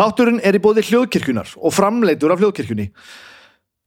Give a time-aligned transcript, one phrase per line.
[0.00, 2.86] Þátturinn er í bóði hljóðkirkjunar og framleitur af hljóðkirkjunni.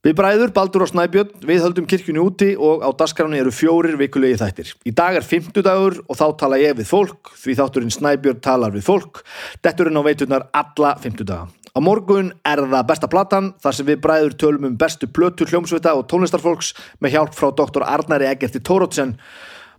[0.06, 4.36] Við bræður, Baldur og Snæbjörn, við höldum kirkjunni úti og á dasgráni eru fjórir vikulegi
[4.38, 4.70] þættir.
[4.86, 8.86] Í dag er fymtudagur og þá tala ég við fólk, því þátturinn Snæbjörn talar við
[8.86, 9.24] fólk.
[9.64, 11.50] Detturinn á veiturnar alla fymtudaga.
[11.50, 15.96] Á morgun er það besta platan, þar sem við bræður tölum um bestu plötu hljómsvita
[15.98, 19.16] og tónlistarfólks með hjálp frá doktor Arnari Egerti Tórótsen.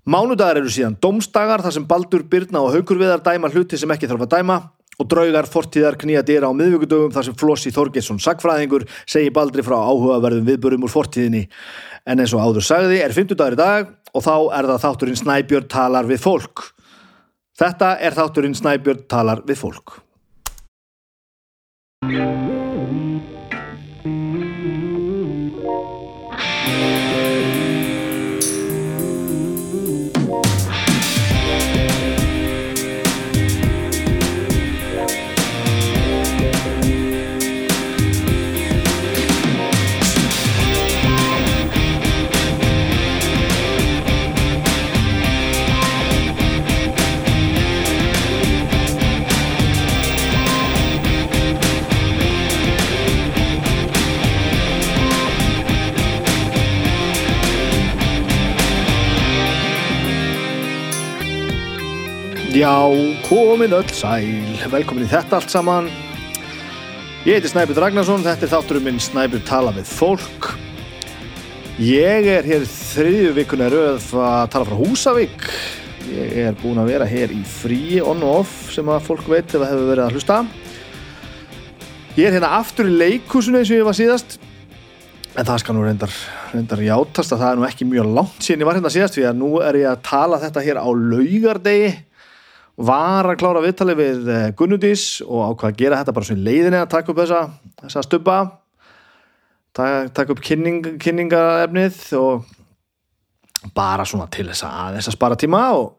[0.03, 4.11] Mánudagar eru síðan domstagar, þar sem Baldur, Byrna og Haugur viðar dæma hluti sem ekki
[4.11, 4.65] þarf að dæma
[4.99, 9.77] og draugar fortíðar knýja dýra á miðvíkudögum þar sem Flossi Þorgesson sagfræðingur segi baldri frá
[9.81, 11.45] áhugaverðum viðbörum úr fortíðinni.
[12.05, 15.21] En eins og áður sagði er 50 dagar í dag og þá er það þátturinn
[15.21, 16.68] Snæbjörn talar við fólk.
[17.59, 19.99] Þetta er þátturinn Snæbjörn talar við fólk
[62.55, 62.87] Já,
[63.27, 65.89] komin öll sæl, velkomin í þetta allt saman.
[67.28, 70.47] Ég heiti Snæbjörn Ragnarsson, þetta er þátturum minn Snæbjörn tala við fólk.
[71.84, 75.44] Ég er hér þriðju vikuna rauð að tala frá Húsavík.
[76.13, 79.51] Ég er búin að vera hér í frí on og off sem að fólk veit
[79.51, 80.40] ef það hefur verið að hlusta.
[82.16, 84.40] Ég er hérna aftur í leikúsinu eins og ég var síðast.
[85.35, 86.19] En það skal nú reyndar,
[86.56, 89.28] reyndar játast að það er nú ekki mjög langt síðan ég var hérna síðast því
[89.28, 91.95] að nú er ég að tala þetta hér á laugardegi
[92.75, 96.80] var að klára viðtali við eh, Gunnudís og ákvað að gera þetta bara svona leiðinni
[96.81, 97.41] að taka upp þessa,
[97.84, 98.38] þessa stubba
[99.75, 102.50] taka, taka upp kynning, kynningaefnið og
[103.75, 105.94] bara svona til þess að þess að spara tíma og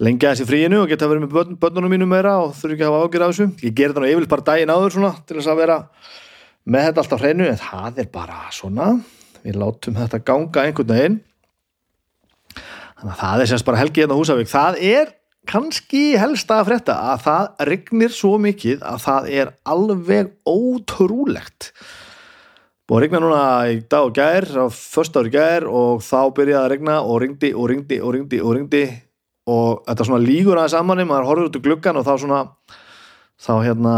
[0.00, 2.94] lengja þessi fríinu og geta verið með börn, börnunum mínum meira og þurfi ekki að
[2.94, 3.48] hafa ágjör af þessu.
[3.66, 5.78] Ég ger þetta nú yfirlega bara daginn áður svona til þess að vera
[6.70, 8.86] með þetta alltaf hreinu en það er bara svona.
[9.44, 11.18] Við látum þetta ganga einhvern veginn.
[13.00, 14.50] Þannig að það er semst bara helgi hérna á Húsavík.
[14.50, 15.12] Það er
[15.48, 21.70] kannski helst að frétta að það regnir svo mikið að það er alveg ótrúlegt.
[22.90, 26.70] Að regna núna í dag og gær á först ári gær og þá byrjaði að
[26.72, 28.82] regna og ringdi og ringdi og ringdi og ringdi
[29.50, 32.40] og þetta svona lígur aðeins saman maður horfður út úr gluggan og þá svona
[33.40, 33.94] þá hérna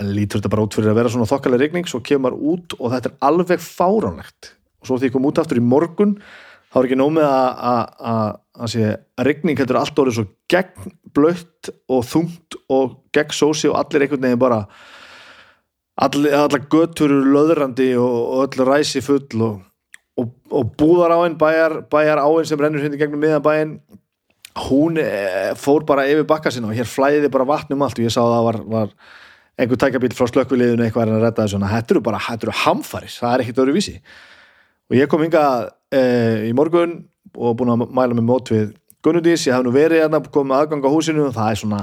[0.00, 3.12] lítur þetta bara út fyrir að vera svona þokkalega regning svo kemur út og þetta
[3.12, 4.54] er alveg fáránlegt.
[4.80, 6.16] Og svo því ég kom út aftur í morgun
[6.70, 12.58] þá er ekki nómið að að regning hættur allt orðið svo gegn blött og þungt
[12.70, 14.60] og gegn sósi og allir einhvern veginn bara
[16.00, 19.62] allir, allir götur löðrandi og, og öll ræsi full og,
[20.20, 23.74] og, og búðar á einn bæjar, bæjar á einn sem rennur hindi gegnum miðan bæinn
[24.68, 28.14] hún e, fór bara yfir bakka sinna og hér flæði bara vatnum allt og ég
[28.14, 28.94] sá að það var, var
[29.60, 31.60] einhver tækabíl frá slökkviliðinu eitthvað að redda þessu.
[31.70, 33.96] Þetta eru bara, þetta eru hamfaris, það er ekkit öru vísi
[34.90, 35.44] og ég kom hinga
[35.92, 36.02] e,
[36.48, 37.00] í morgun
[37.34, 38.70] og búin að mæla mig mót við
[39.00, 41.26] Gunnudís, ég hef nú verið hérna komið aðgang á húsinu.
[41.30, 41.82] Og það er svona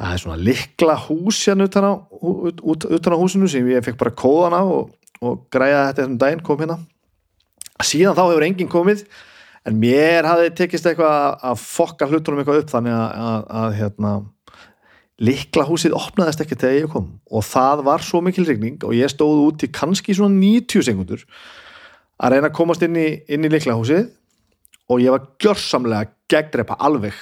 [0.00, 3.84] það er svona likla hús hérna utan á, ut, ut, utan á húsinu sem ég
[3.84, 6.78] fekk bara kóðan á og, og græða þetta þessum daginn kom hérna.
[7.80, 9.06] Síðan þá hefur enginn komið
[9.68, 14.12] en mér hafi tekist eitthvað að fokka hlutunum eitthvað upp þannig að, að, að hérna
[15.20, 17.10] likla húsið opnaðist ekki þegar ég kom.
[17.28, 21.24] Og það var svo mikil regning og ég stóð út í kannski svona 90 sekundur
[22.20, 24.06] að reyna að komast inn í, inn í liklahúsið
[24.90, 27.16] og ég var gjörsamlega gegndrepa alveg.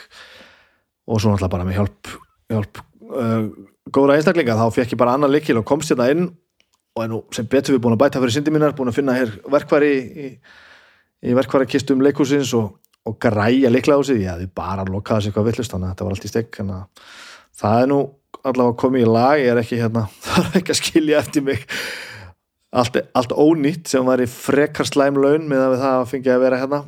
[1.09, 2.13] Og svo náttúrulega bara með hjálp,
[2.53, 3.49] hjálp uh,
[3.95, 6.29] góðra einstaklinga þá fekk ég bara annan likil og komst hérna inn
[6.99, 9.17] og er nú sem betur við búin að bæta fyrir syndi mínar búin að finna
[9.17, 10.29] hér verkværi í,
[11.29, 12.73] í verkværi kistum leikhúsins og,
[13.07, 16.29] og græja liklahúsið ég hefði bara lokaði sig eitthvað villust þannig að þetta var allt
[16.29, 16.61] í stegg
[17.63, 18.01] það er nú
[18.43, 21.67] allavega komið í lag ég er ekki hérna, það er ekki að skilja eftir mig
[22.71, 26.81] allt, allt ónýtt sem var í frekar slæmlaun með að það fengi að vera hérna.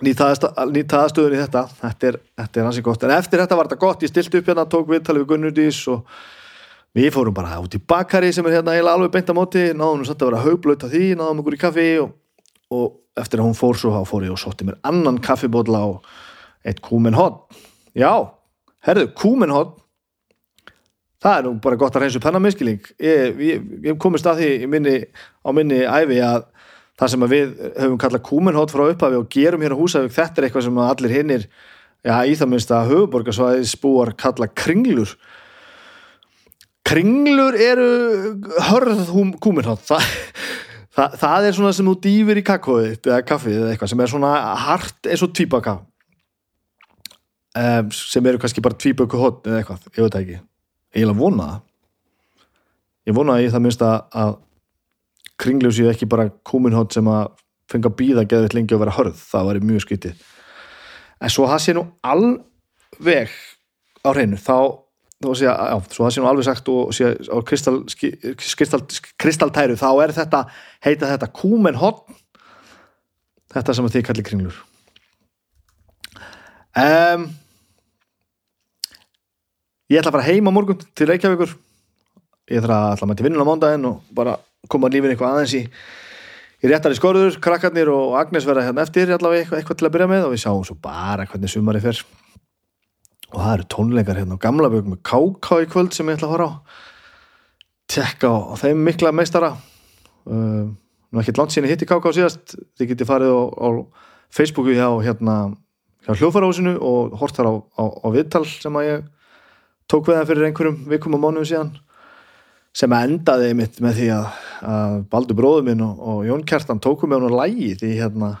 [0.00, 1.66] Nýtaðastöðun í þetta.
[1.82, 4.04] Þetta er, þetta er hansi gott, en eftir þetta var þetta gott.
[4.04, 6.06] Ég stilt upp hérna, tók viðtalið við Gunnudís og
[6.96, 9.66] við fórum bara út í bakari sem er hérna heila alveg beint á móti.
[9.76, 12.16] Náðum við satt að vera haugblöta því, náðum okkur í kaffi og,
[12.72, 12.88] og
[13.20, 16.08] eftir að hún fór svo fór ég og sótti mér annan kaffibódla og
[16.66, 17.42] eitt kúmenhótt
[17.96, 18.30] já,
[18.86, 19.76] herðu, kúmenhótt
[21.20, 24.96] það er nú bara gott að reynsu pennamiskiling ég, ég, ég komist að því minni,
[25.44, 26.46] á minni æfi að
[27.00, 30.48] það sem við höfum kallað kúmenhótt frá upphafi og gerum hér á Húsavík, þetta er
[30.48, 31.46] eitthvað sem allir hinnir,
[32.04, 35.14] já í það minnst að höfuborgarsvæði spúar kalla kringlur.
[36.90, 37.88] Kringlur eru
[38.68, 40.12] hörð kúminhátt það,
[40.96, 44.12] það, það er svona sem þú dýfir í kakóið eða kaffið eða eitthvað sem er
[44.12, 44.34] svona
[44.66, 45.32] hart eins og
[47.56, 50.40] um, sem eru kannski bara tvíböku hot eða eitthvað, ég veit ekki
[50.96, 51.48] ég að vona
[53.08, 54.36] ég vona að ég það minnst að
[55.40, 57.32] kringlur séu ekki bara kúminhátt sem að
[57.70, 60.28] fengi að býða geðið lengi að vera hörð, það var mjög skytið
[61.20, 63.34] en svo það sé nú alveg
[64.04, 64.56] á hreinu þá
[65.20, 67.74] Sé, já, svo það sé nú alveg sagt og sé á kristal,
[68.40, 68.78] kristal,
[69.20, 70.38] kristaltæru þá er þetta,
[70.80, 72.16] heita þetta kúmen hotn
[73.52, 74.62] þetta sem þið kallir kringlur.
[76.78, 77.26] Um,
[79.90, 81.56] ég ætla að fara heim á morgun til Reykjavíkur.
[82.50, 84.36] Ég ætla að ætla að mæti vinnun á móndaginn og bara
[84.70, 85.64] koma lífin eitthvað aðeins í
[86.60, 89.94] í réttar í skorður, krakkarnir og Agnes verða hérna eftir allavega eitthvað, eitthvað til að
[89.94, 92.02] byrja með og við sjáum svo bara hvernig sumari fer.
[93.30, 96.28] Og það eru tónleikar hérna á gamla bögum með Káká í kvöld sem ég ætla
[96.28, 96.52] að fara á.
[97.90, 99.54] Tekka á, þeim mikla meistara.
[100.28, 100.68] Uh,
[101.10, 102.58] nú ekki langt síðan hitti Káká síðast.
[102.76, 103.68] Þið geti farið á, á
[104.34, 105.36] Facebooku hjá, hérna,
[106.04, 109.08] hjá hljófarhásinu og hort þar á, á, á viðtal sem að ég
[109.90, 111.72] tók við það fyrir einhverjum vikum og mánuðum síðan
[112.80, 114.26] sem endaði mitt með því að,
[114.72, 118.34] að Baldur bróður minn og, og Jón Kjartan tóku með hún á lægi því hérna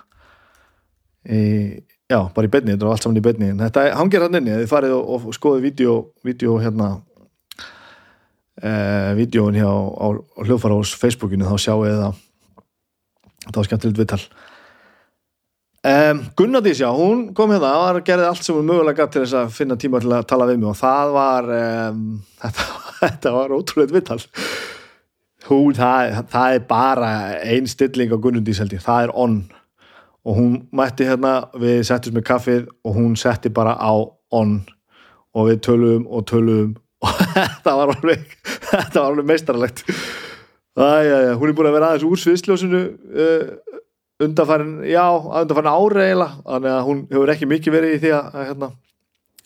[1.26, 1.40] í
[2.10, 3.48] Já, bara í beinni, þetta var allt saman í beinni.
[3.52, 5.92] En þetta hangir hann inni, þið farið og, og skoðið vídeo,
[6.26, 6.88] vídeo hérna
[8.58, 9.70] eh, vídeoin hjá
[10.42, 12.18] hljófara ás Facebookinu þá sjáu ég það.
[13.44, 14.24] Það var skemmtilegt viðtal
[15.84, 19.38] um, Gunnardís, já, hún kom hérna og gerði allt sem hún mögulega gætt til þess
[19.40, 22.02] að finna tíma til að tala við mig og það var um,
[22.42, 22.66] þetta,
[23.04, 24.20] þetta var ótrúlega viðtal.
[25.50, 29.40] Hún, það, það er bara einn stilling á Gunnardís held ég, það er onn
[30.20, 33.92] og hún mætti hérna, við settum með kaffið og hún setti bara á
[34.36, 34.60] on.
[35.30, 36.74] Og við tölum og tölum
[37.06, 39.84] og þetta var alveg þetta var alveg meistarlegt
[40.80, 43.78] Æ, hún er búin að vera aðeins úr sviðsljósinu uh,
[44.20, 46.30] undanfærin já, undanfærin ári eiginlega.
[46.46, 48.70] Þannig að hún hefur ekki mikið verið í því að hérna,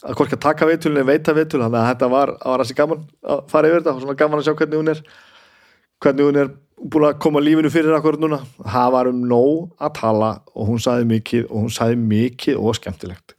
[0.05, 2.79] að hvorki að taka viðtölun eða veita viðtölun, þannig að þetta var að vera þessi
[2.81, 3.95] gaman að fara yfir þetta.
[3.95, 5.03] Og svona gaman að sjá hvernig hún er
[6.05, 6.53] hvernig hún er
[6.85, 8.41] búin að koma lífinu fyrir akkur núna.
[8.61, 12.79] Það var um nóg að tala og hún saði mikið og hún saði mikið og
[12.79, 13.37] skemmtilegt.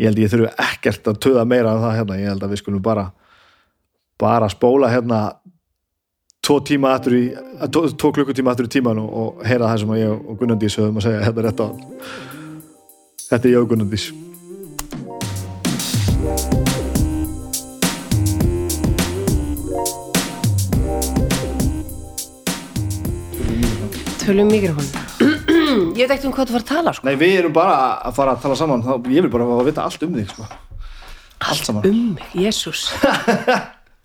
[0.00, 2.62] Ég held ég þurfu ekkert að töða meira af það hérna, ég held að við
[2.62, 3.10] skulum bara
[4.22, 5.20] bara spóla hérna
[6.42, 7.22] tvo tíma aftur í
[7.70, 10.98] tvo, tvo klukkutíma aftur í tíman og, og heyra það sem ég og Gunnandís höfum
[10.98, 11.22] að segja.
[11.22, 11.68] Hérna rétt á.
[13.28, 14.08] Þetta er ég og Gunnandís
[24.22, 24.90] Tölum mikrofón
[25.98, 27.06] Ég veit ekkert um hvað þú fara að tala sko.
[27.06, 28.82] Nei, við erum bara að fara að tala saman.
[28.82, 30.50] Þá, ég vil bara að vita allt um þig sko.
[31.38, 31.86] allt saman.
[31.86, 32.88] Um mig, jésús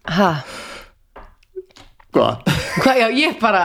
[0.05, 0.31] Hæ?
[2.17, 2.53] Hvað?
[2.83, 3.61] Hvað, já, ég bara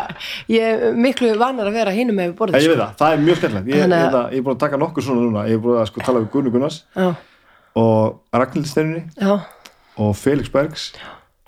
[0.53, 2.73] ég er miklu vanar að vera hinum með borðið Ég sko.
[2.75, 3.67] veit það, það er mjög skemmtilegt.
[3.73, 5.47] Ég, Þannig ég, ég, ég er búin að taka nokkur svona núna.
[5.49, 7.09] Ég er búin að sko, tala við Gunni Gunnars Já,
[7.77, 9.39] og Ragnhild Steininni já,
[9.97, 10.91] og Felix Bergs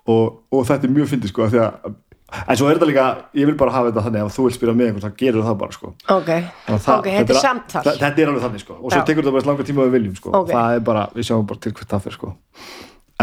[0.08, 1.92] og, og þetta er mjög fyndið sko því að
[2.34, 3.02] en svo er þetta líka,
[3.38, 5.58] ég vil bara hafa þetta þannig ef þú vil spila með einhvern, þá gerur það
[5.60, 5.90] bara sko.
[6.10, 6.30] Ok.
[6.66, 7.82] Það- Ok, þetta er samtal.
[7.84, 8.74] það- þetta er alveg þannig sko.
[8.80, 9.04] Og svo Já.
[9.06, 10.32] tekur þetta bara slanga tíma við viljum sko.
[10.40, 10.50] Ok.
[10.50, 12.32] það er bara, við sjáum bara til hvert það fyrir sko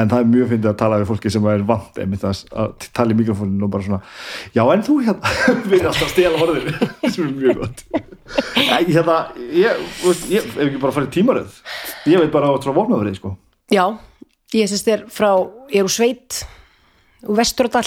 [0.02, 2.44] en það er mjög fyndið að tala við fólki sem er vant einmitt að,
[2.98, 4.02] tala í mikrofónin og bara svona,
[4.56, 5.34] já en þú hérna?
[5.70, 7.84] Við erum alltaf að stela horðinu sem er mjög gott.
[8.62, 9.18] Æ, hérna,
[9.56, 9.84] ég,
[10.32, 11.60] ég ef ekki bara farið tímaröð?
[12.10, 13.36] Ég veit bara á trá vopnaverið sko.
[13.72, 13.86] Já,
[14.58, 15.30] ég sést þér frá
[15.72, 16.42] ég er úr Sveit
[17.28, 17.86] úr Vesturadal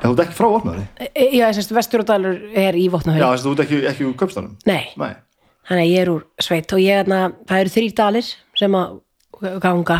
[0.00, 3.42] en þú ert ekki frá vopnaverið E- Já, ég sést Vesturadalur er í já, þess
[3.42, 5.12] að þú ert ekki, ekki úr köpstanum Nei, nei,
[5.68, 8.96] þannig að ég er úr Sveit og ég, na, það eru þrýr dalir sem að
[9.60, 9.98] ganga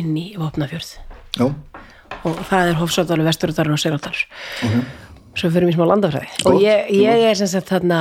[0.00, 0.90] inn í Vopnafjörð.
[1.38, 1.46] Já,
[2.24, 4.26] og það er Hofsardalur, Vesturadalur og Sigardalur
[5.34, 6.28] svo fyrir mér smá landafræði.
[6.46, 8.00] Og ég, ég er sem sagt þarna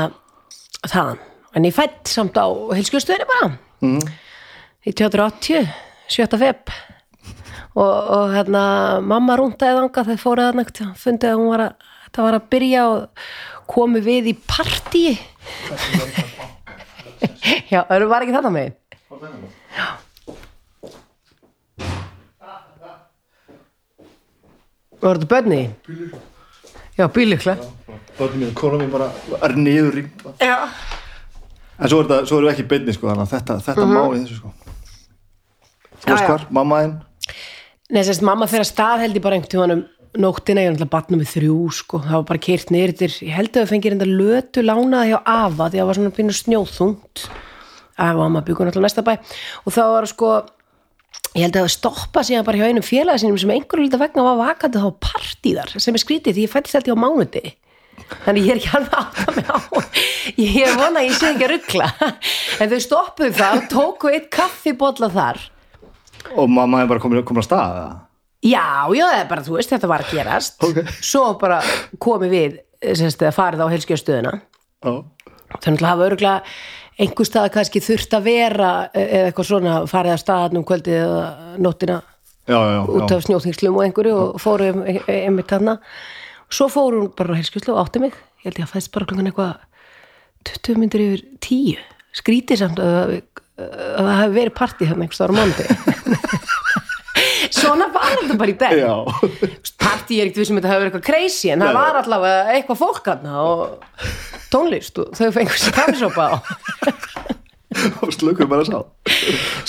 [0.86, 1.22] þaðan,
[1.58, 2.46] en ég fætt samt á
[2.78, 3.54] hilskjöstöðinni bara.
[3.84, 4.14] Mhm.
[4.84, 5.68] í 1980
[6.12, 6.38] 7.
[6.38, 6.72] feb
[7.74, 8.64] og, og hérna
[9.02, 12.50] mamma rúndaði þanga þegar fóruð þarna tímann, fundið að hún var að þetta var að
[12.54, 13.24] byrja og
[13.74, 15.14] komu við í partíi
[17.74, 18.74] já, það var ekki þarna með
[25.04, 25.64] Var þetta bönni?
[26.98, 27.58] Já, bílukla
[28.18, 29.10] börnum mín, kona mín bara
[29.42, 30.70] er niður rýmt Já.
[31.80, 34.02] En svo, er þetta, svo erum við ekki beinni sko, þannig að þetta, þetta má
[34.04, 34.52] í þessu sko.
[36.04, 36.94] Þú veist hvar, mamma þinn
[37.94, 39.84] Nei, sérst, mamma fyrir að stað held ég bara einhvern tímann um
[40.24, 43.34] nóttina, ég er náttúrulega batna með þrjú sko, það var bara keirt niður yfir, ég
[43.34, 46.36] held að það fengið reynda lötu lánaði hjá Ava því að það var svona pínu
[46.38, 47.24] snjóþungt.
[47.98, 49.14] Ava og mamma byggur náttúrulega næsta bæ.
[49.66, 50.30] Og þá var sko
[51.34, 54.26] ég held að það stoppa síðan bara hjá einum félaga sínum sem einhverju lítið vegna
[54.28, 57.54] var vakandi þá partíðar sem er skrítið því ég fættist ég á mánuði
[58.26, 59.58] þannig ég er ekki alveg átt að mig á
[60.38, 61.90] ég er vona að ég sé ekki að ruggla
[62.62, 65.42] en þau stoppuðu það og tóku eitt kaffibólla þar
[66.38, 67.96] og mamma er bara komin, komin að stað eða?
[68.44, 68.64] já,
[68.98, 70.80] já, það er bara, þú veist, þetta var að gerast Ok.
[71.04, 71.60] svo bara
[72.02, 72.62] komið við
[73.00, 74.34] semst, farið á helskjöðstöðuna
[74.84, 74.94] Já.
[75.64, 76.42] þannig að hafa örgulega
[77.02, 81.00] einhver stað kannski þurft að vera e- eða eitthvað svona farið að staðan um kvöldið
[81.00, 81.24] eða
[81.64, 82.02] nóttina
[82.44, 85.78] Já, já, út af snjóþingslum og einhverju og fóru um, einmitt þarna.
[86.52, 88.18] Svo fóru hún bara á helskjöðslu og átti mig.
[88.44, 89.54] Ég held ég að fæst bara klokkan eitthvað
[90.50, 91.78] 20 myndir yfir 10
[92.20, 93.14] skrítið samt að,
[93.58, 95.66] að það hefði verið partí hérna einhvers staðar á mándi
[97.64, 98.94] svona var þetta bara í dag Já.
[99.82, 102.82] partí er ekkert við sem þetta hefur verið eitthvað crazy en það var allavega eitthvað
[102.84, 103.12] fólk
[103.44, 103.64] og
[104.54, 106.36] tónlist og þau fengur sér kaffisópa á
[108.04, 108.80] og slökuðu bara sá.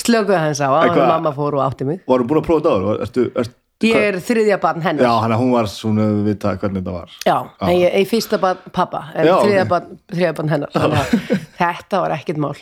[0.00, 2.02] Slökuðu hans á að mamma fór og átti mig.
[2.08, 3.04] Varum búin að prófa þetta áður?
[3.06, 6.54] Ertu, ertu, ég er þriðja barn Já, hennar hann að hún var svona að vita
[6.60, 7.16] hvernig þetta var.
[7.28, 7.36] Já,
[7.68, 9.72] en ég er fyrsta barn pappa en Já, þriðja ok.
[9.72, 10.78] barn, þriðja barn hennar.
[11.60, 12.54] Þetta var ekkert mál.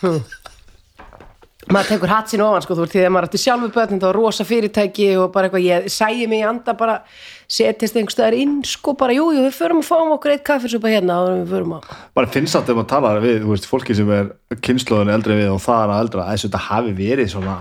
[0.00, 0.20] Hm.
[1.72, 4.06] Maður tekur hatt sín ofan sko þú veist því að maður átti sjálfu börn þetta
[4.06, 6.98] var rosa fyrirtæki og bara eitthvað ég sæði mig í anda bara
[7.50, 10.92] setjast einhver staðar inn sko bara jú, jú, við förum að fáum okkur eitt kaffisúpa
[10.92, 13.98] hérna og við förum að bara finnst það þegar maður talar við þú veist, fólki
[13.98, 14.30] sem er
[14.62, 17.58] kynnslóðin eldri við og það er að eldra að þetta hafi verið svona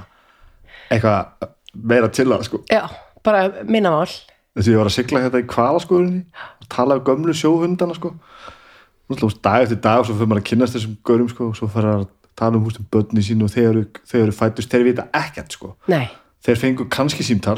[0.93, 2.61] eitthvað meira til það sko.
[2.71, 2.83] Já,
[3.25, 4.09] bara minna mál.
[4.55, 6.21] Þess að ég var að sigla hérna í kvalaskoðunni
[6.61, 8.13] og tala um gömlu sjóhundana sko.
[9.43, 11.91] Dag eftir dag og svo fyrir maður að kynnast þessum görum sko og svo fyrir
[11.91, 15.55] að tala um hústum börni sín og þeir eru, þeir eru fættust, þeir vita ekkert
[15.57, 15.73] sko.
[15.91, 16.05] Nei,
[16.45, 17.57] þeir fengu kannski símtal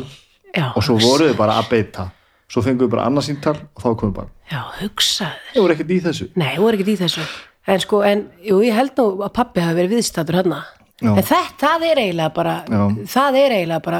[0.53, 2.09] já, og svo voru þau bara að beita.
[2.47, 5.93] Svo fengu þau bara annað símtal og þá komum bara já, hugsaður þau voru ekkert
[5.93, 6.31] í þessu.
[6.39, 7.27] Nei, hún er ekki í þessu.
[7.67, 10.59] En sko, en, jú, ég held nú að pappi hafi verið viðstættur hann
[10.97, 11.11] Já.
[11.13, 12.79] En þetta, það er eiginlega bara Já.
[13.13, 13.99] Það er eiginlega bara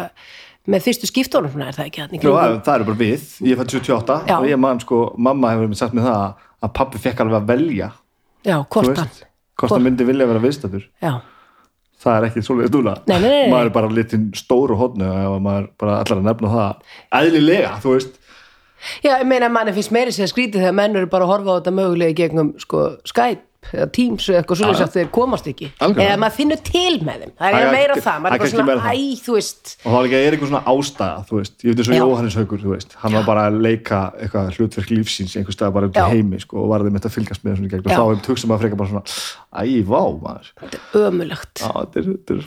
[0.68, 2.62] með fyrstu skiptónum svona er það ekki hann í Já, kringum?
[2.66, 4.38] það, eru bara við, ég fætti 78 Já.
[4.40, 6.24] og ég man sko, mamma hefur sagt mér það
[6.66, 7.90] að pappi fekk alveg að velja.
[8.48, 10.86] Já, þú hvort veist, hann hvort hann myndi vilja vera viðstættur
[12.04, 12.94] það er ekki svoleiðis núna.
[13.10, 16.54] Nei, nei, nei, maður er bara litin stóru hodnu og maður bara allar að nefna
[16.54, 16.96] það.
[17.20, 18.20] Eðlilega, þú veist.
[19.02, 21.56] Já, ég meina að manni finnst meiri sér skrítið þegar menn eru bara að horfa
[21.56, 22.84] á þetta mögulega gegnum sko,
[23.68, 25.68] Skype eða Teams eða eitthvað svolítið að þeir komast ekki.
[25.84, 26.08] Algjörlega.
[26.08, 27.32] eða maður finnur til með þeim.
[27.38, 28.88] Það Það er meira það, maður það er bara svona það.
[28.88, 28.94] æ,
[29.26, 29.64] þú veist.
[29.78, 31.56] Og þá er eitthvað svona ástæða, þú veist.
[31.58, 31.96] Ég veit eins og.
[31.98, 32.92] Jóhannes Haugur, þú veist.
[33.02, 36.06] Hann var bara að leika eitthvað hlutverk lífsins í einhver stað bara í Já.
[36.12, 37.84] heimi, sko, og varði með þetta að fylgast með svona í gegn.
[37.84, 39.06] Og þá hefum tugsa maður frekar bara svona
[39.58, 40.48] æ, vá, maður.
[40.62, 42.40] Þetta er ömulegt já, þetta er, þetta er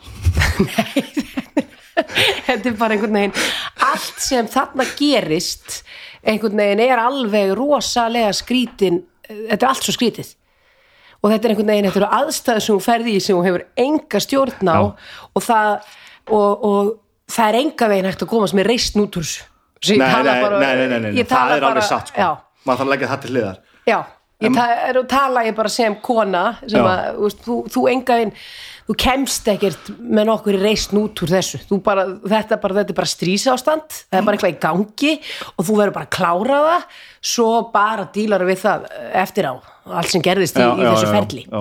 [2.48, 3.36] þetta er bara einhvern veginn
[3.90, 5.80] allt sem þarna gerist
[6.20, 10.34] einhvern veginn er alveg rosalega skrítin þetta er allt svo skrítið.
[11.20, 13.66] Og þetta er einhvern veginn, þetta eru aðstæður sem hún ferði í sem hún hefur
[13.84, 14.86] enga stjórn á Já.
[15.36, 15.72] og það
[16.30, 16.92] og, og
[17.30, 19.46] það er enga veginn hægt að komast með reisn út úr þessu.
[19.96, 22.30] Nei, nei, nei, nei, það er alveg satt, sko.
[22.68, 23.60] Maður þarf að leggja það til hliðar.
[23.88, 23.98] Já,
[24.40, 26.86] ég er, tala ég bara sem kona sem Já.
[26.86, 28.34] að, þú, veist, þú, þú engaðin
[28.90, 31.60] þú kemst ekkert með nokkur reisn út úr þessu.
[31.86, 35.12] Bara, þetta, bara, þetta er bara strísástand það er bara eitthvað í gangi
[35.54, 38.88] og þú verður bara að klára það svo bara dílar við það
[39.22, 39.54] eftir á
[40.00, 41.44] allt sem gerðist í, í þessu ferli.
[41.46, 41.60] Já,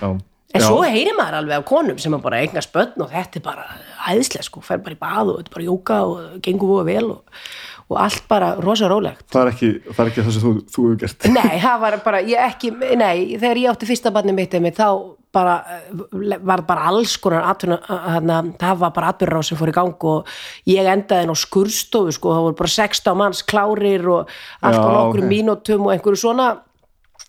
[0.00, 0.08] já,
[0.56, 0.66] en já.
[0.66, 3.68] svo heyrir maður alveg af konum sem bara eignast börn og þetta er bara
[4.06, 7.06] æðislega sko, fer bara í bað og þetta er bara jóka og gengur voða vel
[7.14, 7.42] og,
[7.86, 10.86] og allt bara rosa rólegt það er ekki, það er ekki það sem þú, þú
[10.86, 14.56] hefur gert Nei, það var bara, ég ekki, nei, þegar ég átti fyrsta barni mitt
[14.58, 19.58] einmitt, þá bara, eh, var bara alls konar atvinna, hana, það var bara atbyrra sem
[19.58, 20.32] fór í gang og
[20.70, 24.96] ég endaði á skurstofu, sko, það voru bara 16 manns klárir og allt á Já,
[24.96, 25.30] nokkrum ok.
[25.30, 26.48] mínútum og einhverju svona,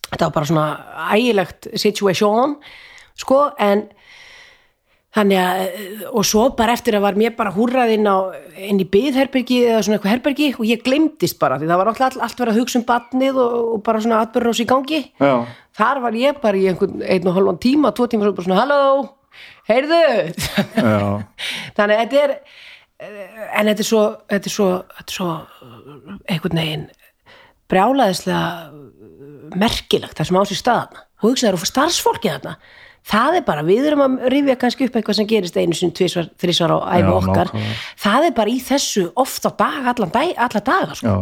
[0.10, 0.68] þetta var bara svona
[1.18, 2.58] ægilegt situation,
[3.18, 3.88] sko, en
[5.16, 5.62] þannig að,
[6.12, 8.18] og svo bara eftir að var mér bara húrrað inn á
[8.68, 12.18] inn í byðherbergi eða svona eitthvað herbergi og ég glemdist bara, því það var alltaf
[12.28, 15.02] allt verið að hugsa um batnið og, og bara svona atbyrðurós í gangi.
[15.22, 15.34] Já,
[15.80, 18.62] þar var ég bara í einhvern einn og halvan tíma, tvo tíma, svo bara svona
[18.62, 18.82] halló,
[19.72, 20.04] heyrðu?
[21.78, 25.32] Þannig að þetta er eh, en þetta er svo þetta er svo, þetta er svo
[25.38, 26.88] eh, einhvern veginn
[27.72, 32.54] brjálaðislega merkilegt það sem á sér staðna og hugsaður og starfsfólki þarna
[33.08, 36.30] það er bara, við erum að rifja kannski upp eitthvað sem gerist einu sinni, tvisvar,
[36.42, 37.76] þrisvar á Já, okkar, nákvæmlega.
[38.04, 41.08] það er bara í þessu oft á dag, allan dag, alla daga sko.
[41.08, 41.18] já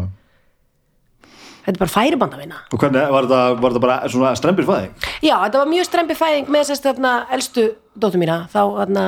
[1.65, 4.91] þetta er bara færibandavina og hvernig, var þetta, var þetta bara svona strempir fæðing?
[5.25, 7.63] Já, þetta var mjög strempi fæðing með sérst þarna elstu
[7.97, 9.05] dóttur mína þá þarna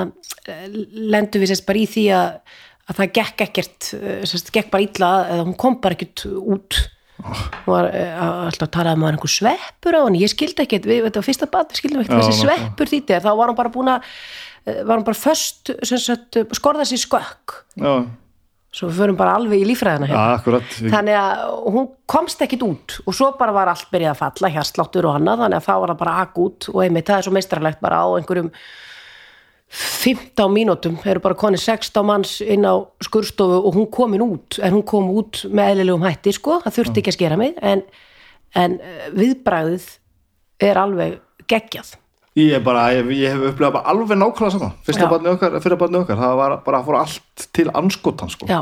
[1.13, 2.31] lendu við sérst bara í því að,
[2.89, 6.79] að það gekk ekkert eh, sérst gekk bara illa eða hún kom bara ekkert út
[7.23, 10.85] hún var uh, alltaf að tala um að einhver sveppur á hann ég skildi ekkert,
[10.89, 13.73] við, þetta var fyrsta bad við skildum ekkert þessi sveppur þýtti þá var hún bara
[13.73, 17.57] búin að uh, var hún bara sem sagt, skorða sér skökk.
[17.81, 17.93] Já,
[18.77, 20.23] svo við förum bara alveg í lífræðina hérna.
[20.37, 20.65] Akkurat.
[20.77, 24.51] Við- þannig að hún komst ekkit út og svo bara var allt byrjað að falla
[24.53, 27.25] hérsláttur og annað, þannig að þá var það bara ak út og einmitt það er
[27.29, 28.51] svo meistarlegt bara á einhverjum
[29.67, 34.77] 15 mínútum eru bara konið 16 manns inn á skurstofu og hún komin út en
[34.77, 37.83] hún kom út með eðlilegum hætti sko, það þurfti ekki að skera mig en,
[38.55, 39.87] en eh, viðbragðið
[40.69, 41.17] er alveg
[41.51, 41.95] geggjað
[42.37, 45.09] Ég er bara, ég, ég hef upplegað bara alveg nákvæmlega saman Fyrsta Já.
[45.09, 48.47] barnið okkar, fyrir barnið okkar Það var bara að fóra allt til anskotan sko.
[48.47, 48.59] já,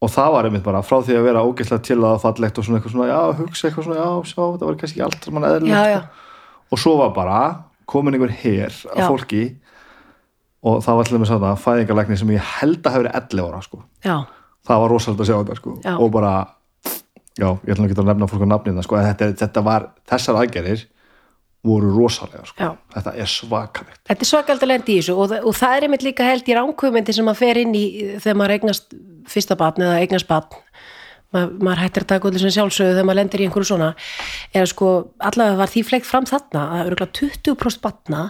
[0.00, 2.78] Og það var einmitt bara frá því að vera ógeðslega til að fallegt og svona
[2.80, 5.90] eitthvað svona, já, hugsa eitthvað svona, já, sjá, það var kannski allt sem mann eðlilegt
[5.92, 6.46] já, sko.
[6.72, 7.40] og svo var bara
[7.90, 9.04] komin einhver her Já.
[9.04, 9.42] fólki
[10.60, 13.60] og það var til dæmis að fæðingarlækni sem ég held að hafi verið 11 ára
[13.64, 13.82] sko.
[14.68, 15.74] það var rosalega að sjá þetta sko.
[15.96, 16.32] Og bara
[17.38, 20.40] já, ég ætla nú ekki að nefna fólk á nafnina sko, þetta, þetta var, þessar
[20.42, 20.86] aðgerðir
[21.64, 22.70] voru rosalega sko.
[22.94, 26.06] Þetta er svakalegt Þetta er svakald að lendi í þessu og, og það er einmitt
[26.06, 27.84] líka held í ránkvömyndi sem maður fer inn í
[28.16, 28.96] þegar maður eignast
[29.28, 30.56] fyrsta batn eða eignast batn
[31.30, 33.90] Ma, maður hættir að taka allir sem sjálfsögðu þegar maður lendir í einhverju svona
[34.50, 34.86] eða sko
[35.28, 38.22] allavega var því fleikt fram þarna að örgulega 20% batna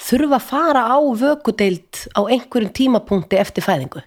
[0.00, 4.02] þurfa að fara á vökudeild á einhverjum tímapunkti eftir fæðingu.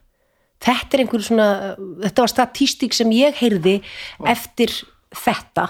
[0.63, 1.47] Þetta er einhverju svona
[2.05, 3.79] þetta var statístík sem ég heyrði
[4.31, 4.71] eftir
[5.13, 5.67] þetta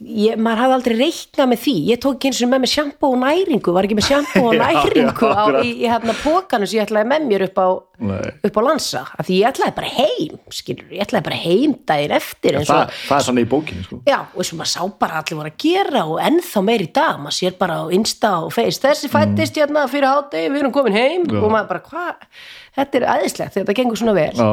[0.00, 1.76] ég, maður hafði aldrei reiknað með því.
[1.90, 3.76] Ég tók eins og með með sjampo og næringu.
[3.76, 6.88] Var ekki með sjampo og Já, já, næringu á, í, í hérna pókanu sem ég
[6.88, 7.68] ætlaði með mér upp á
[8.00, 12.14] upp á lansa, af því ég ætlaði bara heim skilur, ég ætlaði bara heim daginn
[12.16, 13.98] eftir eins það, og, það er þannig í bókinni sko.
[14.08, 16.88] já, og eins og maður sá bara allir voru að gera og ennþá meir í
[16.96, 20.74] dag maður sér bara á Insta og Face þessi fættist hérna fyrir hátegi, við erum
[20.76, 21.26] komin heim.
[21.26, 21.36] Mm.
[21.36, 21.42] Já.
[21.44, 22.44] og maður bara, hvað,
[22.80, 24.32] þetta er aðeinslegt þetta gengur svona vel.
[24.40, 24.50] Já.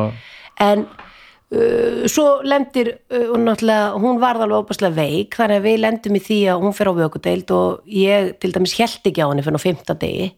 [0.67, 0.87] en
[1.47, 6.39] svo lendir og náttúrulega, hún varð alveg óbærslega veik þannig að við lendum í því
[6.51, 9.63] að hún fer á vökudeild og ég til dæmis held ekki á henni fyrir á
[9.63, 10.33] fimmta degi.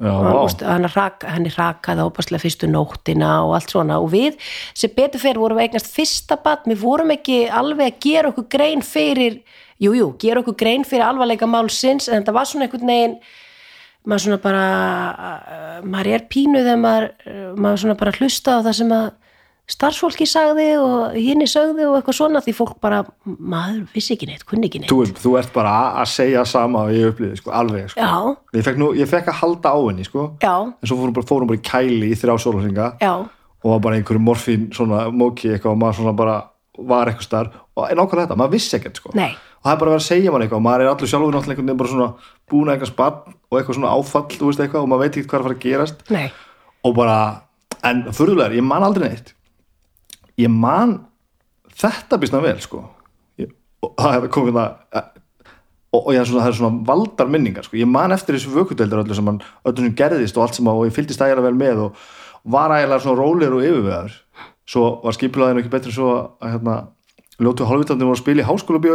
[0.00, 4.00] Hann rak, henni rakaði óbærslega fyrstu nóttina og allt svona.
[4.00, 4.40] Og við
[4.72, 8.80] sem betur fyrir vorum eignast fyrsta batn, við vorum ekki alveg að gera okkur grein
[8.80, 9.42] fyrir
[9.82, 13.16] jújú, jú, gera okkur grein fyrir alvarleika málsins en þetta var svona einhvern veginn
[14.06, 14.66] maður svona bara
[15.12, 17.08] uh, maður er pínu þegar maður,
[17.56, 19.10] maður svona bara hlusta á það sem að
[19.72, 24.44] starfsfólki sagði og hinni sögði og eitthvað svona því fólk bara, maður vissi ekki neitt,
[24.48, 24.92] kunni ekki neitt.
[24.92, 28.34] Þú, þú ert bara að segja sama og ég upplýði, sko, alveg sko.
[28.56, 30.26] ég, fekk nú, ég fekk að halda á henni sko.
[30.42, 33.12] en svo fórum bara, fórum bara í kæli í þrjá sólarringa já.
[33.62, 36.36] og var bara einhverju morfín svona móki eitthvað og maður svona bara
[36.78, 39.12] var eitthvað starf og en ákvæmlega þetta, maður vissi ekkert sko.
[39.12, 41.36] Og það er bara að vera að segja mann eitthvað og maður er allur sjálfur
[41.36, 42.08] náttúrulega bara svona
[42.50, 45.38] búin að eitthvað spann og eitthvað svona áfall veist eitthvað og maður veit ekki hvað
[45.38, 46.02] er að fara að gerast.
[46.12, 46.26] Nei,
[46.82, 47.18] og bara,
[47.86, 49.32] en furðulegar, ég man aldrei neitt
[50.40, 50.98] ég man
[51.82, 52.84] þetta býstna vel sko.
[53.40, 53.52] Ég,
[53.84, 55.10] og það hefði komið það
[55.92, 57.76] og, og ég, svona, það er svona valdar minningar sko.
[57.80, 60.80] ég man eftir þessu vökudeldar öllu sem hann öllu sem gerðist og allt sem að
[60.80, 62.06] og ég fylgdist ægilega vel með og
[62.56, 64.16] var ægilega svona rólegur og yfirvegar
[64.68, 66.76] svo var skipulæðinu ekki betri svo að hérna,
[67.42, 68.46] ljótu hálfvitandi voru að spila í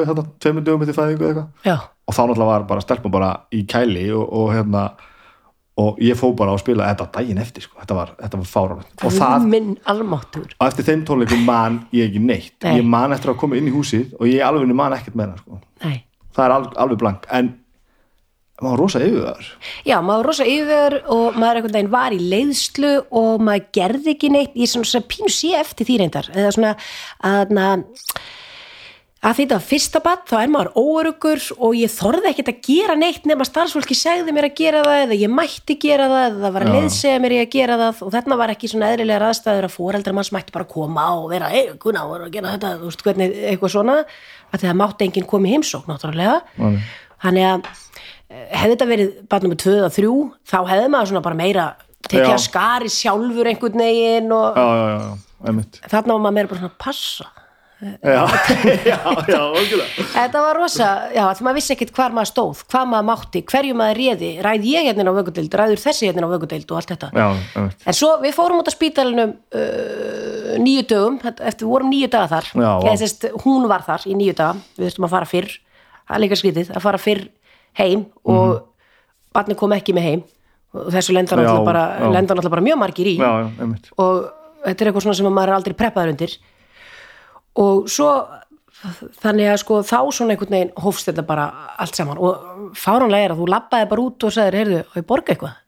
[0.08, 1.86] hérna, tveimur dögum eftir fæðingu eða eitthvað.
[2.08, 4.84] Og þá náttúrulega var bara stelpum bara í kæli og, og hérna
[5.78, 7.78] og ég fó bara á að spila þetta daginn eftir sko.
[7.82, 9.06] þetta var, þetta var fáránlegt.
[9.06, 12.58] Og það, minn almáttur og eftir þeim tónleikum man ég ekki neitt.
[12.66, 12.80] Nei.
[12.80, 15.44] ég man eftir að koma inn í húsið og ég alveg man ekkert með það
[15.44, 15.62] sko.
[16.38, 17.30] það er al, alveg blank.
[17.34, 17.56] En
[18.58, 19.50] maður var rosa yfirvegar
[19.86, 24.14] Já, maður var rosa yfir og maður einhvern veginn var í leiðslu og maður gerði
[24.16, 26.74] ekki neitt, ég er svona, svona pínu sé eftir því reyndar, eða svona
[27.30, 27.68] að, na,
[29.28, 32.96] að þetta var fyrsta bad, þá er maður óörugur og ég þorði ekkert að gera
[33.00, 36.54] neitt nema starfsfólki segði mér að gera það eða ég mætti gera það eða það
[36.56, 39.68] var að leiðsega mér í að gera það og þarna var ekki svona eðlilega aðstæður
[39.68, 42.92] að foreldrar manns mætti bara koma og vera, hei, kuna, voru að gera þetta, þú
[42.92, 43.98] veist hvernig, eitthvað svona,
[44.54, 46.38] að það mátti enginn koma í heimsókn, náttúrulega.
[46.62, 46.80] Nei.
[47.26, 47.72] þannig að
[48.30, 50.14] eh, hefði þetta verið bara nummer 2 eða 3
[50.48, 51.68] þá hefði maður svona bara meira
[52.08, 54.88] tekið að skari sjálfur einhvern veginn og já, já,
[55.50, 57.32] já, þarna var maður meira bara svona að passa
[57.82, 58.24] já,
[58.88, 58.98] já,
[59.34, 63.08] já, okkurlega þetta var rosa, já, því maður vissi ekkert hvar maður stóð hvað maður
[63.10, 64.32] mátti, hverju maður réði.
[64.46, 67.12] Ræð ég hérna á vöggudeild, ræður þessi hérna á vöggudeild og allt þetta?
[67.14, 67.28] Já,
[67.88, 72.32] En svo við fórum út á spítalinum uh, nýju dögum, eftir við vorum nýju daga
[72.38, 75.54] þar, Já, eða sérst hún var þar í nýju daga, við þurftum að fara fyrr,
[76.08, 77.28] er líka skrítið, að fara fyrr
[77.78, 78.66] heim og mm
[79.38, 80.26] barnið kom ekki með heim.
[80.76, 83.16] Og þessu lendan alltaf bara, bara mjög margir í.
[83.20, 83.90] Já, já, einmitt.
[84.02, 84.28] Og
[84.66, 86.36] þetta er eitthvað svona sem að maður er aldrei preppaður undir
[87.58, 88.12] og svo
[89.22, 91.46] þannig að sko þá svona einhvern veginn hófst þetta bara
[91.82, 92.20] allt saman.
[92.22, 95.62] Og fáránlega er að þú labbaði bara út og sagðir, heyrðu, og ég borga eitthvað?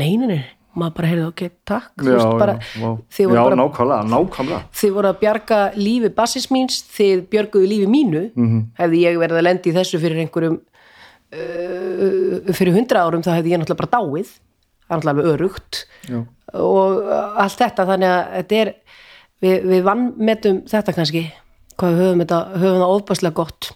[0.00, 1.90] Nei, nei, nei, og maður bara heyrði ok, takk.
[2.00, 4.60] Þú já, veist, bara, já, já bara nákvæmlega, nákvæmlega.
[4.80, 8.24] Þið voru að bjarga lífi bassins míns, þið björguðu lífi mínu.
[8.32, 8.46] Mhm.
[8.46, 8.64] -hmm.
[8.80, 10.60] hefði ég verið að lendi í þessu fyrir einhverjum
[11.34, 14.32] uh, fyrir hundra árum þá hefði ég náttúrulega bara dáið.
[14.84, 16.18] Það er náttúrulega örugt já.
[16.60, 17.06] og
[17.40, 18.74] allt þetta þannig að þetta er
[19.44, 21.24] við, við vannmetum þetta kannski
[21.78, 23.70] hvað við höfum þetta, höfum það óbærslega gott.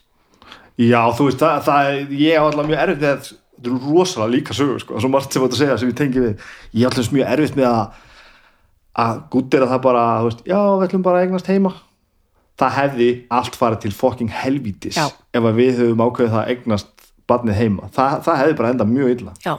[0.79, 4.35] Já, þú veist, það, það er, ég er alltaf mjög erfitt með þetta eru rosalega
[4.37, 6.45] líka sögur, sko, það er svo margt sem þetta segja sem ég tengi við,
[6.79, 8.05] ég er alltaf mjög erfitt með að
[8.99, 11.73] að gúttir að það bara, þú veist, já, við ætlum bara að eignast heima.
[12.59, 15.05] Það hefði allt farið til fucking helvítis Já.
[15.31, 19.13] ef við höfum ákveðið það að eignast barnið heima, það, það hefði bara endað mjög
[19.15, 19.35] illa.
[19.45, 19.53] Já,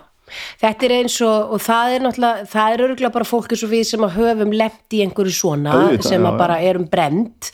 [0.61, 3.71] þetta er eins og, og það er náttúrulega, það er örgulega bara fólk eins og
[3.73, 6.41] við sem að höfum lent í einhverju svona Auðvitað, sem já, að já.
[6.43, 7.51] bara erum brend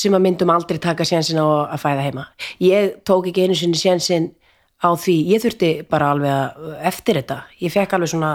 [0.00, 2.28] sem að myndum aldrei taka sjensin á að fæða heima.
[2.64, 4.30] Ég tók ekki einu sinni sjensin
[4.80, 8.30] á því, ég þurfti bara alveg að, eftir þetta, ég fekk alveg svona,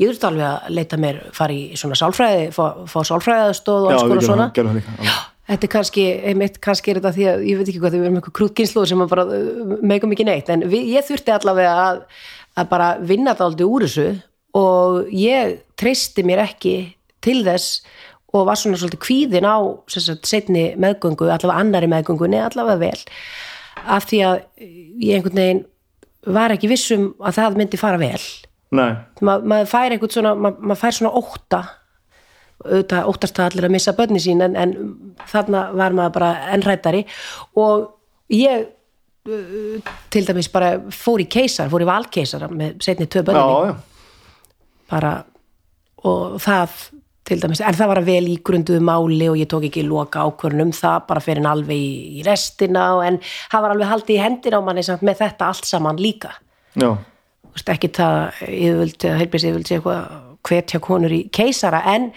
[0.00, 3.96] ég þurfti alveg að leita mér, fara í svona sálfræði, fá, fá sálfræðastóð og Já,
[3.98, 4.46] alls við konar svona.
[4.48, 5.18] það- gerum það alveg.
[5.50, 8.18] Þetta er kannski, einmitt, kannski er þetta því að ég veit ekki hvað, við erum
[8.20, 12.00] eitthvað krútkynslu sem bara uh, megum ekki neitt, en við, ég þurfti allavega að,
[12.60, 14.08] að bara vinna þetta aldrei úr þessu
[14.60, 16.74] og ég treysti mér ekki
[17.24, 17.80] til þess
[18.34, 19.58] og var svona svolítið kvíðin á
[19.90, 23.00] sagt, setni meðgöngu, allavega annari meðgöngunni, allavega vel
[23.86, 24.40] af því að
[25.00, 25.62] ég einhvern veginn
[26.30, 28.22] var ekki vissum að það myndi fara vel.
[28.76, 28.90] Nei,
[29.24, 31.60] Ma, maður fær einhvern svona maður, maður fær svona ótta.
[32.60, 34.74] Auðvitað óttast það allir að missa börni sín en, en
[35.30, 37.06] þarna var maður bara ennrættari
[37.58, 37.86] og
[38.36, 38.66] ég
[40.10, 43.74] til dæmis bara fór í keisar, fór í valkeisara með setni mín, já,
[44.90, 45.12] bara
[46.08, 46.80] og það
[47.30, 50.72] til dæmis, en það var að vel ígrunduðu máli og ég tók ekki loka ákvörnum
[50.74, 54.22] það bara fyrir en alveg í, í restina og en það var alveg haldið í
[54.24, 56.32] hendina á manni samt með þetta allt saman líka.
[56.80, 56.90] Já,
[57.60, 62.10] ekki það yfirvöld eða heilbis yfirvöld sé eitthvað hvetja konur í keisara en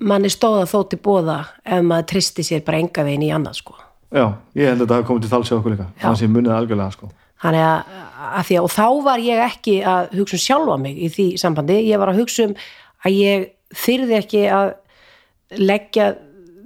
[0.00, 3.76] manni stóða þó til bóða ef maður tristi sér bara enga veginn í annað sko.
[4.10, 4.26] Já,
[4.58, 6.94] ég held að þetta hafi komið til þalsi okkur líka, þannig að ég munið algjörlega,
[6.96, 7.10] sko.
[7.40, 7.92] Þannig að,
[8.28, 11.28] að því að og þá var ég ekki að hugsa um sjálfa mig í því
[11.40, 12.56] sambandi, ég var að hugsa um
[13.06, 13.46] að ég
[13.80, 14.72] þyrði ekki að
[15.60, 16.10] leggja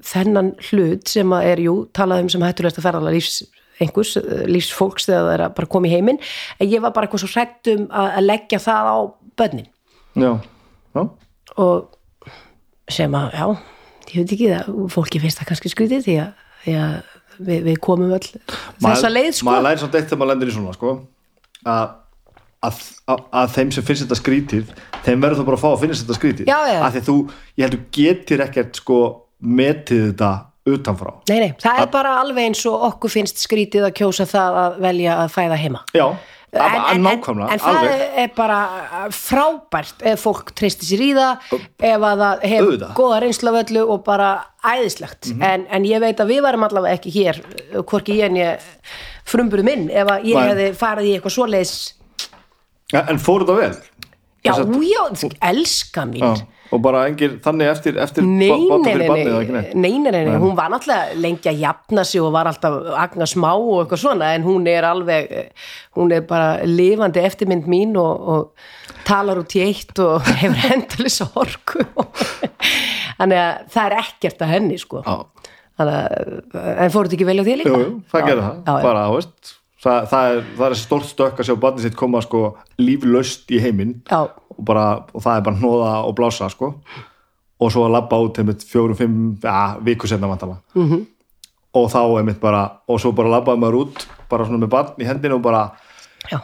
[0.05, 3.45] þennan hlut sem að er, jú, talað um sem hættulegst að ferðala lífs
[3.83, 4.15] einhvers,
[4.47, 6.21] lífsfólks þegar það er að bara koma í heiminn,
[6.59, 8.97] en ég var bara eitthvað svo hrætt um að, leggja það á
[9.41, 9.71] börnin.
[10.15, 10.31] Já,
[10.95, 11.03] já,
[11.65, 12.29] og
[12.93, 13.47] sem að, já,
[14.13, 16.95] ég veit ekki það, fólki finnst það kannski skrítið því að, því að
[17.39, 18.23] við, við komum öll
[18.85, 19.49] þessa leið sko.
[19.51, 20.95] maður læri samt eitt þegar maður lendir í svona sko,
[21.65, 21.85] að,
[22.69, 24.73] að, að, að þeim sem finnst þetta skrítið
[25.05, 26.81] þeim verður þú bara að fá að finnst þetta skrítið Já, já.
[26.81, 27.17] að því að þú,
[27.59, 28.99] ég held þú getur ekkert sko
[29.45, 30.33] metið þetta
[30.65, 31.11] utanfrá.
[31.29, 34.79] Nei, nei, það er bara alveg eins og okkur finnst skrítið að kjósa það að
[34.87, 35.83] velja að fæða heima.
[35.93, 36.07] Já,
[36.55, 37.89] en, en, en, það
[38.23, 38.59] er bara
[39.15, 42.89] frábært ef fólk tristir sér í það ef að það hefur Auðvitað.
[42.89, 42.95] Mhm.
[43.01, 44.29] góða reynslu af öllu og bara
[44.65, 45.33] æðislegt.
[45.41, 47.43] En, en ég veit að við varum allavega ekki hér
[47.83, 48.71] hvorki ég en ég
[49.29, 51.75] frumburu minn ef að ég hefði farið í eitthvað svoleiðis.
[52.93, 53.75] Ja, en fór þetta vel
[54.45, 56.21] já, Þess að- já, elska mín.
[56.25, 61.51] Já, og bara engir þannig eftir, eftir báta fyrir barnið nei, hún var náttúrulega lengi
[61.53, 65.33] að jafna sig og var alltaf agna smá og eitthvað svona en hún er alveg,
[65.97, 71.21] hún er bara lifandi eftirmynd mín og, og talar út í eitt og hefur hendulis
[71.31, 71.85] orku.
[73.19, 75.05] Þannig að það er ekkert að henni sko.
[75.07, 77.71] Já, þannig að, en fóruð ekki vel á því líka?
[77.77, 78.83] jú, jú, það gerir það.
[78.89, 79.55] Bara, þú
[79.85, 82.43] veist það, er, það er stórt stökk að sjá barnið sitt koma sko
[82.81, 84.31] líflaust í heiminn og,
[84.65, 86.75] bara, og það er bara hnóða og blása sko
[87.61, 90.89] og svo að labba út einmitt fjórum, fimm, ja, viku senna vantala Mhm.
[90.93, 91.05] -hmm.
[91.75, 95.05] og þá einmitt bara og svo bara labbaði maður út bara svona með barn í
[95.07, 95.71] hendinu og bara
[96.31, 96.41] Já,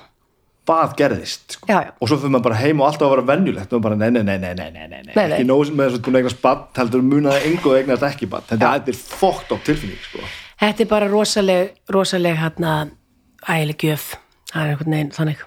[0.66, 1.66] hvað gerðist sko.
[1.68, 1.90] Já, já.
[2.00, 4.22] og svo fyrir maður bara heim og alltaf að vera venjulegt og bara nei, nei,
[4.22, 6.60] nei, nei, nei, nei, nei, Nei, ekki nóg sem með þess að að eignast barn
[6.76, 10.18] heldur munaði engu og eignast ekki barn þetta þetta er fókt á tilfinning sko.
[10.60, 12.88] þetta er bara rosaleg, rosaleg hérna
[13.48, 14.08] ægileg gjöf,
[14.52, 15.46] það er einhvern veginn þannig.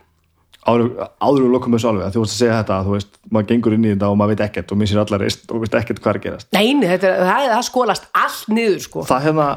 [0.63, 3.17] Áður, áður við lokum þessu alveg að þú varst að segja þetta að þú veist,
[3.35, 5.73] maður gengur inn í þetta og maður veit ekkert og missir allar reist og veist
[5.75, 6.47] ekkert hvað er gerast.
[6.55, 9.03] Nei, nei, þetta, er- það, það skólast allt niður sko.
[9.09, 9.47] Það hérna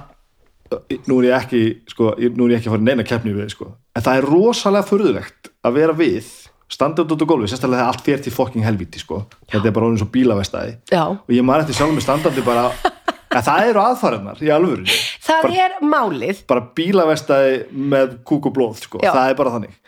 [1.06, 1.60] nú er ég ekki,
[1.94, 4.26] sko, nú er ég ekki að fara í neina keppni við, sko, en það er
[4.26, 6.32] rosalega furðulegt að vera við
[6.74, 9.86] standa út á gólfi, sérstaklega þegar allt fer til fokking helvíti, sko, þetta er bara
[9.86, 11.04] orðin svo bílavestæði Já.
[11.06, 12.64] og ég maður eftir sjálfum með standandi bara,
[13.38, 16.40] að það eru aðfæriðnar í alvöru, Það bara, er málið.
[16.50, 17.60] bara bílavestæði
[17.94, 19.78] með kúk og blóð, sko, það er bara þannig.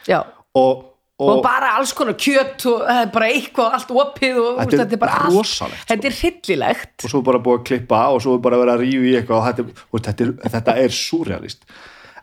[0.58, 0.80] Og,
[1.18, 4.80] og, og, bara alls konar kjöt og það er bara eitthvað allt opið og Þetta
[4.82, 5.90] þetta er bara rosalegt, sko.
[5.92, 6.96] Þetta er hryllilegt.
[7.04, 9.86] Og svo bara búið að klippa og svo bara vera að rífa í eitthvað þetta,
[9.94, 11.70] þetta, er, þetta er súrealist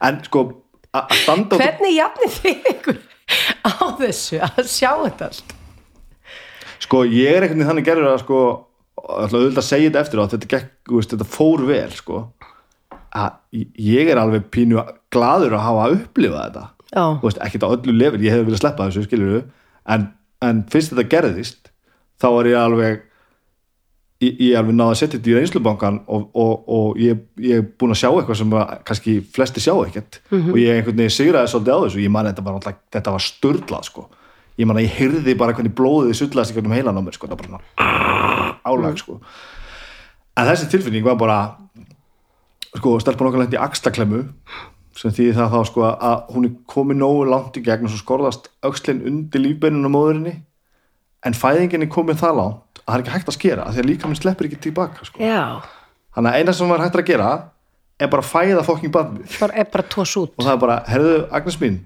[0.04, 0.45] en sko
[0.95, 3.01] að standa Hvernig jafnir þið ykkur
[3.65, 5.56] á þessu að sjá þetta allt?
[6.86, 8.41] Sko ég er einhvern veginn þannig gerður að sko
[8.95, 12.21] alltaf auðvitað að segja þetta eftir á þetta, gekk, veist, þetta fór vel sko
[13.15, 14.82] að ég er alveg pínu
[15.13, 18.62] gladur að hafa upplifað þetta Já, þú veist, ekkert á öllu lefur, ég hefði viljað
[18.62, 19.45] sleppa þessu skilur
[19.91, 20.08] en,
[20.45, 21.71] en fyrst þetta gerðist
[22.21, 23.01] þá var ég alveg
[24.23, 27.65] ég, ég alveg náði að setja þetta í reynslubankan og, og, og ég, ég er
[27.80, 31.51] búin að sjá eitthvað sem að, kannski flesti sjá ekkert og ég einhvern veginn sigraði
[31.51, 34.08] svolítið á þessu ég man þetta var, þetta var störlað sko.
[34.62, 37.28] ég man að ég heyrði bara hvernig blóðið sullaðist í hvernig heilan á mér sko.
[37.28, 39.19] það var bara svona álag sko.
[40.36, 41.39] en þessi tilfinning var bara
[42.80, 44.22] sko, stelpan okkar lendi í axtaklemmu
[44.96, 48.02] sem því það þá sko að hún er komið nógu langt í gegn og svo
[48.02, 50.36] skorðast öxlinn undir lífbeinunum móðurinni
[51.26, 53.84] en fæðingin er komið það langt að það er ekki hægt að skera af því
[53.84, 55.20] að líka minn sleppur ekki tilbaka sko.
[55.20, 55.60] já,
[56.16, 57.30] þannig að eina sem var hægt að gera
[58.00, 59.76] er bara að fæða fokking er
[60.20, 60.34] út.
[60.36, 61.80] Og það er bara, herðu Agnes mín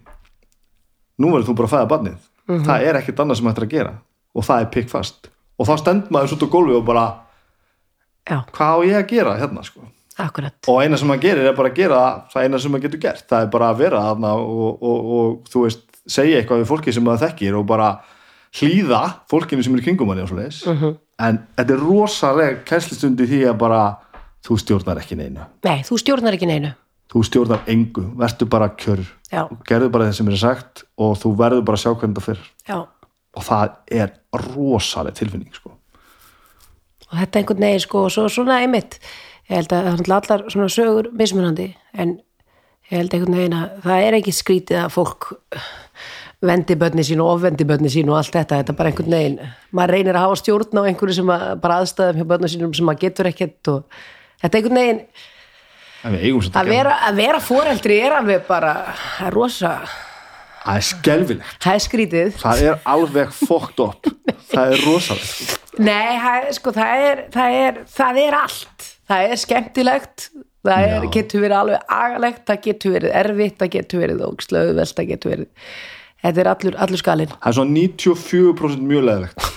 [1.20, 2.28] nú verður þú bara að fæða barnið.
[2.66, 3.94] Það er ekkert annað sem hægt að gera
[4.34, 7.06] og það er pikkfast og þá stend maður svo út á gólfi og bara,
[8.30, 9.86] Já, hvað á ég að gera hérna sko
[10.24, 10.56] akkurat.
[10.68, 12.02] Og eina sem maður gerir er bara að gera
[12.32, 15.66] það eina sem maður getur gert, það er bara að vera og, og, og þú
[15.66, 17.90] veist segja eitthvað við fólki sem maður þekkir og bara
[18.60, 20.62] hlýða fólkinu sem er kringum manni og svo leiðis,
[21.22, 23.82] en þetta er rosalega kænslistundi því að bara
[24.46, 26.72] þú stjórnar ekki neinu, Nei, þú stjórnar ekki neinu.
[27.10, 28.04] Þú stjórnar engu.
[28.22, 29.00] Verður bara kjör,
[29.34, 32.28] Já, gerðu bara það sem er sagt og þú verður bara að sjá hvernig það
[32.28, 32.78] fyrir já.
[33.38, 34.14] Og það er
[34.46, 35.74] rosalega tilfinning sko.
[37.10, 39.00] og þetta einhvern veginn sko og svo svona einmitt
[39.50, 42.18] ég held að það er allar svona sögur mismunandi en
[42.90, 45.30] ég held einhvern veginn að það er ekki skrítið að fólk
[46.50, 49.40] vendi börni sín og ofvendi börni sín og allt þetta, þetta er bara einhvern veginn
[49.76, 52.88] maður reynir að hafa stjórn á einhverju sem að, bara aðstæðum hjá börnum sínum sem
[52.88, 54.00] maður getur ekkert og
[54.44, 55.04] þetta er einhvern veginn
[56.56, 58.76] að vera, vera foreldri er alveg bara
[59.36, 59.74] rosa,
[60.64, 64.14] það er skelfilegt, það er skrítið það er alveg fucked up
[64.54, 65.60] það er rosalega sko.
[65.80, 68.79] Nei, það, sko, það, er, það, er, það er allt.
[69.10, 70.28] Það er skemmtilegt,
[70.68, 75.10] það er, getur verið alveg agalegt, það getur verið erfitt, það getur verið ógslöðuvelt, það
[75.14, 75.50] getur verið,
[76.26, 77.34] þetta er allur, allur skalinn.
[77.34, 79.50] það er svona 94% mjög leðilegt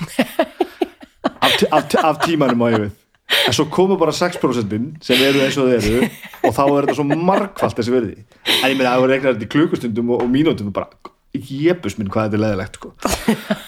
[1.45, 2.99] af, af, af tímanum á ég við
[3.47, 6.09] en svo koma bara 6% sem eru eins og þeir eru
[6.43, 9.47] og þá er þetta svo margfalt þessi verði en ég meina að það regnar þetta
[9.47, 12.93] í klukkustundum og, og mínútum og bara, jebus minn hvað þetta er leðilegt sko.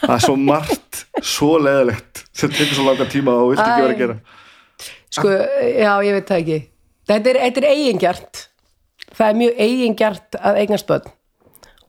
[0.04, 3.94] það er svo margt svo leðilegt sem tekur svo langa tíma og vilt ekki vera
[3.94, 4.18] að gera
[5.14, 6.60] Sko, já, ég veit það ekki.
[7.10, 8.46] Þetta er, þetta er eigingjart.
[9.14, 11.12] Það er mjög eigingjart að eignast börn.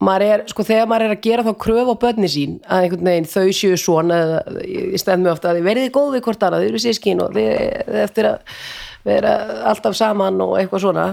[0.06, 3.30] Er, sko, þegar maður er að gera þá kröf á börni sín að einhvern veginn
[3.32, 4.18] þau séu svona
[4.68, 7.32] ég stend mig ofta að þið verðið góð við hvort annað, þið eru sískin og
[7.34, 7.48] þið,
[7.88, 8.60] þið eftir að
[9.08, 9.32] vera
[9.72, 11.06] alltaf saman og eitthvað svona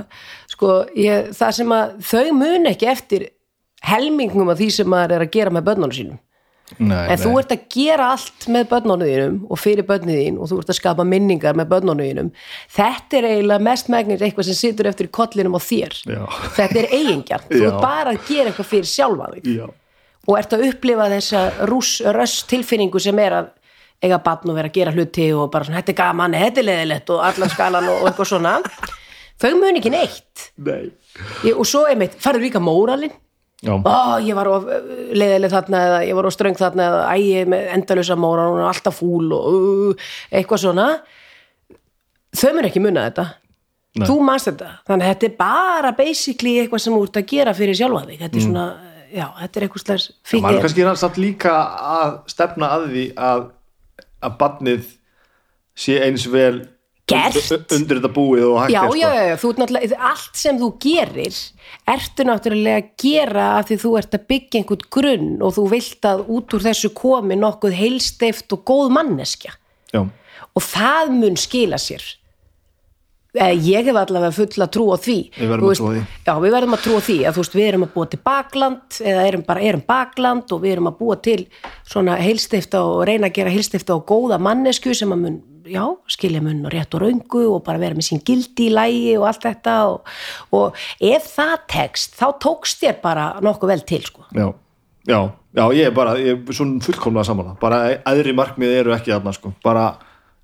[0.50, 3.26] sko, ég, það sem að þau mun ekki eftir
[3.86, 6.20] helmingum af því sem maður er að gera með börnunum sínum
[6.78, 10.50] nei, en þú ert að gera allt með börnunum þínum og fyrir börnum þín og
[10.50, 12.30] þú ert að skapa minningar með börnunum þínum.
[12.76, 15.96] Þetta er eiginlega mest megnir eitthvað sem situr eftir í kollinum á þér.
[16.06, 16.22] Já.
[16.58, 19.50] þetta er eigingjarn, þú ert bara að gera eitthvað fyrir sjálfa þig.
[19.58, 19.66] Já.
[20.28, 21.42] og ert að upplifa þessa
[22.14, 23.52] röss tilfinningu sem er að
[24.02, 26.68] eiga barn og vera að gera hluti og bara svona, þetta er gaman, þetta er
[26.68, 28.54] leðilegt og allan skalan og, eitthvað svona.
[29.42, 30.48] Þau mun ekki neitt.
[30.62, 30.92] Nei.
[31.52, 33.14] og svo einmitt, farið líka móralinn
[33.62, 33.76] Já.
[33.78, 34.64] ó, ég var of
[35.14, 38.48] leiðileg þarna eða ég var of ströng þarna eða æ, ég er með endalösa móra,
[38.50, 40.88] hún er alltaf fúl og uh, eitthvað svona.
[42.34, 43.28] Þau mun ekki munna þetta.
[43.92, 44.06] Nei.
[44.08, 47.52] þú manst þetta, þannig að þetta er bara basically eitthvað sem þú ert að gera
[47.52, 48.20] fyrir sjálfa þig.
[48.22, 48.62] Þetta er svona,
[49.12, 51.56] já, þetta er eitthvað slags maður er fyrir, kannski samt líka
[51.92, 53.42] að stefna að því að
[54.22, 54.88] að barnið
[55.78, 56.62] sé eins vel
[57.10, 57.72] Gert.
[57.74, 58.98] undir þetta búið og hægt já, er, sko.
[59.00, 61.40] já, já, já, þú allt sem þú gerir,
[61.90, 66.08] ertu náttúrulega að gera af því þú ert að byggja einhvern grunn og þú vilt
[66.08, 69.50] að út úr þessu komi nokkuð heilsteift og góð manneskja
[69.92, 70.02] já.
[70.06, 72.06] og það mun skila sér
[73.32, 76.00] Eh, ég hef allavega fulla trú á því Við verðum Þú að trúa því.
[76.26, 78.98] já, við verðum að trúa því að þú veist, við erum að búa til bakland
[79.00, 81.38] eða erum bara erum bakland og við erum að búa til
[81.88, 85.38] svona heilstifta og reyna að gera heilstifta og góða mannesku sem að mun,
[85.70, 89.16] já, skilja mun og rétt og raungu og bara vera með sín gildi í lægi
[89.18, 90.12] og allt þetta og,
[90.58, 94.46] og ef það tekst, þá tókst þér bara nokkuð vel til, sko já,
[95.08, 95.18] já,
[95.58, 99.34] já, ég er bara ég er svona fullkomlega saman bara aðri markmið eru ekki þarna
[99.36, 99.52] sko.
[99.64, 99.88] bara,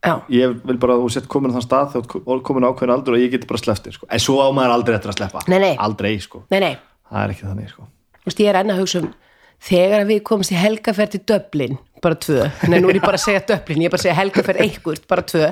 [0.05, 2.11] já, ég vil bara þú sett komin á þann stað ert
[2.47, 4.11] komin ákveðin aldur og ég geti bara sleppt þér sko.
[4.11, 5.73] en svo á maður aldrei eftir að sleppa Nei, nei.
[5.79, 6.45] aldrei, sko.
[6.51, 6.75] nei, nei
[7.09, 7.89] það er ekki þannig sko.
[8.19, 9.13] Þú veist, ég er enn að hugsa um
[9.69, 13.25] þegar við komumst í helgaferð til Döblin bara tvö, nei nú er ég bara að
[13.27, 15.49] segja Döblin ég er bara að segja helgaferð einhvert, bara tvö.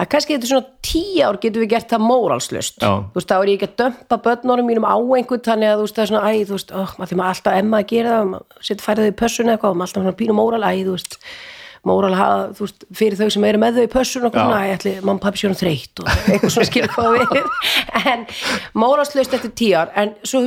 [0.00, 3.50] Það kannski þetta svona tíu ár getum við gert það móralslust, þú veist, þá er
[3.50, 6.30] ég ekki að dömpa börnunum mínum á einhvern þannig að þú veist, það er svona,
[6.30, 8.36] æ, þú veist, oh, maður alltaf emma að gera það,
[8.68, 11.18] setja færið þau í pössunni eitthvað og maður alltaf svona pínu móral, æ, þú veist
[11.90, 14.78] móral hafa, þú veist, fyrir þau sem eru með þau í pössun og svona, ég
[14.78, 17.28] ætli, mamma pappi sér um þreytt og eitthvað svona skilur hvað við.
[18.14, 18.26] En
[18.78, 20.46] móralslaust eftir tíu ár en svo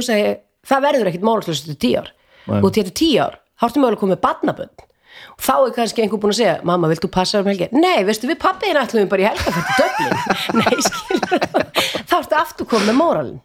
[2.48, 3.40] og til eftir tíu ár.
[3.60, 4.86] Þá ertu mögulega komið barnabönd
[5.34, 7.68] og þá er kannski einhver búin að segja, mamma, viltu passa um helgi?
[7.74, 10.14] Nei, veistu, við pappiðin ætlum bara í helgafært í Dublin.
[10.60, 13.42] Nei, skilur þá ertu aftur komið með móralin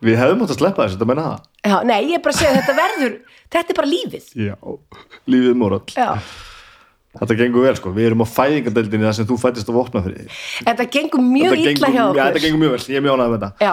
[0.00, 1.40] Við hefðum átt að sleppa þessu, þetta menna það.
[1.68, 3.16] Já, nei, ég er bara að segja að þetta verður
[3.52, 4.30] þetta er bara lífið.
[4.48, 4.54] Já,
[5.34, 5.82] lífið moral.
[5.92, 6.08] Já.
[7.20, 10.28] Þetta gengur vel sko, við erum á fæðingadeldinni þar sem þú fættist á vopnafriði
[10.62, 12.20] Þetta gengur mjög Þetta illa hjá okkur.
[12.20, 13.70] þetta gengur mjög vel, ég er mjög ánægð með þetta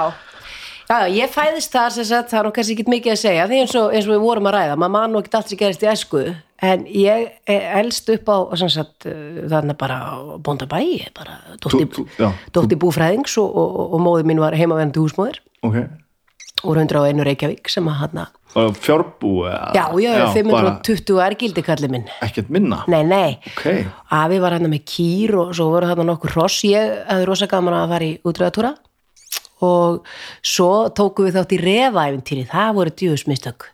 [0.87, 3.57] Já, ég fæðist þar sem sagt, það er nú kannski ekki mikið að segja því
[3.63, 5.83] eins og, eins og við vorum að ræða, maður man nú ekki allt sem gerist
[5.83, 6.21] í æsku,
[6.63, 11.41] en ég eh, elst upp á, sem sagt, eh, þarna bara á bóndabæ, ég bara
[11.59, 15.75] dótti, búfræðings og, og, og móður mín var heimavendu húsmóður Ok,
[16.63, 18.25] úr 101 Reykjavík sem að hann
[18.57, 22.05] og fjárbú eða- já, já, já, bara 520 er gildi kallið minn.
[22.25, 22.83] Ekkert minna?
[22.87, 27.03] Nei, nei, Ok, afi var hérna með kýr og svo voru þarna nokkur hross ég
[27.05, 28.71] hefði rosa gaman að fara í útröðatúra
[29.65, 30.05] og
[30.45, 33.69] svo tókum við þátt í refaæfintýri það voru djúðsmistök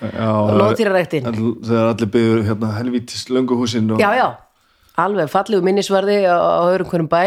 [0.00, 1.26] já Lóðdýraræktin.
[1.28, 4.00] all- Þegar allir byggður hérna helvítis lönguhúsin og...
[4.00, 4.28] já, já,
[4.96, 7.22] alveg fallegu minnisvarði á, á öðrum hverjum bæ.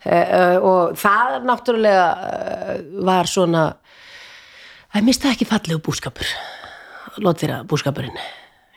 [0.00, 3.64] E, e, og það náttúrulega e, var svona
[4.94, 6.26] það mista ekki fallegu búskapur.
[7.20, 8.18] Lóðdýra búskapurinn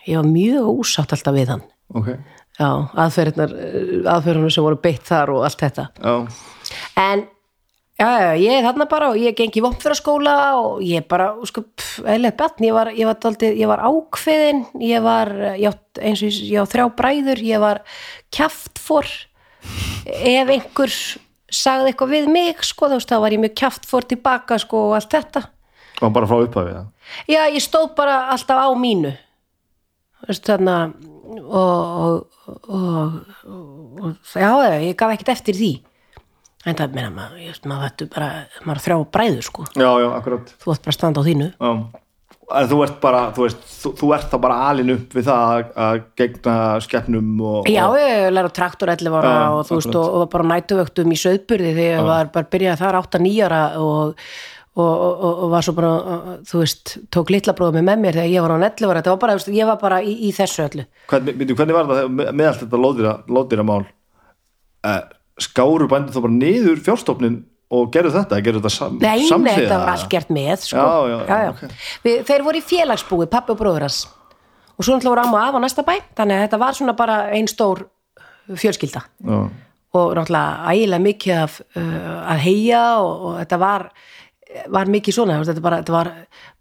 [0.06, 1.64] ég var mjög ósátt alltaf við hann.
[1.96, 2.10] Ok,
[2.60, 5.88] já, aðferðnar sem voru beitt þar og allt þetta.
[5.98, 6.16] Já,
[7.00, 7.26] en
[8.00, 11.66] já, ég er þarna bara og ég gengi í vopnfjörðaskóla og ég bara, sko,
[12.02, 16.40] eðlega batn ég var, ég var, daldið, ég var ákveðin ég var, ég eins og
[16.40, 17.84] ég, á þrjá bræður, ég var
[18.34, 19.10] kjaftfor.
[20.04, 20.96] Ef einhver
[21.54, 24.98] sagði eitthvað við mig, sko, þú veist, þá var ég mjög kjaftfor tilbaka, sko, og
[24.98, 25.46] allt þetta.
[26.02, 26.90] Og bara frá upphafið það
[27.30, 29.14] já, ég stóð bara alltaf á mínu.
[30.24, 30.78] Þú veist, þarna
[31.34, 34.52] og, og, og, og, og já,
[34.82, 35.74] ég gaf ekkert eftir því
[36.64, 38.30] en það meina maður, maður þetta bara
[38.64, 39.68] maður er þrjá bræður sko.
[39.76, 40.56] Já, já, akkurat.
[40.64, 41.50] Þú ætti bara að standa á þínu.
[41.58, 41.72] Já,
[42.60, 45.68] en þú ert bara, þú veist, þú, þú ert þá bara alin upp við það
[45.86, 50.00] að, gegna skeppnum og, já, og ég læra traktor 11 ára Já, og þú veist,
[50.00, 54.28] og, og bara nætuvöktum í söðburði þegar ég var bara byrjað þar 8-9 ára og,
[54.76, 55.94] og, og, og var svo bara,
[56.50, 59.02] þú veist tók litla bróðum með mér þegar ég var á 11 ára.
[59.02, 60.88] Þetta var bara, ég var bara í, í þessu öllu.
[61.14, 65.04] Byrju, hvernig var það með, allt þetta lóðdýra, lóðdýra mál uh,
[65.42, 67.40] skáru bændur þá bara niður fjárstofnin
[67.74, 69.62] og gerðu þetta, gerðu þetta sam, Nei, nei, samhliða?
[69.64, 70.84] þetta var allt gert með sko.
[70.84, 71.64] Já, já, ok.
[72.04, 74.04] Við, Þeir voru í félagsbúi, pappi og bróður hans
[74.74, 76.96] og svo náttúrulega voru amma og af á næsta bæ þannig að þetta var svona
[76.98, 77.86] bara ein stór
[78.50, 79.38] fjölskylda Já,
[79.94, 83.88] og náttúrulega ægilega mikið af, uh, að heia og, og þetta var
[84.70, 86.10] var mikið svona, þetta, bara, þetta var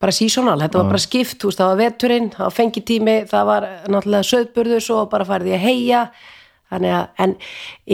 [0.01, 4.29] bara seasonal, þetta var bara skipt, það var veturinn, það var fengitími, það var náttúrulega
[4.31, 6.01] söðburður, svo bara ég að heia
[6.73, 7.37] þannig að, en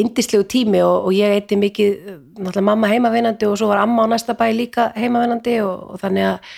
[0.05, 1.95] indislegu tími og, og ég eitti mikið
[2.39, 6.33] náttúrulega mamma heimavinnandi og svo var amma á næsta bæ líka heimavinnandi og, og þannig
[6.33, 6.53] að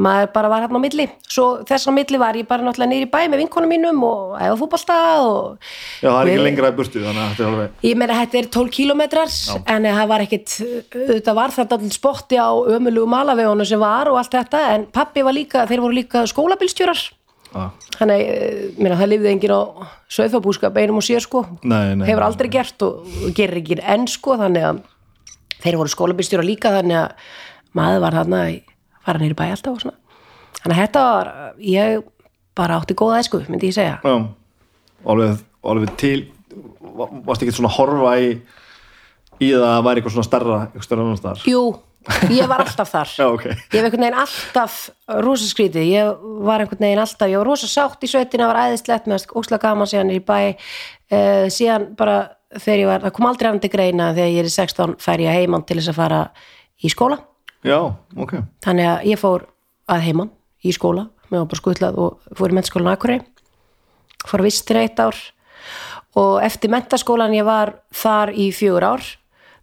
[0.00, 1.06] maður bara var hann á milli.
[1.28, 4.56] Svo þess á milli var ég bara náttúrulega í bæ með vinkonum mínum og æfa
[4.60, 8.00] fútbolta og já það er ekki lengra í burtu þannig að þetta er alveg Ég
[8.00, 9.36] meina þetta er 12 kilometrar
[9.74, 10.56] en það var ekkit,
[10.94, 15.26] þetta var þetta allir spotti á ömulugu malavegunum sem var og allt þetta en pappi
[15.26, 17.02] var líka, þeir voru líka skólabilstjórar
[17.50, 17.64] Já.
[17.98, 19.62] þannig, eh, meina, það lifði enginn á
[20.16, 21.42] söðfabúskap einum og sér sko.
[21.62, 24.82] Nei, nei, hefur nei, aldrei gert og, og gerir ekki enn sko þannig að
[25.60, 27.10] þeir voru skólabilstjórar líka þannig að
[27.76, 28.60] maður var þarna í
[29.04, 29.96] fara nýri bæ alltaf og svona.
[30.60, 31.32] Þannig að þetta var,
[31.64, 32.02] ég
[32.60, 33.98] bara átti góða æsku, myndi ég segja.
[34.04, 34.16] Já,
[35.06, 36.18] alveg, alveg til
[36.96, 38.30] va- varst ekki svona að horfa í
[39.40, 41.44] í það að væri eitthvað svona starra eitthvað starra annars staðar?
[41.48, 41.62] Jú,
[42.32, 43.12] ég var alltaf þar.
[43.20, 43.46] Já, ok.
[43.50, 44.76] Ég hef einhvern veginn alltaf
[45.26, 49.08] rosa skrítið, ég var einhvern veginn alltaf ég var rosa sátt í sveitina, var æðislegt
[49.10, 50.38] með ósla gaman síðan í bæ.
[51.10, 52.20] Uh, síðan bara
[52.56, 55.36] þegar ég var það kom aldrei til greina þegar ég er í 16 fær ég
[55.40, 56.20] heimann til þess að fara
[56.80, 57.18] í skóla.
[57.66, 57.78] Já,
[58.16, 58.38] ok.
[58.64, 59.44] Þannig að ég fór
[59.90, 60.32] að heimann
[60.64, 63.20] í skóla, mér var bara skutlað og fór í mentaskólan Akurey
[64.28, 65.16] fór vistir eitt ár.
[66.18, 69.06] Og eftir mentaskólan ég var þar í fjögur ár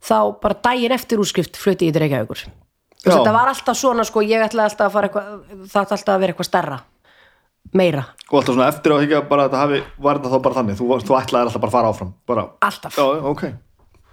[0.03, 2.43] þá bara daginn eftir útskrift flutti ég til Reykjavíkur.
[3.07, 6.23] Þetta var alltaf svona sko, ég ætlaði alltaf að fara eitthvað það ætlaði alltaf að
[6.23, 6.79] vera eitthvað starra
[7.75, 10.77] meira, Og alltaf svona eftir á bara að þetta hafi var þetta þá bara þannig,
[10.79, 12.97] þú, þú ætlaðir alltaf bara að fara áfram bara, alltaf.
[12.97, 13.43] Já, ok.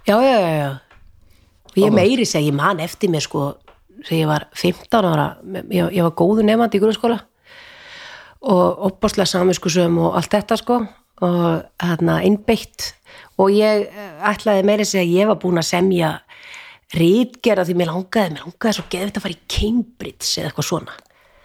[0.05, 0.71] Já, já, já, já.
[1.75, 3.55] ég meiri segi, ég man eftir mér sko
[4.05, 5.27] þegar ég var 15 ára
[5.71, 7.19] ég, ég var góðu nefandi í grunnskóla.
[8.45, 10.83] Og opbáslega samiskusum og allt þetta sko.
[11.25, 12.91] Og hérna innbeitt
[13.41, 16.11] og ég eh, ætlaði meiri segja að ég var búin að semja
[16.95, 20.97] rítgerða því mér langaði, mér langaði svo geðvitt að fara í Cambridge eða eitthvað svona.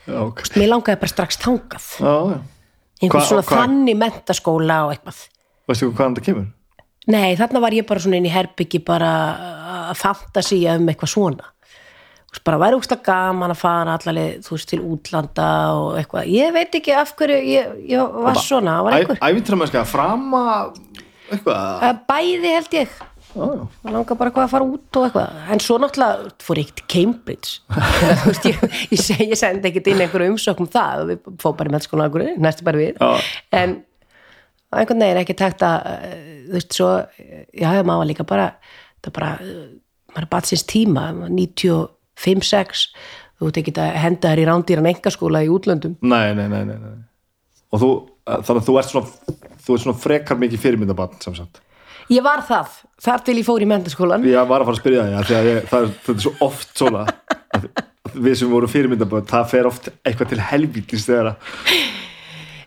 [0.06, 0.42] Já, ok.
[0.60, 1.90] Mér langaði bara strax þangað.
[2.00, 2.40] Já, já.
[3.00, 5.22] Einhvern svona hva- þannig mentaskóla og eitthvað.
[5.70, 6.48] Veistu hvaðan það kemur?
[7.10, 9.10] Nei, þarna var ég bara svona inn í herbyggi bara
[9.90, 11.48] að fantasía um eitthvað svona.
[12.30, 16.52] Þú bara væri úkslega gaman að fara allalið, þú veist, til útlanda og eitthvað, ég
[16.54, 20.42] veit ekki af hverju ég, ég var svona, það var einhver Ævintramennska, frama
[21.30, 21.86] eitthvað?
[21.86, 22.98] Eh, Bæði held ég.
[23.30, 23.44] Já.
[23.84, 25.36] Það langar bara hvað að fara út og eitthvað.
[25.54, 27.60] En svo náttúrulega fór ég til Cambridge.
[28.26, 31.04] Veist, ég, ég, seg, ég sendi ekkert inn einhverju umsökk um það.
[31.04, 32.98] Og við fór bara í mennskóla einhverju, næstu bara við.
[32.98, 33.30] Já.
[33.60, 33.76] En
[34.74, 36.18] einhvern veginn ekki takt að eh,
[36.48, 36.90] þú veist, svo,
[37.54, 38.48] já, já, maður var líka bara
[39.04, 39.64] það bara, eh,
[40.10, 41.06] maður er bara síns tíma.
[41.30, 42.86] 95-6
[43.40, 45.94] þú veit ekki að henda þér í rándýran engaskóla í útlöndum.
[46.02, 46.98] Nei, nei, nei, nei, nei.
[47.70, 47.90] Og þú,
[48.26, 51.62] þannig að þú ert svona þú ert svona frekar mikið fyrirmyndabann sem sagt.
[52.10, 55.06] Ég var það, þar til ég fór í mentaskólan Ég var að fara að spyrja
[55.06, 57.04] því að því að ég, það, er, það er svo oft svona.
[58.10, 61.32] Við sem voru fyrirmyndabann það fer oft eitthvað til helvítis þegar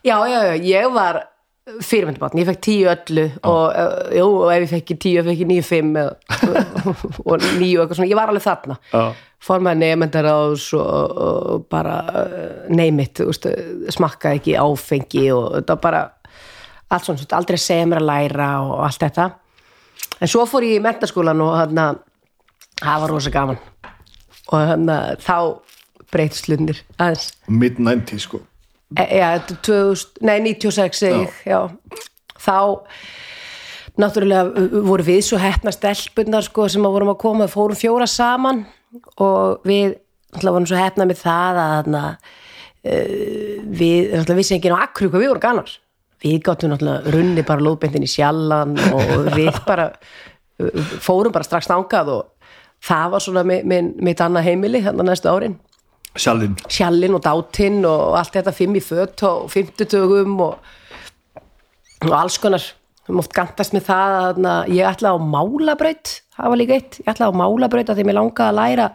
[0.04, 1.22] Já, já, já, ég var
[1.64, 5.48] fyrirmyndabatn, ég fekk tíu öllu og, uh, jú, og ef ég fekk tíu, fekk ég
[5.48, 6.18] níu fimm eða,
[7.24, 8.80] og og eitthvað svona, ég var alveg þarna.
[8.92, 9.04] Já.
[9.44, 11.96] fór með nefndar ás og, bara
[12.72, 13.24] neymit,
[13.96, 16.04] smakka ekki áfengi og þetta var bara
[16.94, 19.28] allt svona, svona, aldrei að segja mér að læra og allt þetta.
[20.22, 21.88] En svo fór ég í mentaskólan og þarna
[22.80, 23.62] það var rosa gaman.
[24.52, 25.38] Og þarna þá
[26.14, 27.32] breytist lundir aðeins.
[27.50, 28.42] Mid-90 sko.
[29.00, 31.60] E- Já, er 2000, nei 96 segi ég, já.
[32.44, 32.86] Þá
[33.98, 38.66] náttúrulega voru við svo hettna stelpunar sko sem að vorum að koma, fórum fjóra saman.
[39.18, 39.96] Og við
[40.34, 42.04] náttúrulega vorum svo hettna með það að þarna,
[42.86, 45.74] uh, við náttúrulega vissi ekki á akkur hvað við vorum ganar.
[46.24, 49.90] Við gáttum náttúrulega runni bara lóðbendin í sjallan og við bara
[51.04, 52.52] fórum bara strax nángað og
[52.84, 55.58] það var svona mi- minn- mitt annað heimili hérna næstu árin.
[56.16, 60.74] Sjálfinn sjallinn og dátinn og allt þetta fimm í fött og fimmtutugum og,
[62.06, 62.64] og alls konar.
[63.04, 64.14] Við oft gantast með það
[64.48, 68.06] að ég ætlaði á málabraut það var líka eitt, ég ætlaði á málabraut að því
[68.08, 68.86] mér langaði að læra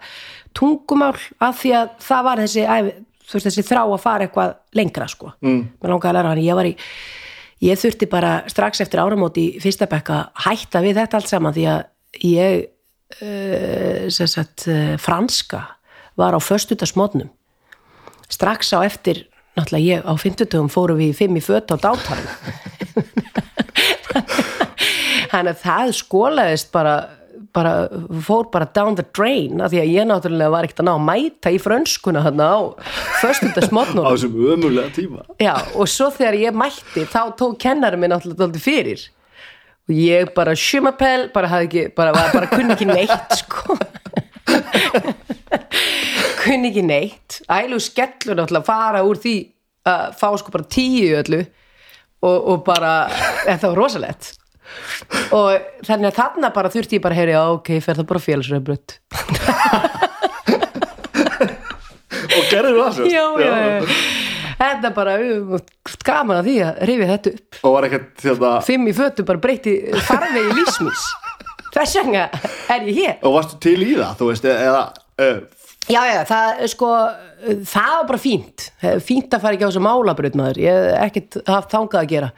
[0.57, 1.11] tungumál
[1.45, 2.65] af því að það var þessi
[3.29, 5.63] þú veist þessi þrá að fara eitthvað lengra sko, mm.
[5.79, 6.43] mér langaði að læra hann.
[6.45, 6.75] Ég var í,
[7.69, 11.67] ég þurfti bara strax eftir áramót í fyrsta bekka hætta við þetta allt saman því
[11.75, 11.81] að
[12.25, 12.69] ég
[13.23, 15.65] uh, sagt uh, franska
[16.19, 17.31] var á föstudagsmótnum
[18.29, 19.27] strax á eftir
[19.57, 22.29] náttúrulega ég á fimmtutugum fórum við fimm í fött á dátarum
[25.31, 26.95] þannig að það skólaðist bara,
[27.59, 27.75] bara
[28.23, 31.07] fór bara down the drain af því að ég náttúrulega var ekkert að ná að
[31.09, 32.59] mæta í frönskuna þarna á
[33.23, 35.25] föstudagsmótnum á þessum ömulega tíma.
[35.43, 39.05] Já, og svo þegar ég mætti þá tók kennari minn dálítið fyrir.
[39.89, 41.49] Og ég bara sjumapel bara
[41.97, 43.79] bara, bara, bara kunni ekki neitt sko.
[46.39, 47.41] Kunni ekki neitt.
[47.51, 49.37] Ælu skellur náttúrulega að fara úr því
[49.89, 51.43] að fá sko bara tíu öllu.
[52.19, 52.93] Og, og bara
[53.47, 54.38] þetta var rosalett
[55.37, 55.49] og
[55.87, 58.97] þannig að þarna bara þurfti ég bara að heyri, já ok, fer það bara félagsröðbrödd
[62.39, 63.99] og gerður það svo já, já, já.
[64.63, 65.13] þetta bara,
[66.07, 67.61] gaman að því að rifið þetta upp.
[67.63, 69.77] Og var ekkert þetta fimm í fötu bara breyti
[70.09, 71.07] farvegi lífsmís
[71.75, 72.27] þess vegna
[72.73, 73.15] er ég hér.
[73.23, 74.85] Og varstu til í það, þú veist, eða
[75.23, 75.39] uh,
[75.89, 76.91] já já, það sko
[77.69, 78.69] það var bara fínt,
[79.05, 82.31] fínt að fara ekki á þessu málabraut maður, ég hef ekkert haft þangað að gera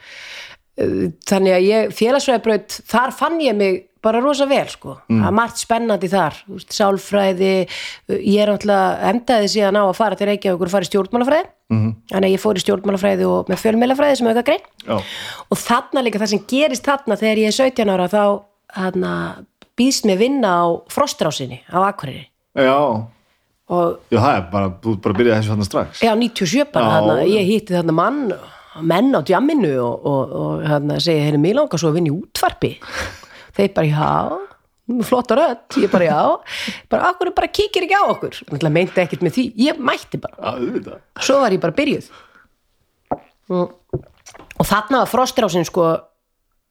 [0.76, 4.96] þannig að ég, félagsfræðibraut þar fann ég mig bara rosa vel sko.
[5.10, 6.36] Það er margt spennandi þar,
[6.72, 7.54] sálfræði
[8.08, 11.50] ég er náttúrulega endaði síðan á að fara til Reykjavík og fara í stjórnmálafræði.
[11.70, 11.92] -hmm.
[12.10, 14.66] þannig að ég fór í stjórnmálafræði og með fjölmélafræði sem auka grein.
[14.86, 14.96] Já,
[15.46, 18.24] og þarna líka það sem gerist þarna þegar ég er 17 ára þá
[18.74, 19.14] þarna,
[19.78, 22.26] býðst mér vinna á frostrásinni á Akureyri.
[22.58, 22.78] Já,
[23.70, 26.02] og já, það er bara, bara að byrja þessu þarna strax.
[26.02, 28.24] Já, 97 bara ég hitti þarna mann
[28.78, 32.16] menn á djamminu og, og, og þarna segi, henni mér langar svo að vinna í
[32.20, 32.72] útvarpi.
[33.56, 34.46] Þeir bara, já
[35.06, 36.22] flottar öll, ég bara, já.
[36.90, 38.38] Bara, akkur bara kíkir ekki á okkur?
[38.74, 40.54] Meinti ekkert með því, ég mætti bara.
[41.22, 42.08] Svo var ég bara byrjuð.
[43.50, 43.74] Og,
[44.58, 45.88] og þarna var frostrásin sko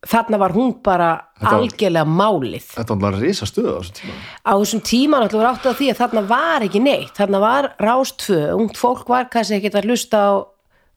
[0.08, 1.10] þarna var hún bara
[1.42, 2.70] var- algjörlega málið.
[2.78, 4.20] Þetta var risa stöð á þessum tíma.
[4.48, 7.70] Á þessum tíma náttúrulega var átt að því að þarna var ekki neitt, þarna var
[7.84, 10.32] rástvö ungt fólk var kannski ekki að hlusta á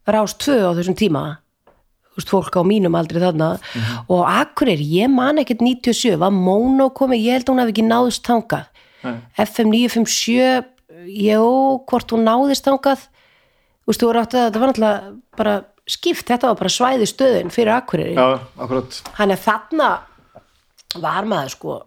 [0.09, 1.25] rástvö á þessum tíma.
[2.29, 3.55] Fólk á mínum aldrei þarna.
[4.13, 7.87] Og akkurir, ég man ekkert 97 var Mono komið, ég held að hún hafi ekki
[7.89, 8.69] náðist tangað
[9.41, 10.69] FM 957
[11.27, 11.47] jú,
[11.91, 15.55] hvort hún náðist tangað þú veist, þú voru átt að þetta var náttúrulega bara
[15.91, 19.01] skipt, þetta var bara svæði stöðin fyrir akkurir akkurat.
[19.17, 19.89] Þannig að þarna
[21.03, 21.79] var maður sko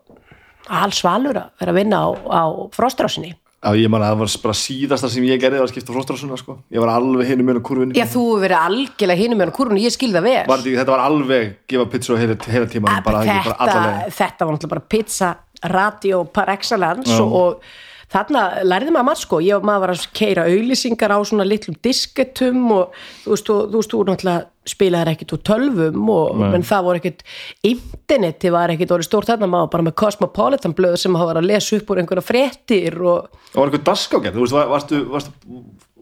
[0.76, 2.44] alls svalur að vera að vinna á, á
[2.76, 5.94] frostrásinni Já, ég man að það var bara síðasta sem ég gerði var að skipta
[5.96, 6.58] fróstrásuna, sko.
[6.74, 7.98] Ég var alveg hinu mjög kurvinni.
[7.98, 11.04] Já, þú verið algjörlega hinum með kurun ég skil það vel Var þetta, þetta var
[11.08, 14.86] alveg gefa pizza heila, heila tíma, Að bara, ekki, bara þetta, þetta var náttúrulega bara
[14.94, 15.32] pizza
[15.72, 20.06] radio par excellence og, og þarna lærði maður margt sko ég og maður var að
[20.20, 25.34] keira auðlýsingar á svona litlum disketum og þú veist, þú, þú, þú náttúrulega spilaðir ekkit
[25.38, 27.24] úr tölvum og, menn það voru ekkit
[27.70, 31.42] interneti var ekkit orðið stórt þarna maður var bara með Cosmopolitan blöð sem hafa var
[31.42, 35.02] að lesa upp úr einhverja fréttir og Það var einhver daskágerð, þú veist, var- varstu,
[35.14, 35.32] varstu,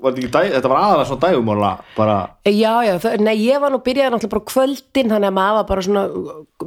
[0.03, 2.15] var þetta ekki dæ, þetta var aðalega svona dægumála, bara,
[2.49, 5.69] Já, já, það, nei, ég var nú byrjaði náttúrulega bara kvöldin, þannig að maður var
[5.69, 6.03] bara svona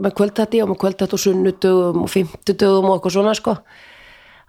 [0.06, 3.56] með kvöldtætti og með kvöldtætti og sunnudögum og fimmtudögum og eitthvað svona, sko.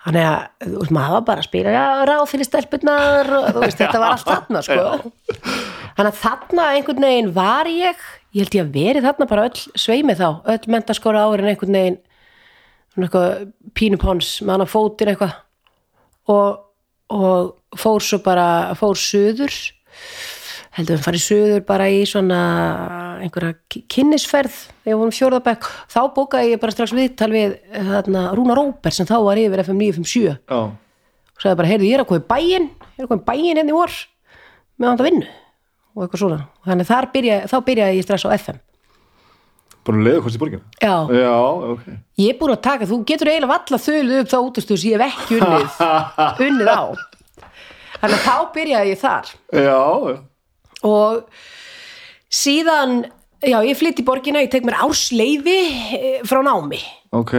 [0.08, 3.80] Þannig að, þú veist, maður var bara að spila, ráð fyrir stelpunnar og þú veist,
[3.82, 4.86] þetta var allt þarna, sko.
[5.97, 9.82] Þannig að þarna einhvern veginn var ég, ég held ég að verið þarna bara öll
[9.84, 11.99] sveimi þá, öll mentaskóra árin einhvern veginn,
[12.93, 15.36] svona eitthvað pínupons með hann á fótir eitthvað.
[16.32, 16.64] Og,
[17.12, 18.47] og fór svo bara,
[18.80, 19.60] fór söður
[20.78, 22.39] heldur við farið söður bara í svona
[23.25, 23.55] einhverja
[23.91, 28.93] kynnisferð þegar við vorum fjórðabæk þá bókaði ég bara strax viðtal við þarna, Rúna Róber
[28.93, 32.21] sem þá var yfir FM 957 já, og sagði bara, heyrðu ég er að koma
[32.21, 33.97] í bæinn ég er að koma í bæinn henni í vor
[34.78, 35.28] með hann að vinnu.
[35.97, 36.39] Og eitthvað svona.
[36.61, 38.59] Og þannig byrja, þá byrjaði ég strax á FM
[39.88, 40.63] bara leiðu hvort í borgina.
[40.82, 41.36] já, Já,
[41.71, 41.86] ok.
[42.19, 44.99] ég er búin að taka, þú getur eiginlega valla þölu upp þá útastuð sem ég
[44.99, 45.78] hef ekki unnið.
[46.47, 46.84] Unnið á.
[47.97, 49.32] Þannig að þá byrjaði ég þar.
[49.55, 49.78] Já,
[50.11, 50.17] já.
[50.88, 51.27] Og
[52.33, 53.03] síðan
[53.43, 55.57] já, ég flytt í borgina, ég tek mér ársleiði
[55.97, 56.81] eh, frá námi.
[57.15, 57.33] Ok.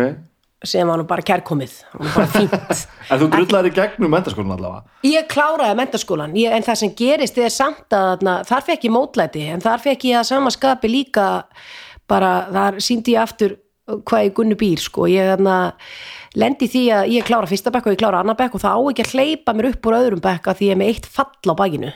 [0.67, 1.75] sem var nú bara kærkomið.
[2.01, 2.87] Bara fínt.
[3.13, 4.83] En þú drullar í gegnum mentaskólan allavega.
[5.07, 8.93] ég kláraði mentaskólan ég, en það sem gerist er samt að þarna, þar fekk ég
[8.93, 11.29] mótlæti en þar fekk ég að sama skapi líka
[12.11, 13.57] bara þar síndi ég aftur
[13.89, 15.07] hvað ég gunnu býr sko.
[15.09, 15.57] Ég þarna
[16.37, 18.81] lendi því að ég klára fyrsta bekk og ég klára annar bekk og það á
[18.91, 21.55] ekki að hleypa mér upp úr öðrum bekk að því ég er með eitt fall
[21.55, 21.95] á bakinu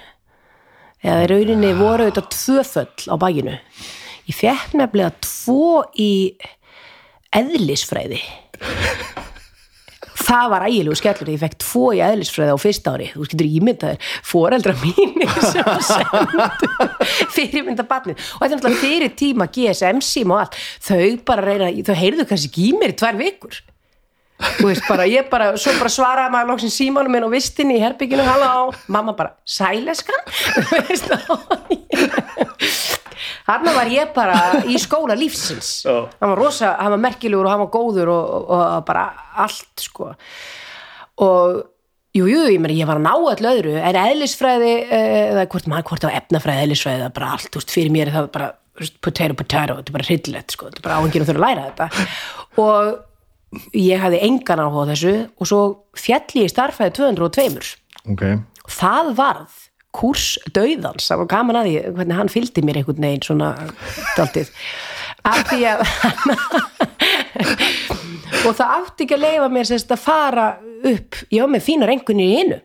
[1.02, 3.58] eða í rauninni voru þetta tvö föll á bakinu
[4.28, 6.12] ég fekk nefnilega tvo í
[7.32, 8.20] eðlisfræði.
[10.22, 13.08] Það var ægilegu skellur ég fekk tvo í eðlisfræði á fyrsta ári.
[13.12, 16.70] Þú getur ímyndaðir, foreldra mínir sem sendu
[17.34, 18.20] fyrirmynda barnið.
[18.38, 20.60] Og þetta er náttúrulega fyrir tíma GSM sím og allt.
[20.86, 23.58] Þau bara reyna, þau heyrðu kannski í mér í tvær vikur
[24.62, 28.24] veist bara, ég bara, svo bara svaraði maður loksin símanum minn og vistinni í herbygginu
[28.26, 30.22] halló, mamma bara, sæleskan
[33.48, 35.82] hann var ég bara í skóla lífsins.
[35.86, 36.06] Já.
[36.20, 39.04] hann var rosa, hann var merkilegur og hann var góður og, og, og bara
[39.44, 40.12] allt sko.
[41.22, 41.60] Og
[42.16, 45.70] jú, jú, ég, meni, ég var að ná allu öðru en eðlisfræði, eh, eða hvort
[45.70, 48.28] maður hvort á efnafræði, eðlisfræði, það er bara allt þú veist, fyrir mér er það
[48.34, 48.50] bara,
[49.04, 51.64] potato, potato þetta er bara hryllilegt, sko, þetta er bara áhengir að þurfa að læra
[51.70, 52.06] þetta.
[52.62, 52.92] Og
[53.76, 55.60] ég hafði engan áhuga á þessu og svo
[55.98, 57.74] fjalli í starfæði 202
[58.12, 58.22] Ok.
[58.72, 59.52] það varð
[59.92, 63.48] kurs döiðans, það var gaman að því hvernig hann fylgdi mér einhvern veginn svona
[64.16, 64.48] daldið
[65.28, 65.80] af því að
[68.46, 70.46] og það átti ekki að leifa mér sérst að fara
[70.88, 71.12] upp.
[71.30, 72.58] Ég var með fínar engunni í einu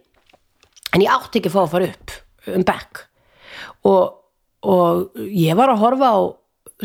[0.95, 2.07] en ég átti ekki að fá að fara upp
[2.55, 2.91] um back
[3.87, 4.03] og,
[4.63, 6.17] og ég var að horfa á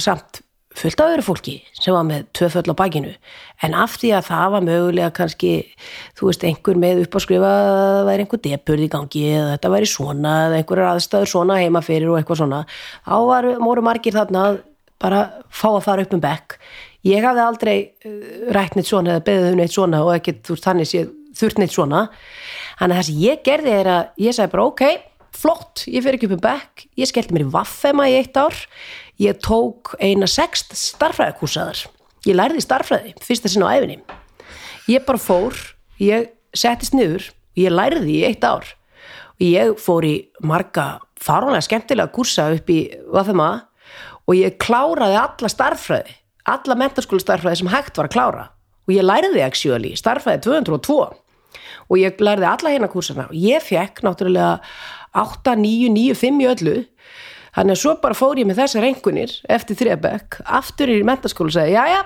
[0.03, 0.33] samt
[0.79, 3.13] fullt af öðru fólki sem var með tvö föll á bakinu.
[3.63, 5.53] En af því að það var mögulega kannski
[6.19, 9.51] þú veist einhver með upp að skrifa að það væri einhver depurð í gangi eða
[9.55, 13.87] þetta væri svona eða einhverjar aðstæður svona heima fyrir og eitthvað svona þá var, voru
[13.87, 14.59] margir þarna að
[15.03, 16.59] bara fá að fara upp um bekk.
[17.07, 20.57] Ég hafði aldrei uh, rætt neitt svona eða beðið um neitt svona og ekkert þú
[20.57, 21.07] veist þannig sé
[21.39, 22.05] þurft neitt svona.
[22.79, 24.85] Þannig að það sem ég gerði er að ég sagði bara ok,
[25.33, 28.57] flott, ég fer ekki upp um bekk ég skellti mér í vaffema í eitt ár
[29.23, 31.87] ég tók eina sext starfræðikúsaðar
[32.27, 34.01] ég lærði starfræði, fyrsta sinna á æfinni
[34.91, 35.57] ég bara fór
[36.03, 38.67] ég settist niður ég lærði í eitt ár.
[39.39, 40.15] Og ég fór í
[40.47, 40.87] marga
[41.23, 42.81] faranlega skemmtilega kursa upp í
[43.13, 43.51] vaffema
[44.27, 46.19] og ég kláraði alla starffræði
[46.53, 48.47] alla mentarskóla starffræði sem hægt var að klára.
[48.89, 50.97] Og ég lærði actually starffræði 202
[51.93, 54.59] og ég lærði alla hérna kursana og ég fekk náttúrulega
[55.19, 56.77] 8, 9, 9, 5 í öllu
[57.57, 61.57] þannig að svo bara fór ég með þessar engunir eftir þriðabekk, aftur í mentaskóla og
[61.57, 62.01] segi, já já,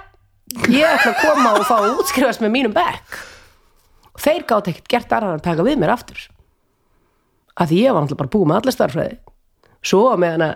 [0.73, 3.21] ég ætla að koma og fá að útskrifast með mínum bekk.
[4.17, 6.21] Og þeir gátt ekkert gert aðra að taka við mér aftur.
[7.57, 9.19] Að því ég var náttúrulega bara búið með alla starffræði
[9.87, 10.55] svo meðan að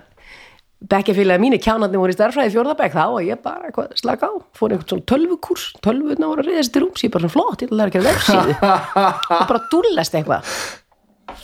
[0.90, 4.34] bekkjafélagi mínu kjánandi voru í starffræði fjórðabekk þá og ég bara eitthvað slaka á.
[4.56, 7.68] Fór einhvern svona tölvukurs, tölvuna voru að reyðast í rúms ég bara svona flott, ég
[7.68, 8.54] ætla að læra að vefsíðu.
[9.36, 10.54] Og bara dúllast eitthvað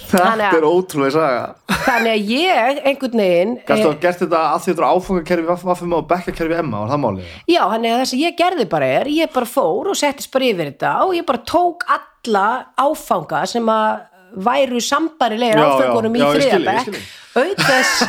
[0.07, 1.45] Þetta að- er ótrúlega saga.
[1.87, 5.47] Þannig að ég einhvern veginn Gæstu eh, að gert þetta að því þetta er áfangakerfi
[5.67, 7.31] vaffum og bekkakerfi Emma, var það málið?
[7.51, 10.51] Já, þannig að það sem ég gerði bara er, ég bara fór og settist bara
[10.51, 12.47] yfir þetta og ég bara tók alla
[12.87, 14.05] áfanga sem að
[14.47, 16.99] væru sambarilegir Já, já, áfangunum í já, ég þriðabæk
[17.61, 18.03] þess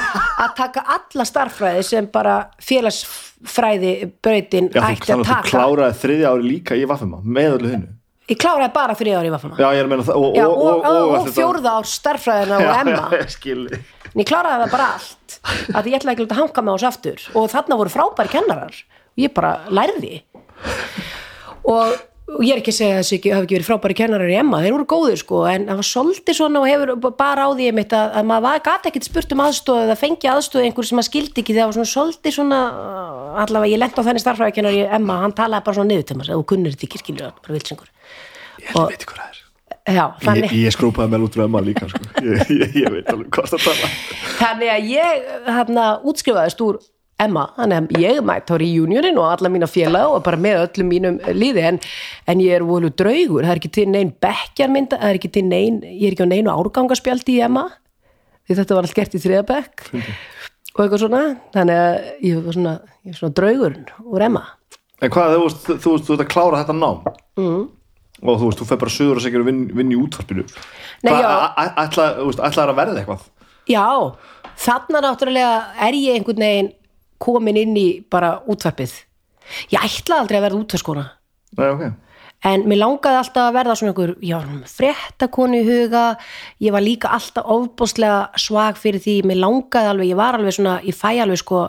[0.44, 5.52] að taka alla starffræði sem bara félagsfræði Já, þú, ætti að þannig að þú taka.
[5.52, 7.97] kláraði þriðja ári líka í vaffum með öllu hinnu
[8.28, 10.58] Ég kláraði bara þriða ári í Vafana Já, ég er að meina það og, og,
[10.84, 13.06] og, og, fjórða ár starffræðina og Emma.
[13.14, 13.94] Já, ég skil þig.
[14.12, 15.38] en ég kláraði það bara allt
[15.80, 17.24] að ég ætlaði ekki að hanga með oss aftur.
[17.40, 18.76] Og þarna voru frábæri kennarar.
[19.16, 20.12] Og ég bara lærði.
[21.68, 21.96] Og,
[22.36, 24.38] og ég er ekki að segja að þessi ekki, hafi ekki verið frábæri kennarar í
[24.42, 24.60] Emma.
[24.64, 27.96] Þeir voru góðir sko en það var svolítið svona og hefur bara á því einmitt
[27.96, 31.10] að, að maður var- gat ekkit spurt um aðstóð eða fengi aðstóð einhver sem maður
[31.14, 31.56] skildi ekki.
[31.56, 32.62] Þegar var svona svolítið svona
[33.46, 35.22] allavega ég lent á þenni starffræðikennar í Emma.
[35.24, 37.94] Hann talaði bara svona niður til maður og kunnur þetta ekki skilur
[38.62, 39.44] Ég held veit hvað það er.
[39.88, 42.04] Já, Ég, þannig, ég skrúpaði með út Emma líka sko.
[42.28, 43.92] ég, ég, ég veit alveg hvað það tala
[44.42, 46.80] þannig að ég hérna útskrifaðist úr
[47.18, 50.92] Emma, þannig að ég mætt á reunionin og alla mína félag og bara með öllum
[50.92, 51.80] mínum liði en,
[52.30, 55.44] en ég er voru draugur, það er ekki til neinn bekkjarmynda, það er ekki til
[55.48, 57.64] neinn ég er ekki á neinu árgangaspjaldi í Emma.
[58.46, 61.24] Því þetta var allt gert í þriðabekk og eitthvað svona.
[61.58, 61.98] Þannig að
[62.28, 62.76] ég var svona,
[63.10, 64.44] ég svona draugur úr Emma.
[65.02, 67.02] En hvað, þú veist, þú, ert að klára þetta nám?
[67.42, 67.66] Mm.
[68.24, 70.46] Og þú veist, þú fer bara suður og segjur og vinn, vinn í útvarpinu.
[71.04, 71.28] Nei, Hvað, já.
[71.28, 73.28] a- a- ætla, þú veist, ætlaðir að verða eitthvað?
[73.68, 73.86] Já,
[74.58, 75.54] þarna náttúrulega
[75.88, 76.74] er ég einhvern veginn
[77.20, 78.94] komin inn í bara útvarpið.
[79.72, 81.06] Ég ætlaði aldrei að verða útvarskona
[81.58, 81.94] Nei, ok.
[82.46, 84.38] En mér langaði alltaf að verða svona einhver, já,
[84.70, 86.18] fréttakonu í huga,
[86.62, 90.76] ég var líka alltaf ofbóðslega svag fyrir því, mér langaði alveg, ég var alveg svona,
[90.86, 91.64] ég fæ alveg sko,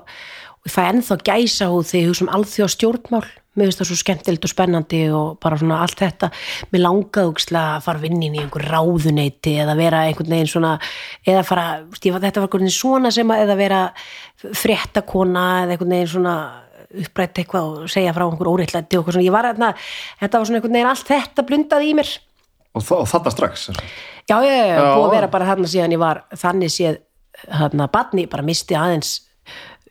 [0.67, 3.25] ég fæ ennþá gæsa húð þegar ég hugsa um alþjóð stjórnmál,
[3.59, 6.31] mér finnst það svo skemmtilegt og spennandi og bara svona allt þetta,
[6.73, 6.87] mér
[7.29, 10.77] ógislega að fara vinnin í einhver ráðuneyti eða vera einhvern veginn svona,
[11.27, 11.67] eða fara,
[11.99, 13.83] ég, var- þetta var einhvern veginn svona sem að, eða vera
[14.63, 16.35] fréttakona eða einhvern veginn svona
[16.89, 19.75] upprætt eitthvað og segja frá einhver óreittlæti og ég var hérna,
[20.23, 22.13] þetta var svona einhvern veginn allt þetta blundaði í mér.
[22.79, 23.67] Og, og þetta strax
[24.29, 24.81] já, já, Já.
[24.95, 26.99] búið að vera bara þarna síðan ég var þannig séð,
[27.49, 29.13] þarna badni bara misti aðeins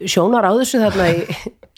[0.05, 1.23] sjónar á þessu þarna í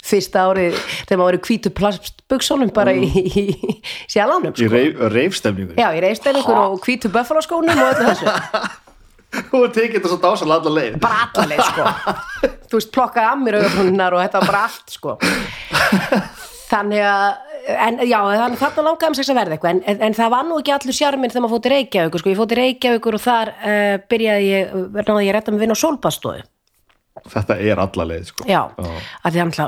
[0.05, 3.73] fyrsta árið þegar maður var í hvítu plastbuxunum bara í, í, í
[4.09, 4.69] sjálfánum Í sko.
[4.73, 8.37] reif, reifstemningu já, í reifstælingur og hvítu buffalaskónum og öllu þessu.
[9.29, 10.95] Þú tekið þetta svo dásalega alla leið.
[11.03, 11.83] Bara allaleg sko.
[12.71, 15.13] Þú veist plokkaði að mér auðvitað og þetta var bara allt sko.
[16.69, 17.27] Þannig að
[17.69, 19.75] en já, þannig þarna langaði um sex að verða eitthvað.
[19.75, 22.31] En, en, en það var nú ekki allur sjarminn þegar maður fótt í Reykjavíkur sko,
[22.31, 26.41] ég fótt í Reykjavíkur og þar uh, byrjaði ég, náði ég að á sólbastofu
[27.29, 28.47] Þetta er alla leið sko.
[28.49, 28.61] já,
[29.23, 29.67] að því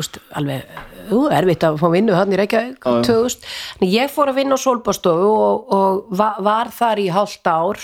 [0.00, 0.80] úst, alveg,
[1.10, 3.46] ú, erfitt að fá vinnu hann í Reykjavík, 2000
[3.80, 7.80] en ég fór að vinna á sólbastofu og, og var, þar í hálft ár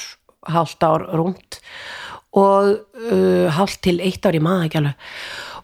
[0.50, 1.60] hálft ár rúmt
[2.32, 4.92] og uh, hálft til eitt ár í maður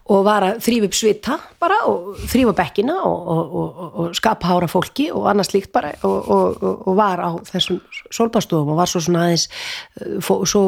[0.09, 4.49] og var að þrýfa upp svita bara og þrýfa bekkina og, og, og, og skapa
[4.49, 8.89] hára fólki og annað slíkt bara og, og, og var á þessum sólbastofum og var
[8.89, 10.63] svo svona aðeins uh, svo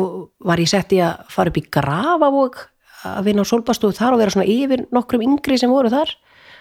[0.45, 2.61] var ég sett í að fara upp í grafavók
[3.07, 6.13] að vinna á sólbastofu þar og vera svona yfir nokkrum yngri sem voru þar.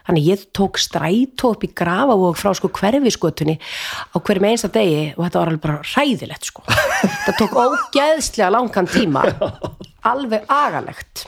[0.06, 5.26] Þannig ég tók strætó upp í grafavók frá sko hverfiskötunni á hverjum einsta degi og
[5.26, 6.64] þetta var alveg bara hræðilegt sko.
[7.26, 9.26] Þetta tók ógeðslega langan tíma.
[10.08, 11.26] Alveg agalegt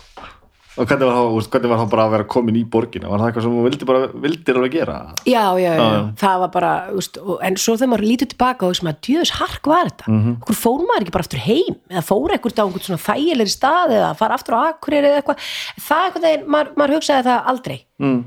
[0.73, 3.29] Og hvernig var, veist, hvernig var þá bara að vera komin í borgina Var það
[3.29, 4.97] eitthvað sem þú vildi bara, vildir alveg gera
[5.29, 5.99] já, já, já, já.
[6.23, 9.35] það var bara úst, og, en svo þegar maður lítur tilbaka og sem að djöðs
[9.37, 10.23] hark var þetta, mm.
[10.23, 10.39] -hmm.
[10.41, 13.95] okkur fór maður ekki bara aftur heim, eða fór ekkert á einhvern svona þægilegri stað
[13.99, 15.45] eða fara aftur á akkurir eða eitthvað,
[15.77, 18.19] það er eitthvað maður, maður hugsaði það aldrei mm.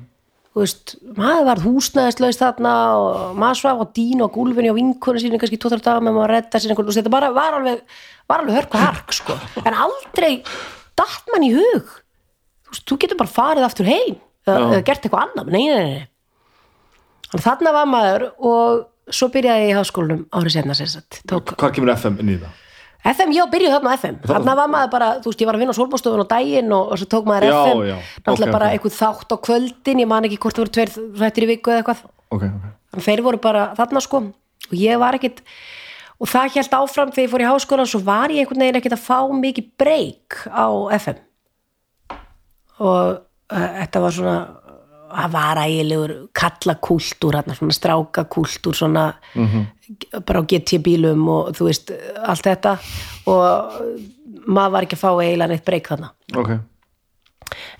[0.61, 5.41] veist, maður var húsnæðislaust þarna og maður svaf á dínu og gúlfinni og vinkunni sínu
[5.41, 7.81] kannski tóttar daga með maður að redda sér þetta bara var alveg,
[8.29, 9.37] var alveg hörk og hark sko.
[9.65, 10.43] en aldrei
[10.95, 12.04] datt mann í hug
[12.65, 16.03] þú, þú getur bara farið aftur heim eða, gert eitthvað annað, nei, nei, nei.
[17.31, 21.55] Þannig þarna var maður og svo byrjaði ég í háskólanum árið senna sér satt, tók
[21.57, 22.61] Hvað kemur FM inn í það?
[23.05, 25.61] FM, já, byrjuð þarna á FM þarna var maður bara, þú veist, ég var að
[25.61, 28.55] vinna á solbóstofun á daginn og, og svo tók maður Já, FM já, náttúrulega ok,
[28.55, 28.77] bara ok.
[28.77, 31.83] einhver þátt á kvöldin ég man ekki hvort það voru tveir þættir í viku eða
[31.83, 32.01] eitthvað.
[32.33, 32.65] Ok, ok.
[32.95, 34.21] Þannig þeir voru bara þarna sko.
[34.71, 35.43] Og ég var ekkit
[36.17, 38.95] og það held áfram þegar ég fór í háskólan svo var ég einhvern veginn ekkit
[38.97, 40.65] að fá mikið breyk á
[40.97, 41.21] FM
[42.83, 44.37] og uh, þetta var svona
[45.15, 49.05] það var ægilegur kallakúltúr hérna svona strákakúltúr svona
[50.25, 51.91] bara á GT bílum og þú veist
[52.25, 52.77] allt þetta.
[53.31, 53.75] Og
[54.45, 56.11] maður var ekki að fá eiginlega neitt breyk þarna.
[56.35, 56.55] Ok,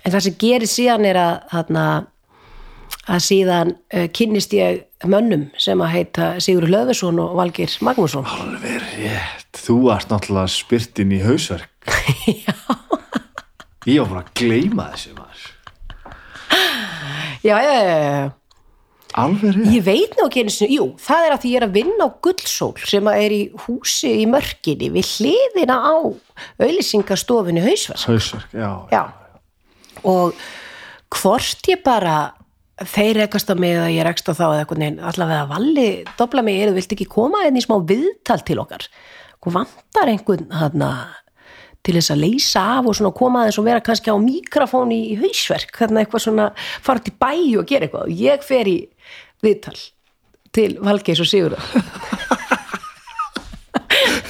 [0.04, 1.86] en það sem gerir síðan er að þarna,
[3.06, 8.26] að síðan uh, kynnist ég mönnum sem að heita Sigur Löfesson og Valgir Magnússon.
[8.26, 9.62] Alveg rétt.
[9.66, 11.70] Þú ert náttúrulega spyrtin í hausverk.
[12.46, 12.54] Já.
[13.86, 15.52] Ég var bara að gleyma þessu maður
[17.46, 18.30] Já, já, já,
[19.22, 21.66] alveg rétt Ég veit nú ekki einu sinni, jú, það er að því ég er
[21.66, 25.94] að vinna á Gullsól sem að er í húsi í mörkinni við hliðina á
[26.62, 28.02] auðlýsingastofinu hausverk.
[28.08, 29.02] hausverk, já, Já.
[30.06, 30.34] Og
[31.16, 32.16] hvort ég bara
[32.84, 35.86] þeir rekast á mig eða ég rekst á þá eða eitthvað neinn, allavega valli
[36.18, 38.84] dobla mig, eða vilt ekki koma einn í smá viðtal til okkar.
[39.40, 40.90] Hvað vantar einhvern hana,
[41.86, 45.02] til þess að leysa af og svona koma aðeins og vera kannski á mikrofón í
[45.20, 48.08] hausverk, þannig eitthvað svona fara til bæ og gera eitthvað.
[48.08, 48.78] Og Ég fer í
[49.44, 49.78] viðtal
[50.56, 51.64] til Valgeis og Sigurðar.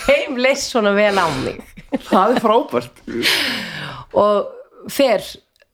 [0.07, 1.59] Heim leist svona vel á mig
[2.07, 3.03] það er frábært
[4.17, 5.25] og fer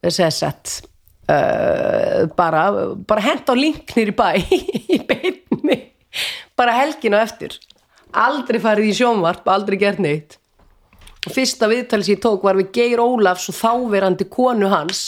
[0.03, 0.74] þess að
[1.33, 2.66] uh, bara,
[3.09, 4.30] bara hent á linknir í bæ
[4.97, 5.78] í beinni
[6.59, 7.57] bara helgin á eftir
[8.12, 10.39] aldrei farið í sjónvarp, aldrei gert neitt
[11.23, 15.05] og fyrsta viðtalið sem ég tók var við Geir Ólafs og þáverandi konu hans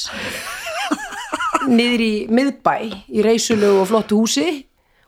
[1.69, 2.77] niður í miðbæ
[3.09, 4.47] í reysulegu og flottu húsi.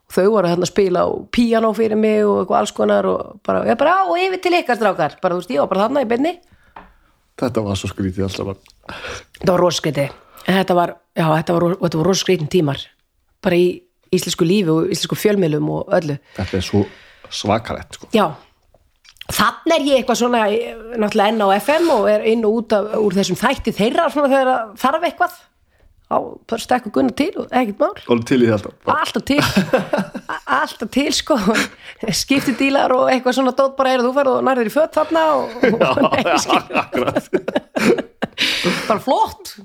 [0.07, 3.41] Og þau voru hérna að spila á píanó fyrir mig og eitthvað alls konar og
[3.47, 5.17] bara, ég bara, á, og yfir til ykkar strákar.
[5.23, 6.33] Bara, þú veist, ég var bara þarna í beinni.
[7.43, 9.01] Þetta var svo skrítið alltaf bara
[9.37, 10.05] þetta var roskreiti
[10.47, 12.81] en þetta var, já, þetta var, var roskreitin tímar.
[13.45, 13.67] Bara í
[14.15, 16.17] íslensku lífi og íslensku fjölmiðlum og öllu.
[16.39, 16.85] Þetta er svo
[17.35, 18.09] svakalett sko.
[18.15, 18.31] já,
[19.33, 22.75] þannig er ég eitthvað svona eh, náttúrulega enn á FM og er inn og út
[22.77, 25.37] af, úr þessum þætti þeirra svona þegar það þarf eitthvað.
[26.07, 26.23] Á,
[26.63, 27.97] stekku gunna til og ekkert mál.
[28.15, 29.25] Og til í þetta alltaf.
[29.27, 29.41] Til.
[30.57, 31.35] Alltaf til sko.
[32.15, 35.25] Skiptidílar og eitthvað svona dót bara er að þú ferð og nærðir í fött þarna
[35.35, 35.57] og,
[35.89, 37.27] og skil, akkurat.
[38.87, 39.57] Bara flott.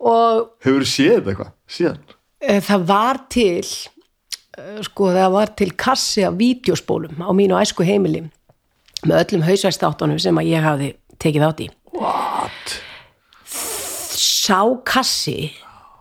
[0.00, 2.00] Og hefur séð eitthvað síðan?
[2.40, 7.84] Eh, það var til eh, sko það var til kassi af vídeospólum á mínu æsku
[7.84, 8.24] heimili
[9.06, 11.68] með öllum hausvæstáttunum sem að ég hafði tekið átt í.
[11.96, 12.80] What?
[14.50, 15.50] sá kassi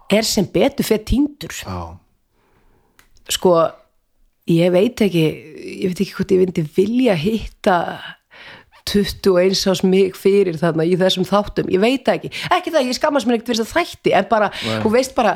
[0.09, 1.53] er sem betur fyrir týndur.
[1.53, 1.97] Já,
[3.29, 3.55] sko
[4.49, 7.77] ég veit ekki ég veit ekki hvort ég myndi vilja hitta
[8.89, 11.69] 21 ás mig fyrir þarna í þessum þáttum.
[11.69, 14.49] Ég veit ekki, ekki það, ég skammast mér ekkert fyrir þess að þætti en bara,
[14.81, 15.35] þú veist bara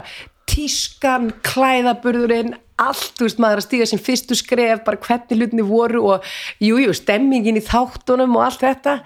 [0.49, 2.55] tískan, klæðaburðurinn
[2.89, 6.29] allt, þú veist, maður að stíga sem fyrstu skref bara hvernig hlutinni voru og
[6.63, 8.99] jújú, jú, stemmingin í þáttunum og allt þetta,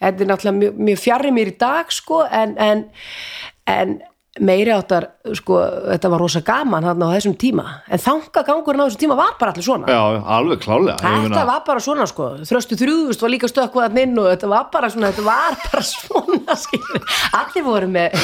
[0.00, 2.84] þetta er náttúrulega mjög, mjög fjarrir mér í dag, sko en, en,
[3.70, 3.96] en
[4.42, 5.06] meiri áttar,
[5.38, 5.60] sko,
[5.92, 9.54] þetta var rosa gaman hann á þessum tíma, en þangagangurinn á þessum tíma var bara
[9.54, 9.86] allir svona.
[9.86, 14.32] Já, alveg klálega Þetta var bara svona sko, þröstu þrjúðust var líka stökkvaðan inn og
[14.32, 17.10] þetta var bara svona, þetta var bara svona skilur.
[17.38, 18.18] Allir voru með,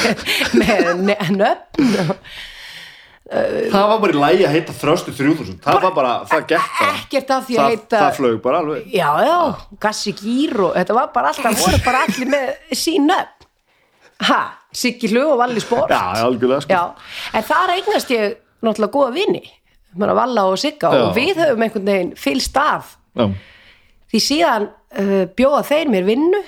[0.59, 2.17] með nöfn og
[3.31, 6.95] það var bara í lægi að heita þröstu 3000 það var bara, það gekk bara.
[6.97, 8.89] ekkert af því að það, heita það flög bara alveg.
[8.91, 9.37] Já, já,
[9.85, 13.47] Gassi Gýr og þetta var bara alltaf, voru bara allir með sín nöfn.
[14.21, 14.41] Ha,
[14.77, 16.75] Siggi Hlu og Valli Sport já, algjörlega sko.
[16.75, 19.41] Já, en þar eignast ég náttúrulega góða vini.
[19.99, 21.01] Mér Valla og Sigga Já.
[21.03, 22.93] og við höfum einhvern veginn fylst að.
[23.19, 23.25] Já.
[24.11, 26.39] því síðan uh, bjóða þeir mér vinnu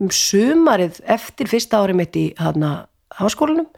[0.00, 3.68] um sumarið eftir fyrsta ári mitt í hana, háskólanum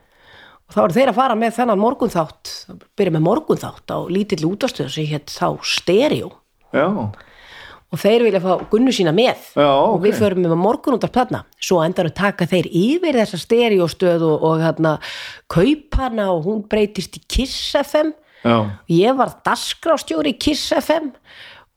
[0.68, 2.52] og þá eru þeir að fara með þennan morgunþátt
[2.98, 6.34] byrja með morgunþátt á lítill útastöð sem hétt þá stereo.
[6.76, 6.86] Já,
[7.88, 9.40] og þeir vilja fá gunnu sína með.
[9.56, 10.02] Já, og ok.
[10.04, 14.44] við förum með morgun út af platna svo endarum taka þeir yfir þessa stereostöð og,
[14.44, 14.96] og hérna
[15.50, 18.12] kaupana og hún breytist í Kiss FM
[18.44, 18.56] já,
[18.92, 21.12] ég var dasgrástjóri í Kiss FM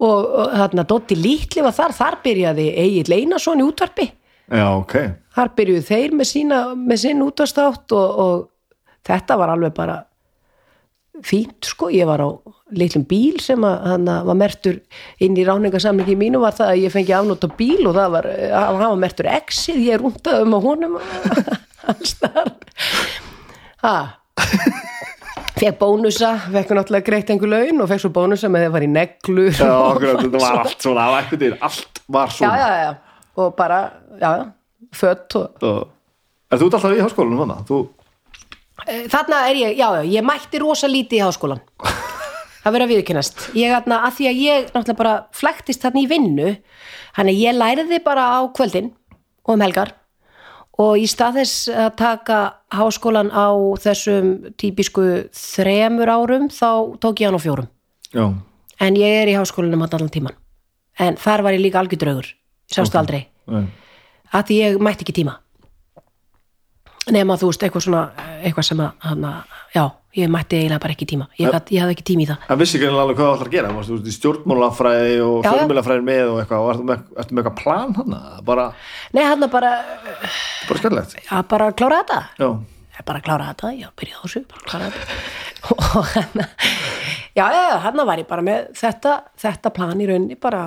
[0.02, 4.12] og, og þarna Dotti Lítli var þar, þar byrjaði Egil Einarsson í útvarpi.
[4.52, 4.96] Já, ok.
[5.32, 8.48] Þar byrjuðu þeir með, sína, með sinn útastátt og, og
[9.08, 10.00] þetta var alveg bara
[11.28, 12.30] fínt sko, ég var á
[12.74, 14.78] litlum bíl sem að hann var mertur
[15.22, 18.28] inn í ráningasamlingi mínu var það að ég fengi afnótt á bíl og það var,
[18.56, 20.96] hann var mertur exið, ég rúndaði um á honum.
[21.86, 22.52] Hans þar
[23.84, 23.96] ha.
[25.62, 28.92] Fekk bónusa, fekk náttúrulega greitt einhver laun og fekk svo bónusa með að fara í
[28.96, 32.70] neglur já, akkurat, þetta var allt svona á ekkert dýr, allt var já, svona já,
[32.82, 32.92] já,
[33.44, 33.80] og bara
[34.22, 34.46] já, já,
[35.04, 35.90] fött og Og-
[36.52, 37.60] Er þú ert alltaf í háskólanum þannig?
[37.70, 37.78] Þú,
[38.86, 41.62] Þarna er ég, já, já, ég mætti rosa lítið í háskólan
[42.66, 46.50] að viðkynast Ég þarna, að því að ég náttúrulega bara flæktist þarna í vinnu
[47.16, 48.94] Þannig að ég læriði bara á kvöldin
[49.46, 49.96] og um helgar.
[50.82, 52.38] Og í stað þess að taka
[52.74, 53.52] háskólan á
[53.84, 57.68] þessum típisku þremur árum þá tók ég hann á fjórum.
[58.16, 58.26] Já,
[58.82, 60.38] en ég er í háskólanum hann allan tíman
[61.00, 62.28] en þar var ég líka algjör draugur
[62.72, 63.28] sástu aldrei.
[63.48, 63.68] Nei.
[64.32, 65.38] að því ég mætti ekki tíma
[67.10, 68.02] nema þú veist, eitthvað svona
[68.46, 69.32] eitthvað sem að, hana,
[69.74, 69.84] já,
[70.20, 71.28] ég mætti eiginlega bara ekki tíma.
[71.40, 72.44] Ég, gat, ég hafði ekki tíma í það.
[72.54, 75.48] En vissi ekki alveg hvað það ætlar að gera, þú veist, í stjórnmálafræði og Já,
[75.48, 75.54] já.
[75.56, 78.18] fjölmjölafræði með og eitthvað, og ertu með, ertu með eitthvað plan hann?
[78.52, 78.68] Bara,
[79.18, 79.72] nei, hann bara,
[80.68, 81.16] bara skemmtilegt.
[81.26, 82.20] já, bara klára þetta.
[82.42, 85.20] Já, bara klára þetta, já, byrja á þessu bara klára þetta.
[85.72, 86.42] Og hann
[87.38, 90.64] já, já, já, hann var ég bara með þetta, þetta plan í rauninni bara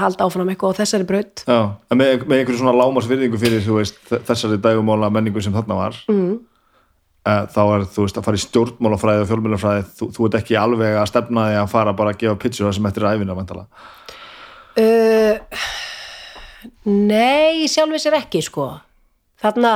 [0.00, 1.60] halda áfram eitthvað á þessari braut já,
[1.94, 6.32] með, með einhverju svona lámarsvirðingu fyrir, veist, þessari dægumála menningu sem þarna var, mm.
[7.54, 10.98] þá er, þú veist, að fara í stjórnmálafræði og fjölmjölafræði, þú, þú ert ekki alveg
[11.00, 13.66] að stefna því að fara bara að gefa pitchu það sem eftir æfina, vantala.
[14.82, 15.70] uh,
[16.90, 18.70] nei, sjálfur sér ekki sko,
[19.42, 19.72] þarna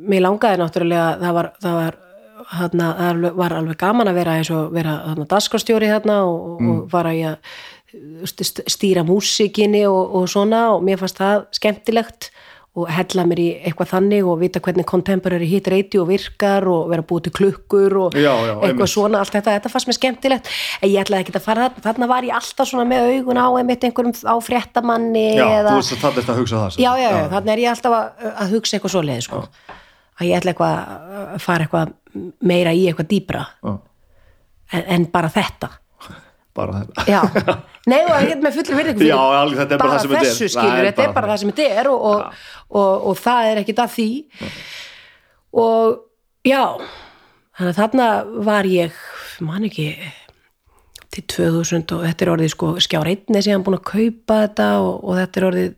[0.00, 1.98] mér langaði náttúrulega það var, það var
[2.50, 6.80] þarna, það var alveg gaman að vera eins og vera þarna daskarstjóri þarna og, og
[6.92, 7.36] fara í að
[8.70, 12.30] stýra músikinni og, og svona og mér fannst það skemmtilegt
[12.78, 17.02] og hella mér í eitthvað þannig og vita hvernig contemporary hit radio virkar og vera
[17.02, 18.92] búið til klukkur og Já, já, eitthvað einmitt.
[18.92, 22.08] svona, allt þetta, þetta fannst mér skemmtilegt en ég ætlaði ekki að fara þarna, þarna
[22.12, 25.96] var ég alltaf svona með augun á einmitt einhverjum á fréttamanni Já, eða, þú veist
[25.96, 26.78] að það er að hugsa það.
[26.86, 29.42] já, já, já, þannig er ég alltaf að, að hugsa eitthvað svoleiði sko.
[30.20, 30.74] að ég ætla eitthvað
[31.34, 31.94] að fara eitthvað
[32.54, 35.74] meira í eitthvað dýbra en, en bara þetta
[36.60, 37.56] bara þetta.
[37.90, 40.14] nei og ég er með fullri virðingu fyrir Já, alveg, þetta er bara það sem
[40.14, 40.38] þetta er.
[40.38, 43.50] Það skilur, þetta er bara bara það sem þetta er og, og, og, og það
[43.50, 44.08] er ekkit að því.
[45.60, 46.00] Og
[46.46, 46.64] já
[47.60, 48.08] þannig að þarna
[48.46, 49.04] var ég
[49.44, 49.90] man ekki
[51.10, 54.68] til 2000 og þetta er orðið sko skjár einni sem hann búin að kaupa þetta
[54.80, 55.70] og, og þetta er orðið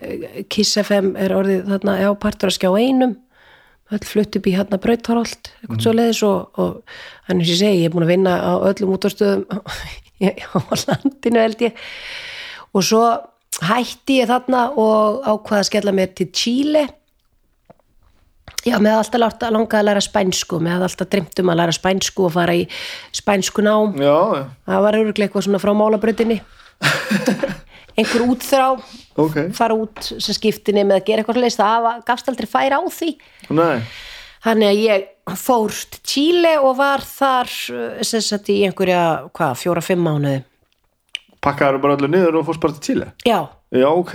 [0.00, 3.16] eh, Kiss FM er orðið þarna já, partur að skjá einum.
[3.94, 6.96] Öll flutt upp í hérna brautarholt eitthvað svo leiðis og, og
[7.28, 9.46] þannig sem ég segi, ég er búin að vinna á öllum útastöðum
[10.56, 11.80] á landinu held ég.
[12.76, 13.02] Og svo
[13.64, 16.86] hætti ég þarna og ákvaða að skella mér til Chile.
[18.66, 22.26] Já, með alltaf láta langa að læra spænsku með alltaf drimt um að læra spænsku
[22.26, 22.64] og fara í
[23.14, 23.94] spænsku nám.
[24.02, 26.40] Já, það var öruglega eitthvað svona frá málabrautinni.
[27.96, 28.72] Einhver útþrá
[29.22, 29.36] ok.
[29.56, 33.12] fara út sem skiptinni með að gera eitthvað leist það gafst aldrei færa á því.
[33.56, 33.78] Nei,
[34.44, 39.56] þannig að ég fór til Chile og var þar eh, sem sagt í einhverja, hvað,
[39.64, 40.42] fjóra-fimm mánuði
[41.46, 43.08] pakkaður bara öllu niður og fórst bara til Chile.
[43.26, 43.40] já,
[43.74, 44.12] Já, ok.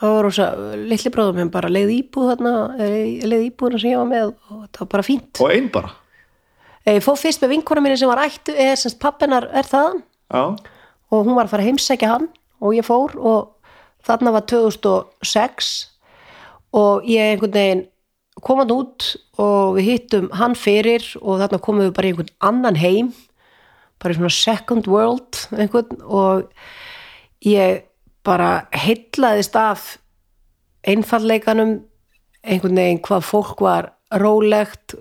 [0.00, 0.46] það var rosa
[0.76, 4.62] litli bróðum minn bara leið íbúð þarna eh, leið íbúðuna sem ég var með og
[4.72, 5.92] það var bara fínt Og einn bara.
[6.88, 10.42] ég fór fyrst með vinkona minni sem var ættu er semst pappinar er þaðan Já,
[11.12, 12.28] og hún var að fara að heimsækja hann
[12.60, 13.54] og ég fór og
[14.08, 15.70] þarna var 2006
[16.76, 17.86] og ég einhvern veginn
[18.44, 22.34] kom hann út og við hittum hann fyrir og þarna komum við bara í einhvern
[22.50, 23.12] annan heim
[23.98, 26.48] bara í svona second world einhvern og
[27.46, 27.84] ég
[28.26, 29.96] bara heillaðist af
[30.88, 31.78] einfallleikanum
[32.42, 34.94] einhvern veginn hvað fólk var rólegt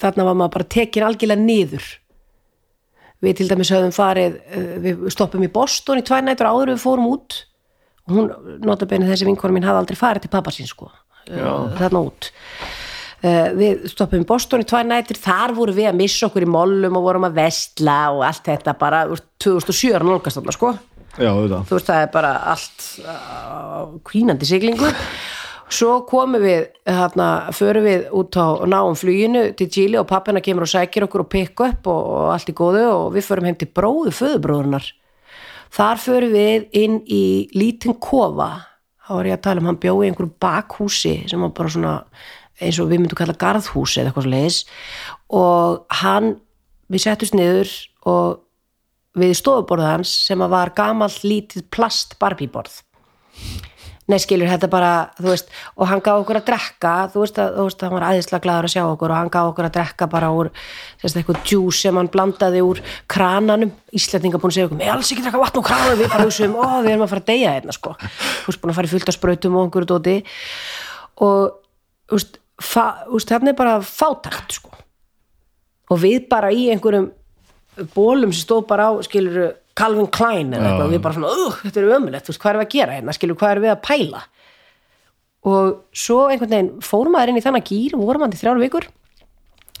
[0.00, 1.88] þarna var maður bara tekin algjörlega niður.
[3.24, 6.82] Við til dæmis höfum farið eh, við stoppum í Boston í tvær nætur áður við
[6.82, 7.38] fórum út.
[8.04, 8.32] Og hún,
[8.64, 11.52] notabenni þessi vinkona mín hafði aldrei farið til pappa sín sko eh, Já.
[11.80, 12.30] þarna út.
[12.30, 12.83] Eh,
[13.24, 15.20] við stoppum í Boston í tvær nætur.
[15.20, 18.74] Þar vorum við að missa okkur í mollum og vorum að vestla og allt þetta
[18.80, 20.74] bara úr 2007 er nálgast þarna sko.
[21.14, 22.90] Já, þú veist það er bara allt
[24.10, 24.90] kvínandi siglingu.
[25.74, 30.66] Svo komum við þarna, förum við út á náum fluginu til Chile og pappina kemur
[30.66, 33.56] og sækir okkur og pikk upp og, og allt í góðu og við förum heim
[33.58, 34.90] til bróðu föðubróðunar
[35.74, 37.24] þar förum við inn í
[37.56, 38.50] lítinn kofa.
[39.04, 41.94] Þá var ég að tala um hann bjói í einhverju bakhúsi sem var bara svona
[42.62, 44.60] eins og við myndum kalla garðhúsi eða eitthvað svo leiðis
[45.34, 46.34] og hann,
[46.92, 47.70] við settust niður
[48.10, 48.40] og
[49.18, 52.82] við stofuborðið hans sem að var gamall lítið plast barbíborð
[54.04, 55.46] Nei, skilur, þetta bara, þú veist,
[55.80, 58.66] og hann gaf okkur að drekka, þú veist, að, þú veist, hann var æðislega glaður
[58.68, 60.50] að sjá okkur og hann gaf okkur að drekka bara úr,
[61.00, 62.82] sérst, eitthvað djús sem hann blandaði úr
[63.14, 66.28] krananum, Íslandinga búin að segja okkur, með alls ekki drekka vatn úr krananum, við bara
[66.28, 68.90] hugsaum, ó, við erum að fara að deyja hérna, sko, þú veist, búin að fara
[68.90, 70.18] í fullt af sprautum og dóti.
[71.24, 71.62] Og, veist, fa,
[72.12, 74.72] þú veist, þarna er bara fátakt, sko,
[75.90, 77.10] og við bara í einhverjum
[77.94, 81.56] bólum sem stóð bara á, skilur Calvin Klein eða eitthvað, og við bara svona, uh,
[81.64, 84.26] þetta er ömulegt, hvað erum við að gera hérna, skilur, hvað erum við að pæla?
[85.44, 88.86] Og svo einhvern veginn fórum maður inn í þannig gýr, vorum hann til þrjár vikur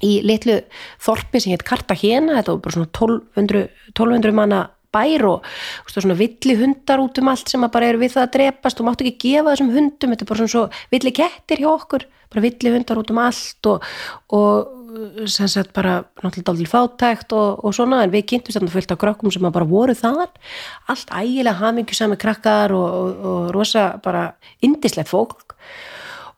[0.04, 0.58] í litlu
[1.02, 4.64] þorpi sem hétt Cartagena, þetta var bara svona 1200, 1200 manna
[4.94, 8.32] bær og veist, svona villi hundar út um allt sem bara eru við það að
[8.38, 8.80] drepast.
[8.80, 10.64] Og máttu ekki gefa þessum hundum, þetta er bara svona svo
[10.94, 13.92] villi kettir hjá okkur, bara villi hundar út um allt og,
[14.38, 18.94] og sem sagt bara náttúrulega dálítið fátækt og, og svona, en við kynntumst þarna fullt
[18.94, 20.30] af krökkum sem bara voru þaðan
[20.92, 24.28] allt ægilega hamingjusami krakkar og, og, og rosa bara
[24.64, 25.56] indislegt fólk.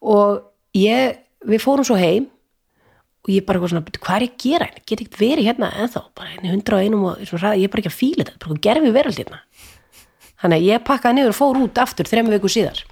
[0.00, 0.40] Og
[0.76, 2.30] ég við fórum svo heim
[3.26, 4.86] og ég bara eitthvað svona, "Bíddu, hvað er ég að gera hérna?
[4.86, 7.92] Get ekkert verið hérna ennþá, bara henni 101 og svona hraði, ég er bara ekki
[7.92, 9.38] að fíla þetta, bara gerfi veröld hérna.
[10.40, 12.84] Þannig að ég pakkaði niður og fór út aftur þremmu viku síðar.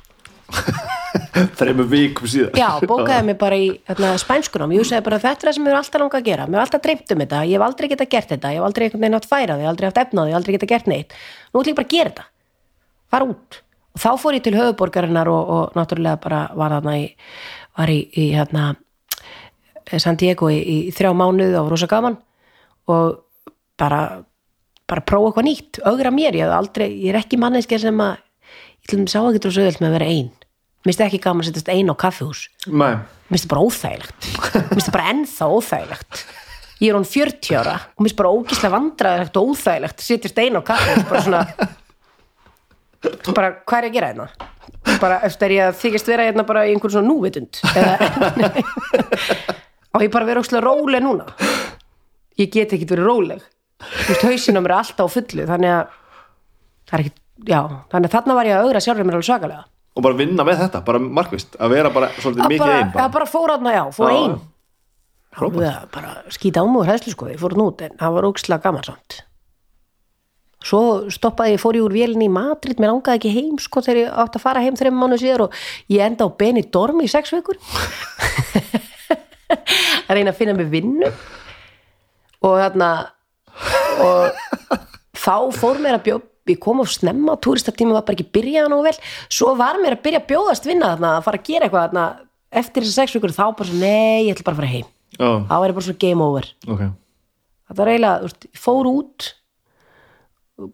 [1.59, 5.51] þreymur vikum síðan Já, bókaði mig bara í hérna, spænskunum, ég hugsaði bara þetta er
[5.51, 7.57] það sem mér er alltaf langa að gera, mér er alltaf dreymt um þetta, ég
[7.57, 10.01] hef aldrei geta gert þetta, ég hef aldrei einhvern veginn átt færa því, aldrei haft
[10.05, 11.16] efnaði, ég hef aldrei geta gert neitt.
[11.51, 12.26] Nú ætlum ég bara að gera þetta,
[13.14, 13.61] fara út.
[13.95, 17.05] Og þá fór ég til höfuborgarinnar og, og náttúrulega bara var í,
[17.78, 18.72] var í, í hérna,
[20.01, 22.16] San Diego í, í þrjá mánuð og rosa gaman.
[22.91, 23.18] Og
[23.80, 24.01] bara,
[24.89, 28.16] bara prófa eitthvað nýtt, augra mér, ég aldrei, ég er ekki manneskja sem að,
[28.85, 30.32] ég til sá ekki dróðs auðvöld með að vera ein.
[30.85, 32.41] Mér finnst ekki gaman að setjast ein á kaffihús.
[32.68, 34.26] Mér finnst það bara óþægilegt.
[34.53, 36.24] Mér finnst það bara ennþá óþægilegt.
[36.82, 40.32] Ég er hún 40 ára og mér finnst bara ógíslega vandræðilegt og óþægilegt að sitja
[40.32, 41.41] stein á kaffi bara svona.
[43.32, 44.28] Bara hvað er ég að gera hérna?
[45.01, 47.95] Bara eftir er ég að þykist vera hérna bara í einhverjum svona núvitund eða
[49.95, 51.28] og ég bara vera ógíslega róleg núna
[52.40, 53.45] ég get ekki verið róleg
[53.84, 55.84] þú veist hausinn á mér er alltaf á fullu þannig að
[56.84, 57.14] það er ekki,
[57.51, 57.61] já,
[57.92, 59.64] þannig að þarna var ég að augra sjálfur mér alveg svakalega
[59.95, 62.97] og bara vinna með þetta, bara markvist að vera bara svolítið að mikið einn að
[62.97, 63.12] bara.
[63.14, 64.42] bara fór aðna, já, fór Já, ein já.
[65.34, 65.66] Frábært.
[65.66, 68.66] Alveg bara skýta á mig og hræðslu sko, ég fór nút en það var ógislega
[68.66, 69.20] gaman samt
[70.64, 70.80] svo
[71.12, 74.14] stoppaði ég, fór ég úr vélinni í Madrid, mér langaði ekki heim sko þegar ég
[74.24, 75.59] átti að fara heim þreim mánu síðar og
[75.92, 77.59] ég enda á Benidorm í sex vikur
[80.09, 81.11] að reyna að finna mig vinnu.
[82.45, 82.91] Og þarna
[84.05, 84.79] og
[85.17, 88.83] þá fór mér að bjóð ég kom á snemma, túristatíma var bara ekki byrjað nú
[88.85, 88.93] vel,
[89.33, 92.03] svo var mér að byrja að bjóðast vinna þarna, að fara að gera eitthvað þarna.
[92.55, 94.91] Eftir þessi sex vikur, þá bara svo, nei, ég ætla bara að fara heim.
[95.15, 96.51] Já, þá var ég bara svo game over.
[96.69, 96.83] Ok.
[97.65, 99.31] Þetta var eiginlega, þú veist, ég fór út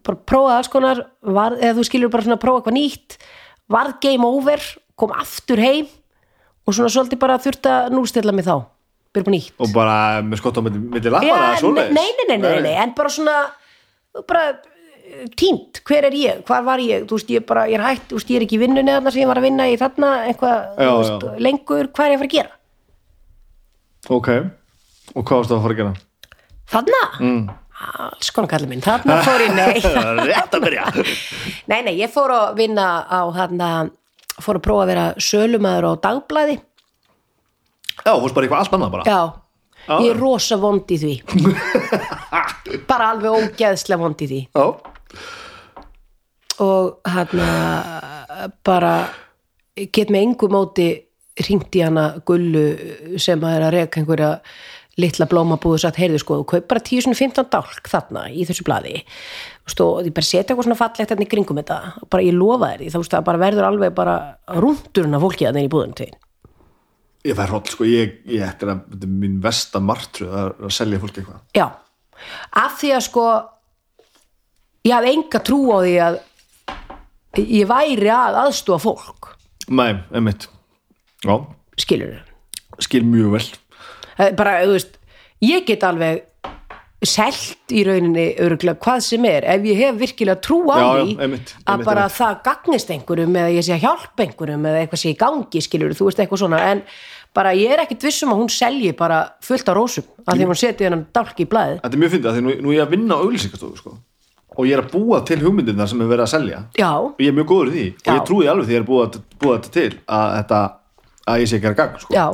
[0.05, 3.15] bara prófaði alls konar var, eða þú skilur bara svona að prófa eitthvað nýtt
[3.71, 4.67] varð game over,
[4.99, 5.87] kom aftur heim
[6.67, 8.55] og svona svolítið bara þurfti að nústilla mig þá
[9.11, 9.55] byrja upp nýtt.
[9.61, 9.95] Og bara
[10.25, 13.11] með skott á milli, milli Já, lappana eða nei, nei, nei, nei, nei, en bara
[13.13, 13.37] svona
[14.27, 17.07] bara eh, tínt, hver er ég, hvar var ég?
[17.09, 19.13] Þú veist, ég bara, ég er hætt, þú veist, ég er ekki í vinnunni þarna
[19.13, 22.23] sem ég var að vinna í þarna, eitthvað Já, veist, lengur, hvað er ég að
[22.23, 22.55] fara að gera?
[24.11, 24.31] Ok,
[25.11, 25.99] og hvað varstu að fara að gera?
[26.71, 27.41] þarna, mm.
[28.07, 28.83] alls konar kallið minn.
[28.85, 29.79] Þarna fór ég, nei.
[30.31, 30.87] Rétt að byrja.
[31.71, 33.71] Nei, nei, ég fór að vinna á þarna,
[34.41, 36.59] fór að prófa að vera sölumæður á dagblæði.
[38.05, 39.19] Já, þú veist bara eitthvað allt annað bara Já,
[39.87, 39.95] Já.
[40.05, 41.13] ég er rosa vond í því.
[42.89, 44.41] Bara alveg ógeðslega vond í því.
[44.55, 44.65] Já,
[46.61, 47.47] Og þarna
[48.67, 48.91] bara
[49.91, 50.85] get með engu móti
[51.41, 54.29] hringt í hana gullu sem að er að reka einhverja
[54.99, 58.97] litla blómabúðu satt, heyrðu sko, þú kaup bara 10-15 dálk þarna í þessu blaði
[59.63, 61.77] Veistu, og ég bara setja eitthvað svona fallegt hérna í kringum þetta
[62.11, 64.15] bara ég lofa þér því, þá veist það bara verður alveg bara
[64.59, 66.09] rúndurinn af fólki að þeir í búðun til
[67.27, 70.51] ég fær hróll sko, ég, ég þetta er, að, þetta er mín versta martru að,
[70.67, 71.43] að selja fólki eitthvað.
[71.57, 71.67] Já,
[72.63, 73.27] af því að sko
[74.87, 76.19] ég hafði enga trú á því að
[77.41, 79.31] ég væri að aðstúa fólk.
[79.71, 80.49] Nei, einmitt.
[81.21, 81.35] Já,
[81.79, 82.19] skilur
[82.81, 83.45] skil mjög vel.
[84.37, 84.97] Bara, þú veist,
[85.43, 86.25] ég get alveg
[87.01, 90.91] selt í rauninni öruglega hvað sem er, ef ég hef virkilega trú á Já, já,
[91.01, 92.17] því einmitt, að einmitt, bara einmitt.
[92.19, 95.95] það gagnist einhverjum eða ég sé að hjálpa einhverjum eða eitthvað sé í gangi skilur,
[95.97, 96.83] þú veist eitthvað svona en
[97.33, 100.51] bara ég er ekkit vissum að hún selji bara fullt á rósum, af því að
[100.51, 102.77] hún seti hennan dálki í blæði Þetta er mjög fyndið að því nú, nú er
[102.77, 103.93] ég að vinna á auglýsingastofu sko.
[104.51, 107.31] og ég er að búa til hugmyndina sem er verið að selja Já, og ég
[107.31, 108.13] er mjög góður í því og Já.
[108.19, 109.05] ég trúi alveg því ég er búa,
[109.41, 110.59] búa til að, þetta,
[111.31, 112.13] að ég sé ekki að gagn sko.
[112.13, 112.25] já,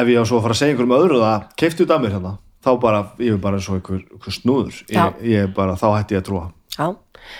[0.00, 2.14] ef ég á svo að fara að segja einhverjum öðru það keiftu þetta að mér
[2.16, 2.32] hérna
[2.64, 4.82] þá bara, ég er bara svo einhver, einhver snúður.
[4.90, 6.46] Ég, ég er bara, þá hætti ég að trúa.
[6.78, 6.86] Já.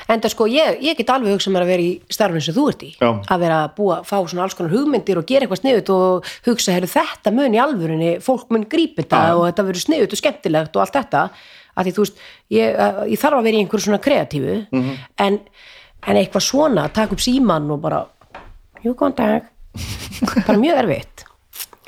[0.08, 2.62] En það sko, ég, ég get alveg hugsa mér að vera í starfinu sem þú
[2.70, 3.08] ert í, Já.
[3.34, 6.72] að vera að búa fá svona alls konar hugmyndir og gera eitthvað sniðut og hugsa,
[6.72, 9.34] heyrðu þetta mun í alvörunni fólk mun grípa þetta Já.
[9.36, 11.24] og þetta verður sniðut og skemmtilegt og allt þetta.
[11.76, 12.22] Að því þú veist,
[12.54, 14.94] ég, að- ég þarf að vera í einhverju svona kreatífu Mhm.
[15.26, 15.38] en,
[16.06, 18.06] en eitthvað svona, taka upp síman og bara,
[18.84, 19.42] jú, góðan dag.
[20.46, 21.24] Bara mjög erfitt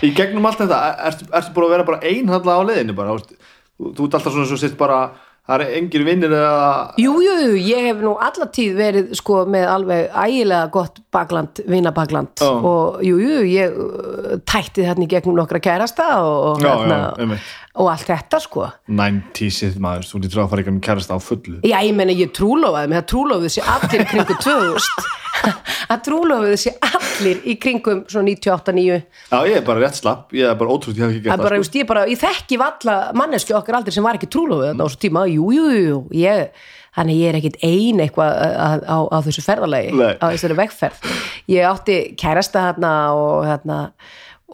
[0.04, 3.16] í gegnum allt þetta, er- ertu, ertu búin að vera bara einhalla á leiðinu bara,
[3.16, 4.98] þú, ert alltaf svona svo sitt bara
[5.46, 9.66] það er engir vinnir eða Jú, jú, ég hef nú alla tíð verið sko með
[9.70, 12.32] alveg ægilega gott bakland, vinabakland.
[12.42, 12.48] Já.
[12.50, 17.38] og jú, jú, ég uh, tætti þarna í gegnum nokkra kærasta og, Já, hérna, já,
[17.78, 18.66] og allt þetta sko.
[18.90, 21.60] 90-sið maður, þú lítur að fara ekki um kærasta á fullu.
[21.62, 25.14] Já, ég meina ég trúlofaði mig, það trúlofaði sér allir í kringum 2000
[25.92, 30.48] að trúlofaði sér allir í kringum svona 98-9 Já, ég er bara rétt slapp, ég
[30.50, 31.80] er bara ótrúst, ég hef ekki gert er bara, það sko.
[31.80, 35.00] ég, bara, ég þekki valla manneski okkar aldrei sem var ekki trúlofið þetta á þessu
[35.06, 36.66] tíma, jú, jú, jú ég,
[36.96, 40.12] þannig ég er ekkit ein eitthvað á, á, á þessu ferðalagi Nei.
[40.16, 41.16] á þessari vegferð.
[41.52, 43.80] Ég átti kærasta þarna og hérna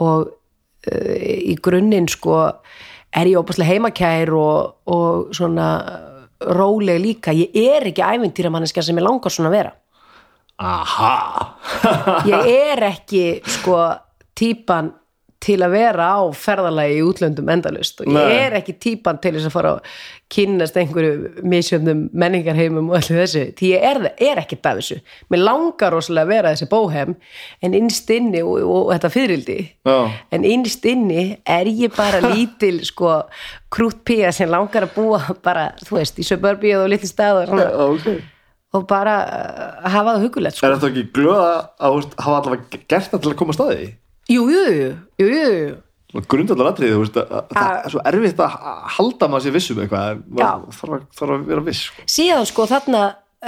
[0.03, 2.41] og uh, í grunninn sko
[3.13, 5.69] er ég óbúslega heimakær og, og svona
[6.43, 9.73] róleg líka, ég er ekki ævintýramanniska sem ég langar svona að vera
[10.63, 11.15] aha.
[12.31, 13.25] Ég er ekki
[13.59, 13.79] sko
[14.39, 14.93] típan
[15.43, 18.35] til að vera á ferðalagi í útlöndum endalust og ég Nei.
[18.45, 19.97] er ekki típan til þess að fara að
[20.33, 25.01] kynnast einhverju misjöfnum menningarheimum og allir þessu því ég er, er ekkert af þessu.
[25.33, 27.17] Mér langar rosalega að vera þessi bóhem
[27.61, 29.59] en innst inni og, og, og þetta fyririldi
[30.39, 33.19] en innst inni er ég bara lítil sko
[33.73, 37.73] krútpía sem langar að búa bara, þú veist, í suburbíu og litli stað og, svona,
[37.89, 38.32] ok
[38.73, 40.67] og bara uh, hafa það hugulegt sko.
[40.67, 41.49] Er þetta ekki glöða
[41.79, 43.89] að hafa allavega gert það til að koma að staði?
[44.33, 45.73] jú, jú, jú, jú, jú.
[46.29, 48.57] Grundallar atriði, þú veist, að, að, það er svo erfitt að
[48.99, 50.49] halda maður sér vissum eitthvað, Já.
[50.77, 52.05] þarf, að- þarf að vera viss, sko.
[52.17, 53.01] síðan sko þarna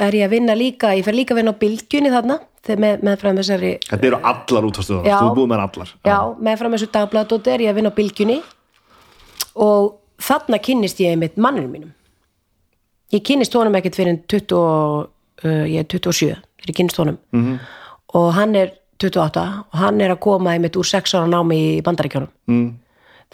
[0.09, 2.39] er ég að vinna líka, ég fer líka að vinna á bylgjunni þarna,
[2.81, 5.17] með, með frá þessari Þetta eru allar útvastuðar, Já.
[5.21, 5.93] þú er búið með allar.
[6.09, 6.17] já,
[6.49, 8.39] með frá þessu dagbladóti er ég að vinna á bylgjunni
[9.69, 9.93] og
[10.25, 11.93] þarna kynnist ég einmitt manninu mínum
[13.15, 15.11] ég kynnist honum ekkert fyrir 20, og,
[15.45, 17.59] uh, ég er 27 þegar ég kynnist honum -hmm.
[18.15, 18.73] og hann er
[19.03, 19.41] 28
[19.73, 22.75] og hann er að koma einmitt úr 6 ára námi í bandaríkjónum Mm.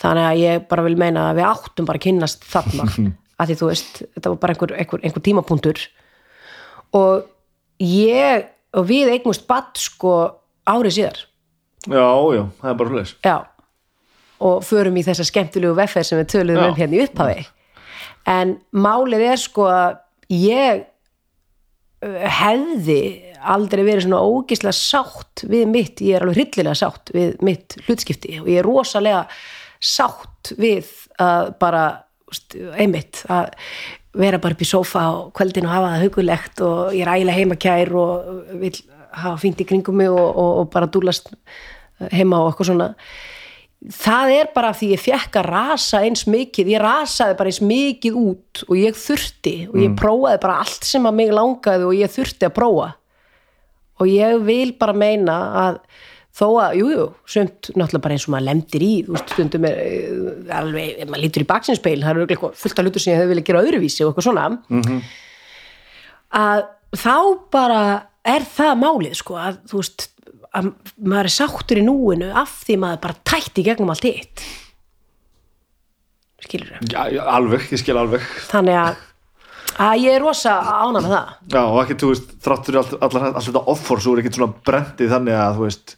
[0.00, 2.84] þannig að ég bara vil meina að við áttum bara að kynnast þarna
[3.40, 5.78] að því þú veist, þetta var bara einhver, einhver, einhver tímapunktur
[6.92, 7.24] og
[7.80, 8.44] ég
[8.74, 10.30] og við eignumst badd sko
[10.66, 11.18] árið síðar
[11.88, 13.14] Já, já, það er bara hlutis.
[13.24, 13.36] já,
[14.40, 16.68] og förum í þessa skemmtilegu veffer sem við töluðum Já.
[16.68, 17.46] um hérna í upphafi
[18.26, 19.96] en málið er sko að
[20.28, 20.84] ég
[22.00, 23.00] hefði
[23.40, 28.38] aldrei verið svona ógislega sátt við mitt, ég er alveg hryllilega sátt við mitt hlutskipti
[28.40, 29.24] og ég er rosalega
[29.80, 30.88] sátt við
[31.20, 31.84] að bara
[32.80, 33.50] einmitt að
[34.16, 37.38] vera bara upp í sófa á kvöldin og hafa það hugulegt og ég er ægilega
[37.38, 38.30] heimakær og
[38.62, 38.72] vil
[39.10, 41.30] hafa fínt í kringum mig og, og, og bara dúlast
[42.10, 42.88] heima og eitthvað svona
[43.88, 48.18] það er bara því ég fekk að rasa eins mikið, ég rasaði bara eins mikið
[48.20, 52.12] út og ég þurfti og ég prófaði bara allt sem að mig langaði og ég
[52.12, 52.90] þurfti að prófa.
[54.00, 55.80] Og ég vil bara meina að
[56.36, 59.66] þó að, jú, jú, sumt náttúrulega bara eins og maður lemdir í, þú veist, stundum
[59.68, 63.18] er eh, alveg, ef maður lítur í baksinspeil það eru fullt af hlutur sem ég
[63.18, 64.46] hefði viljað gera öðruvísi og eitthvað svona.
[64.70, 65.00] -hmm.
[66.40, 66.62] að
[67.00, 67.16] þá
[67.50, 67.82] bara
[68.24, 70.08] er það málið, sko, að þú veist
[70.58, 70.72] að
[71.06, 74.42] maður er sáttur í núinu af því maður bara tætti í gegnum allt hitt
[76.40, 78.24] skilur þau Já, alveg, ég skil alveg.
[78.50, 79.02] þannig að,
[79.84, 83.26] að ég er rosa ána með það Já, og ekki, þú veist, þráttur all, allar,
[83.30, 85.94] allar þetta offor, svo er ekkert svona brendið þannig að, þú veist,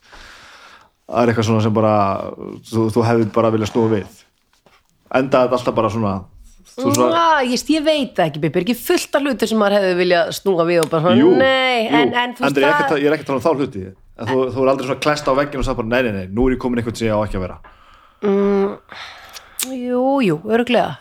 [1.06, 1.94] það er eitthvað svona sem bara,
[2.72, 4.20] þú, þú hefði bara viljað snúa við.
[5.12, 6.12] Enda þetta alltaf bara svona,
[6.72, 9.78] svona, Ná, ég, ég veit það ekki, Bibi, er ekki fullt af hlutir sem maður
[9.78, 13.16] hefði viljað snúa við og bara svona, nei, en, en það ekki, að- ég er
[13.18, 13.84] ekki að tala um þá hluti.
[14.12, 16.46] Þú, þú er aldrei svona klest á vegginu og sagði bara, nei, nei, nei, nú
[16.46, 17.56] er ég komin eitthvað sem ég á ekki að vera.
[19.72, 20.98] jú, jú, örglega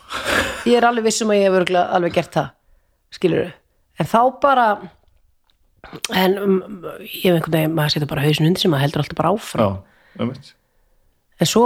[0.69, 2.49] ég er alveg vissum að ég hef örglega alveg gert það
[3.17, 3.51] skilur
[3.99, 4.65] en þá bara
[6.15, 6.57] en um,
[7.01, 9.61] ég hef einhvern veginn, maður setur bara hausin undir sem maður heldur alltaf bara áfram.
[9.65, 10.21] Já,
[11.41, 11.65] en svo,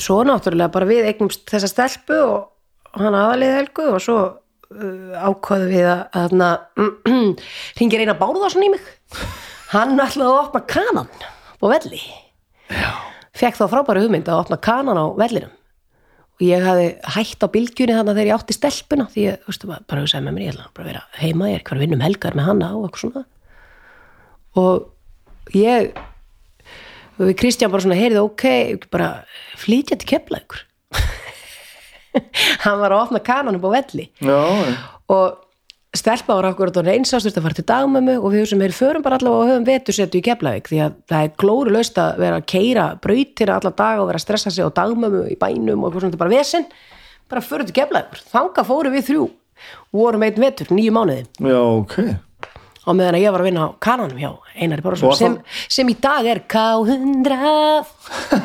[0.00, 5.68] svo náttúrulega bara við eignumst þessa stelpu og hann aðalið helgu og svo uh, ákvaðu
[5.70, 6.50] við að, að hana,
[7.80, 8.88] ringir eina bárðarson í mig
[9.74, 11.10] hann ætlaði að opna kanan
[11.60, 12.00] á velli.
[12.70, 12.90] Já.
[13.34, 15.52] fekk þá frábæru hugmynd að opna kanan á vellinum.
[16.34, 19.66] Og ég hafði hætt á bylgjunni þannig þegar ég átti stelpuna því ég, þú veist,
[19.70, 22.34] bara, hugsaði með mér, ég ætla bara að vera heima, ég er hver vinnum helgar
[22.38, 23.24] með hana og eitthvað svona.
[24.64, 25.92] Og ég
[27.20, 29.10] við Kristján bara svona, heyrðu, ok bara
[29.60, 30.64] flytja til keflaðugur
[32.64, 34.08] hann var að opna kanan upp á velli.
[34.22, 34.38] Já.
[35.10, 35.40] og
[35.94, 39.18] stelpa var okkur og reynsastust að fara til dagmömmu og við sem erum förum bara
[39.20, 42.46] allavega og höfum vetursetu í Keflavík því að það er glóru laust að vera að
[42.50, 46.00] keira brautina alla daga og vera að stressa sig á dagmömmu í bænum og eitthvað
[46.02, 46.66] svona þetta er bara vesen.
[47.30, 49.24] Bara förum til Keflavík, þanga fórum við þrjú.
[49.94, 51.24] Og vorum einn vetur, nýju mánuði.
[51.40, 51.94] Já, ok.
[52.84, 54.30] á meðan að ég var að vinna á kananum hjá
[54.60, 57.32] Einari Bárðarsson Og sem, það- sem í dag er K100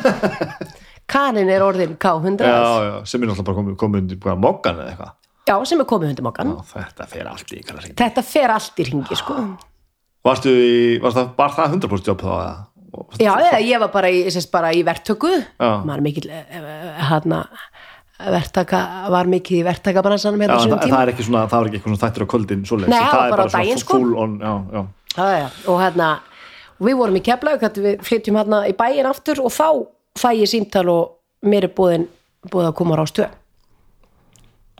[1.12, 5.12] kanin er orðin K100 Já, já, sem er náttúrulega bara komið, undir mokkan eða eitthvað.
[5.50, 8.88] Já, sem er komið undir mokkan þetta fer allt í að þetta fer allt í
[8.90, 9.36] ringi sko
[10.20, 12.56] Varstu í, varst það, var það 100% jobb þá eða?
[13.22, 16.26] Já, eða ég var bara í, í verktöku maður mikil
[17.10, 17.36] hann
[18.20, 18.80] verktaka
[19.12, 21.94] var mikið í verktakabransanum hérna það, tíma það er ekki svona, það er ekki eitthvað
[21.94, 23.96] svona þættir á kvöldin svoleiðis, Nei, það var er bara svona sko.
[23.96, 24.82] full on, já, já.
[25.16, 25.46] já, já.
[25.72, 26.10] og hérna
[26.80, 29.68] við vorum í Keflavík, þetta við flytjum hérna í bæin aftur og þá
[30.20, 33.39] fæ ég símtal og mér er búið að koma á rástöð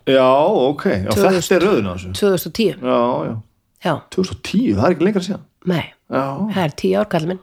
[0.09, 0.27] Já,
[0.71, 1.41] ok, já, 2000.
[1.41, 2.13] þetta er rauðin á þessu.
[2.17, 3.35] 2010 Já, já,
[3.85, 5.45] já, 2010, það er ekki lengra síðan.
[5.71, 6.25] Nei, Já,
[6.55, 7.41] það er 10 ár kall minn.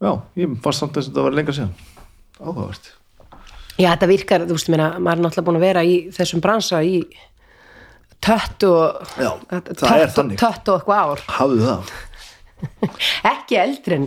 [0.00, 1.72] Já, ég fannst samt að þetta var lengra síðan.
[2.40, 2.90] Áhugavert.
[3.76, 6.80] Já, þetta virkar, þú veist, meina, maður er náttúrulega búin að vera í þessum bransa
[6.86, 7.00] í
[8.24, 10.38] tött og Já, er þannig.
[10.40, 11.24] tött og eitthvað ár.
[11.36, 11.90] Hafðu það?
[13.34, 14.06] ekki eldri en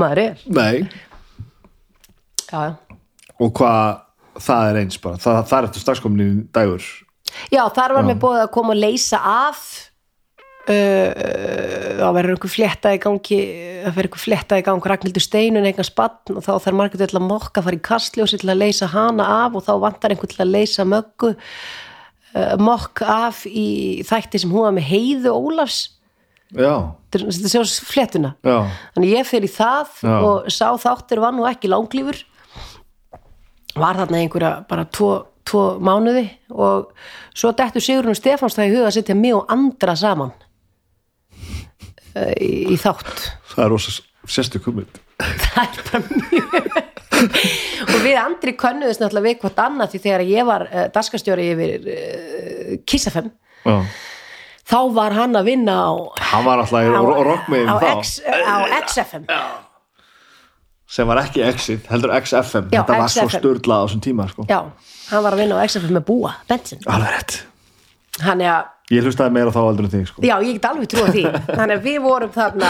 [0.00, 0.42] maður er.
[0.50, 0.88] Nei,
[2.50, 2.74] já, já.
[3.38, 4.00] og hvað
[4.40, 6.86] það er eins bara, það, það er eftir straxkomin í dagur.
[7.52, 9.62] Já, þar var mér búið að koma að leysa af
[10.68, 11.08] uh,
[11.98, 13.38] þá verður einhver flétta í gangi
[13.84, 17.18] það verður einhver flétta í gangi Ragnhildur Steinun eignar spann og þá þarf margir til
[17.18, 20.30] að mokka að fara í kastljósi til að leysa hana af og þá vantar einhver
[20.30, 23.68] til að leysa möggu uh, mokk af í
[24.06, 25.82] þætti sem hún var með heiðu Ólafs.
[26.54, 30.12] Já, þetta sjá fléttuna já, þannig ég fer í það Já.
[30.14, 32.20] og sá þáttur var nú ekki langlífur
[33.78, 35.10] var þarna einhverja bara tvo,
[35.46, 36.90] tvo mánuði og
[37.34, 40.32] svo dettur Sigurinn Stefáns það í huga að setja mig og andra saman
[42.14, 43.30] eh, í, í þátt.
[43.54, 43.94] Það er rosa
[44.30, 46.72] sérstu kummind það er bara mjög
[47.84, 51.74] og við andri könnuðist náttúrulega við hvort annað því þegar ég var uh, daskastjóri yfir
[51.94, 53.30] uh, Kissafem
[53.64, 53.76] Já,
[54.68, 55.92] þá var hann að vinna á
[56.32, 59.28] hann var alltaf í á, rockmiðin á, X, á XFM
[60.94, 63.40] sem var ekki Exit, heldur XFM Já, þetta var svo XFM.
[63.40, 64.46] störlað á þessum tíma sko.
[64.50, 64.60] já,
[65.10, 67.40] hann var að vinna á XFM með búa bensin alveg rétt
[68.22, 70.22] hann er að ég hlustaði meira þá aldrei þig sko.
[70.22, 71.22] Já, ég get alveg trúa því.
[71.48, 72.68] Þannig að við vorum þarna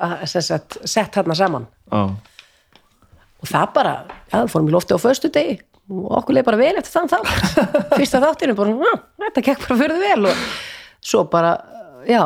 [0.00, 2.00] að- sem sagt, sett þarna saman Já.
[3.42, 3.92] og það bara,
[4.32, 5.58] já, við fórum í lofti á föstu degi
[5.92, 7.18] og okkur leið bara vel eftir þann þá
[7.98, 8.94] fyrsta þáttinu bara, já,
[9.26, 10.42] þetta gekk bara fyrir vel og
[11.04, 11.52] svo bara,
[12.08, 12.22] já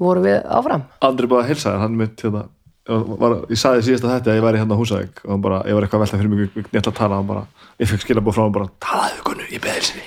[0.00, 2.44] vorum við áfram Andri bara að hilsa þér, hann mitt hérna,
[2.88, 5.76] var, ég saði síðast að þetta að ég væri hérna á Húsavík og bara, ég
[5.76, 7.42] var eitthvað að velta fyrir mig ég ætla að tala, hann bara,
[7.76, 10.00] ég fekk skilabóð frá hann bara, talaðu Gunnu, ég beði þessi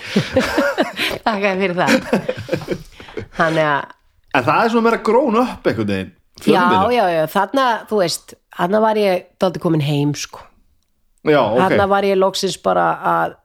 [1.26, 1.92] Takk fyrir það.
[3.38, 3.94] Þannig að,
[4.34, 6.10] en það er svona meira grón upp veginn
[6.42, 6.96] já, fjölmiðlun.
[6.96, 10.42] já, já þarna, þú veist, þarna var ég daldi komin heim, sko.
[11.28, 13.38] Já, ok, þarna var ég loksins bara að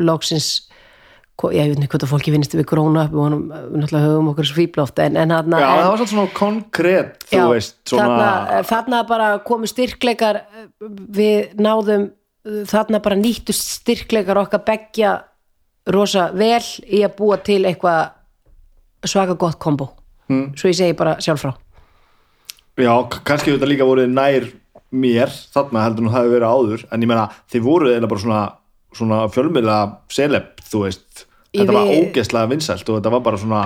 [0.00, 0.69] loksins
[1.54, 4.56] ég veit ekki hvað það fólki finnst við gróna upp við náttúrulega höfum okkur svo
[4.58, 8.08] fíbloft en, en þarna já, en, það var svona svona konkrétt þú já, veist, svona
[8.10, 10.42] þarna, þarna bara komu styrkleikar
[11.16, 12.06] við náðum
[12.70, 15.16] þarna bara nýttust styrkleikar okkar beggja
[15.90, 18.16] rosa vel í að búa til eitthvað
[19.08, 19.90] svaka gott kombo.
[20.30, 20.52] Hmm.
[20.54, 21.54] svo ég segi bara sjálf frá.
[22.78, 22.92] Já,
[23.26, 24.46] kannski þetta líka voruð nær
[24.90, 28.22] mér, þarna heldur nú það hefur verið áður en ég meina, þið voruð eða bara
[28.22, 28.40] svona
[28.96, 29.78] svona fjölmiðla
[30.12, 33.62] seleb þú veist, þetta var ógeðslega vinsælt og þetta var bara svona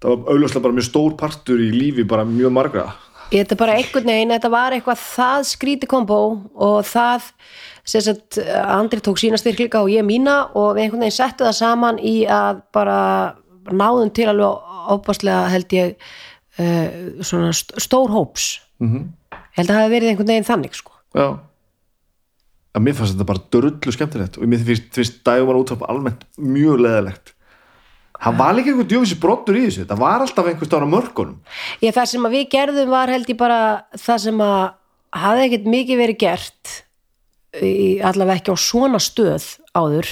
[0.00, 2.86] það var augljóslega bara mjög stór partur í lífi bara mjög margra
[3.30, 6.20] þetta bara einhvern veginn, þetta var eitthvað það skríti kombo
[6.54, 7.28] og það
[7.90, 11.56] sem sagt, Andri tók sína styrkleika og ég mína og við einhvern veginn settu það
[11.60, 12.98] saman í að bara
[13.70, 15.94] náðum til alveg ábáslega held ég
[16.58, 19.38] uh, svona st- stór hóps mm -hmm.
[19.56, 20.92] held að það hafi verið einhvern veginn þannig sko.
[21.14, 21.38] já
[22.74, 26.84] að mér fannst þetta bara dörrullu skemmtilegt og mér finnst, finnst dægumar útvarp almennt mjög
[26.84, 27.34] leðilegt
[28.20, 31.38] það var líka einhver djófisir brottur í þessu það var alltaf einhver stára mörkunum.
[31.80, 33.60] Ég, það sem við gerðum var held ég bara
[33.96, 34.58] það sem að
[35.20, 36.74] hafði ekkert mikið verið gert
[37.58, 37.72] í,
[38.06, 40.10] allavega ekki á svona stöð áður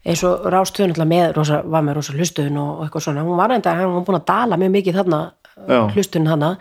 [0.00, 3.26] eins og rástöðun alltaf með rosa, var með rosa hlustöðun og, eitthvað svona.
[3.26, 5.20] Hún var enda, hann var búin að dala mjög mikið þarna
[5.68, 5.80] Já.
[5.92, 6.54] hlustöðun hana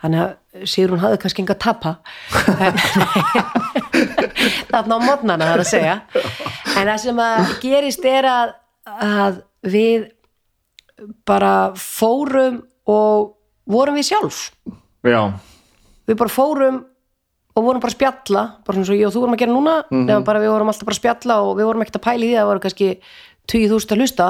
[0.00, 0.30] þannig að
[0.66, 1.92] Sigrún hafði kannski enga tappa.
[4.70, 5.96] Þarna á modnana það er að segja.
[6.74, 8.48] En það sem að gerist er að,
[9.06, 9.38] að
[9.70, 10.08] við
[11.28, 12.56] bara fórum
[12.90, 13.34] og
[13.70, 14.38] vorum við sjálf.
[15.06, 15.22] Já,
[16.10, 16.76] við bara fórum
[17.56, 19.74] og vorum bara að spjalla bara svona svo ég og þú vorum að gera núna.
[19.90, 20.04] Mhm.
[20.06, 22.28] nefnum bara við vorum alltaf bara að spjalla og við vorum ekkert að pæla í
[22.28, 22.88] því að það voru kannski
[23.50, 24.28] 20.000 að hlusta.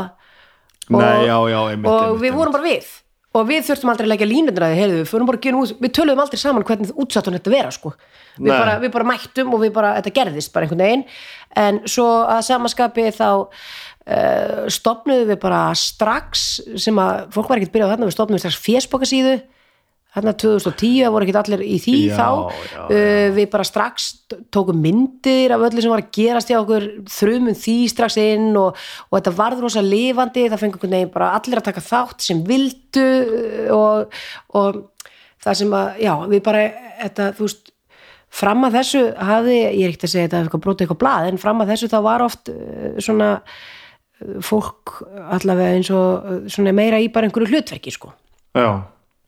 [0.91, 2.87] Og, nei, já, já einmitt, og einmitt, við vorum bara við
[3.36, 6.40] og við þurftum aldrei að leggja línundur að því heyrðu, við, út, við töluðum aldrei
[6.40, 7.93] saman hvernig útsattun þetta vera sko.
[8.39, 11.05] við, bara, við bara mættum og við bara, þetta gerðist bara einhvern veginn.
[11.61, 16.48] En svo að samaskapi þá uh, stopnuðum við bara strax
[16.81, 19.39] sem að fólk var ekkert byrjað þarna við stopnuðum strax fésbókasíðu
[20.15, 22.28] þarna 2010 það voru ekkert allir í því Já, þá.
[22.74, 24.07] já, Uh, við bara strax
[24.51, 28.78] tókum myndir af öllu sem var að gerast hjá okkur þrumum því strax inn og,
[29.07, 30.49] og þetta varð rosa lifandi.
[30.51, 34.23] Það fengur einhvern veginn bara allir að taka þátt sem vildu uh, og,
[34.59, 34.81] og
[35.45, 36.65] það sem að, já, við bara
[37.05, 37.70] þetta, þú veist,
[38.41, 41.41] fram að þessu hafði, ég er ekkert að segja þetta eitthvað brotið eitthvað blað, en
[41.43, 43.31] fram að þessu þá var oft uh, svona
[44.45, 44.99] fólk
[45.32, 48.11] allavega eins og svona meira í bara einhverju hlutverki sko.
[48.59, 48.82] Já,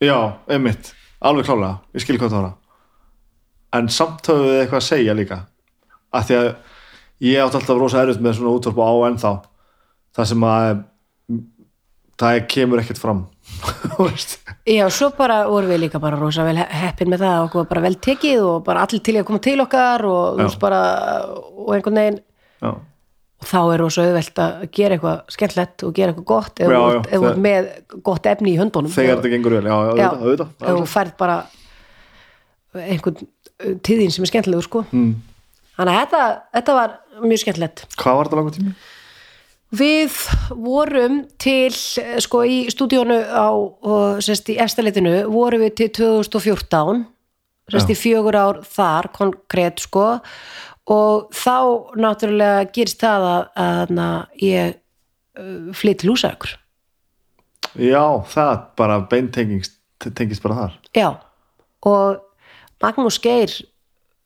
[0.05, 0.19] já,
[0.51, 0.91] einmitt.
[1.23, 2.59] Alveg klálega, ég skil hvað það var
[3.73, 5.39] en samt höfum við eitthvað að segja líka.
[6.13, 6.49] Af því að
[7.25, 9.33] ég átt alltaf rosa erut með svona útvarp á ennþá.
[10.13, 10.83] Það sem að
[12.21, 13.23] það kemur ekkert fram.
[14.77, 17.47] Já, svo bara vorum við líka bara rosa vel heppin með það.
[17.47, 20.81] Okkur var bara vel tekið og bara allir til að koma til okkar og, bara,
[21.33, 22.21] og einhvern veginn
[22.63, 22.69] já,
[23.49, 26.71] þá er rosa auðvelt að gera eitthvað skemmtlegt og gera eitthvað gott ef
[27.11, 27.69] þú ert- með
[28.09, 28.93] gott efni í höndunum.
[28.93, 31.37] Þegar þetta gengur vel, já, já, Já, auðvitað, auðvitað, ef þú færð bara
[32.73, 34.83] einhvern uh, tíðin sem er skemmtilegur sko.
[34.91, 35.13] Mm.
[35.77, 36.25] þannig að þetta,
[36.57, 37.85] þetta var mjög skemmtilegt.
[38.01, 38.75] Hvað var þetta langur tími?
[39.73, 40.17] Við
[40.53, 46.99] vorum til, eh, sko, í stúdíónu á, og, sérst, í efstaleitinu, vorum við til 2014,
[47.73, 50.19] sérst, í fjögur ár þar, konkrétt, sko,
[50.91, 51.57] og þá
[51.95, 54.73] náttúrulega gerist það að, að, að ég
[55.39, 56.57] uh, flytt til húsaukur.
[57.79, 58.03] já,
[58.33, 59.79] það bara beintengist
[60.17, 61.09] tengist bara þar Já,
[61.87, 62.19] og
[62.83, 63.53] Magnús Geir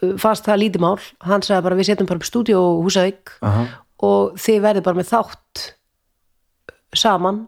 [0.03, 3.67] uh, fannst það lítið mál, hann sagði bara við setjum bara upp stúdíó húsauk Aha.
[4.01, 5.67] og þið verður bara með þátt
[6.97, 7.45] saman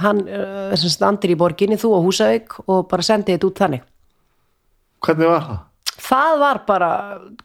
[0.00, 3.84] hann uh, sem standir í borginni þú og Húsavík og bara sendið þetta út þannig
[5.04, 5.60] hvernig var það?
[6.00, 6.92] Það var bara,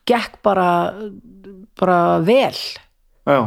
[0.09, 0.69] gekk bara
[1.79, 2.55] bara vel.
[3.29, 3.39] Já,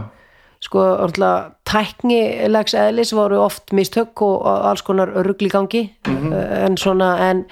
[0.62, 5.84] sko, orðlega tæknilegs eðlis voru oft mistök og, alls konar rugl í gangi.
[6.08, 7.44] Uh, en svona en,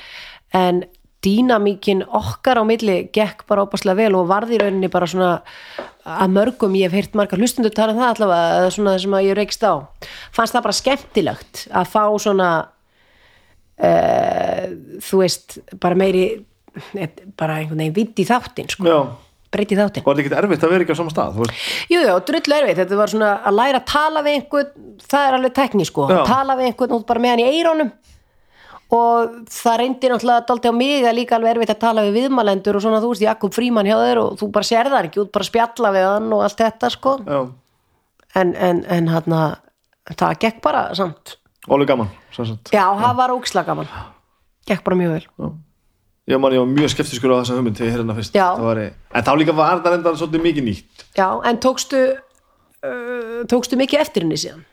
[0.56, 0.84] en
[1.24, 5.32] dýnamíkin okkar á milli gekk bara óbærslega vel og varði rauninni bara svona
[6.10, 9.16] að mörgum, ég hef heyrt margar hlustundur tala um það allavega, eða svona það sem
[9.18, 9.72] að ég reykst á
[10.32, 12.48] fannst það bara skemmtilegt að fá svona
[13.84, 14.64] uh,
[15.04, 16.40] þú veist bara meiri eh,
[17.40, 19.00] bara einhvern veginn vitt í þáttin sko,
[19.50, 21.64] breytt í þáttin var þetta ekkert erfitt að vera ekki á sama stað veist?
[21.90, 24.70] Jú, drull erfið, þetta var svona að læra að tala við einhvern,
[25.10, 26.20] það er alveg tekní sko, Já.
[26.28, 27.92] tala við einhvern út bara með hann í eirónum
[28.90, 32.78] og það reyndi náttúrulega daldi á mig að líka alveg erfitt að tala við viðmælendur
[32.78, 35.32] og svona þú veist, Jakob Fríman hjá þér og þú bara sér það ekki út
[35.34, 37.12] bara að spjalla við hann og allt þetta sko.
[37.22, 37.40] Já,
[38.42, 39.36] en, en, en hann
[40.10, 41.36] það gekk bara samt.
[41.70, 42.74] Alveg gaman sem sagt.
[42.74, 43.90] Já, það var óksla gaman.
[44.66, 45.52] Gekk bara mjög vel
[46.30, 48.40] ég man ég var mjög skeptiskur á þessa hugmynd þegar ég heyrði hana fyrst.
[48.64, 48.82] Var,
[49.18, 51.04] en þá líka var það enda svolítið mikið nýtt.
[51.18, 54.64] Já, en tókstu uh, tókstu mikið eftir henni síðan?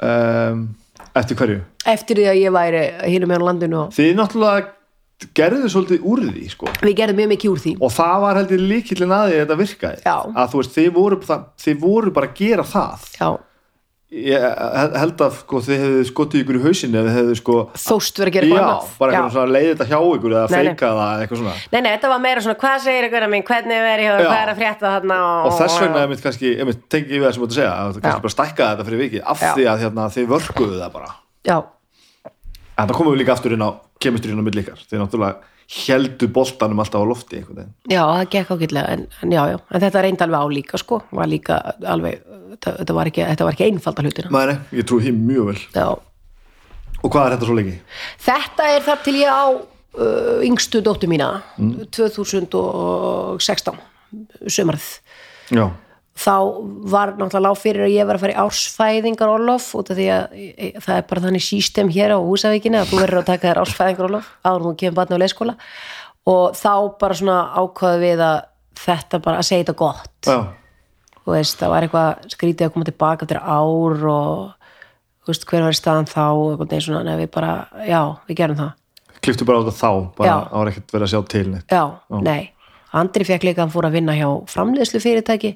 [0.00, 0.66] Um,
[1.14, 1.62] eftir hverju?
[1.88, 4.68] Eftir því að ég væri hínum með á landinu og þið náttúrulega
[5.36, 6.70] gerðu svolítið úr því sko.
[6.80, 7.74] við gerðum mjög mikið úr því.
[7.84, 10.02] Og það var heldur líkillin að því að þetta virkaði.
[10.06, 10.16] Já.
[10.32, 13.06] að þú veist, þið voru, það, þið voru bara að gera það.
[13.20, 13.28] Já,
[14.10, 14.42] ég
[14.98, 18.30] held að sko, þið hefðu skotið ykkur í hausinu eða þið hefðu sko þóst verið
[18.30, 18.88] að gera já, eitthvað annað.
[18.98, 22.10] bara eitthvað svona leiði þetta hjá ykkur eða feika það eitthvað svona Nei, nei, þetta
[22.10, 24.14] var meira svona, hvað segir ykkur að minn, hvernig er verið Já.
[24.24, 27.28] hvað er að frétta þarna og, og þess vegna einmitt kannski, einmitt, tengi ég við
[27.28, 29.52] það sem þú ert að segja að kannski bara stækka þetta fyrir vikið af Já.
[29.54, 31.10] því að hérna, þið vörkuðu það bara
[31.46, 31.56] Já,
[32.26, 33.70] en það komum við líka aftur inn á
[34.02, 34.42] kemistrinn
[35.70, 37.74] heldu boltanum alltaf á lofti einhvern veginn.
[37.92, 40.96] Já, það gekk ágætlega en, en já, já, en þetta reyndi alveg á líka sko,
[41.14, 41.54] var líka
[41.86, 42.14] alveg
[42.58, 44.28] þetta, var, ekki, þetta var ekki einfalda hlutina.
[44.34, 45.60] Nei, ég trúi því mjög vel.
[45.76, 45.88] Já,
[47.00, 47.76] og hvað er þetta svo lengi?
[48.26, 51.28] þetta er þar til ég á uh, yngstu dóttu mína
[51.94, 53.78] 2016
[54.50, 54.88] sumarið.
[55.54, 55.64] Já,
[56.20, 56.34] þá
[56.92, 60.08] var náttúrulega lág fyrir að ég var að fara í ársfæðingar Olof út af því
[60.12, 60.36] að
[60.84, 64.08] það er bara þannig sístem hér á húsavíkinni að þú verður að taka þér ársfæðingar
[64.10, 65.54] Olof áður þú kemur barn á leikskóla.
[66.30, 68.38] Og þá bara svona ákvaðu við að
[68.80, 70.28] þetta bara að segja þetta gott.
[70.28, 70.38] Já,
[71.24, 74.44] þú veist, það var eitthvað skrítið að koma tilbaka eftir ár og
[75.24, 77.54] þú veist, hver var staðan þá og eitthvað neginn svona, nei, við bara,
[77.88, 78.76] já, við gerum það.
[79.20, 80.36] Kliftu bara á þetta þá bara Já.
[80.56, 81.72] ára ekkert verið að sjá til neitt.
[81.72, 81.82] Já,
[82.24, 82.52] nei,
[82.96, 85.52] Andri fekk líka hann fór að vinna hjá framleiðslu fyrirtæki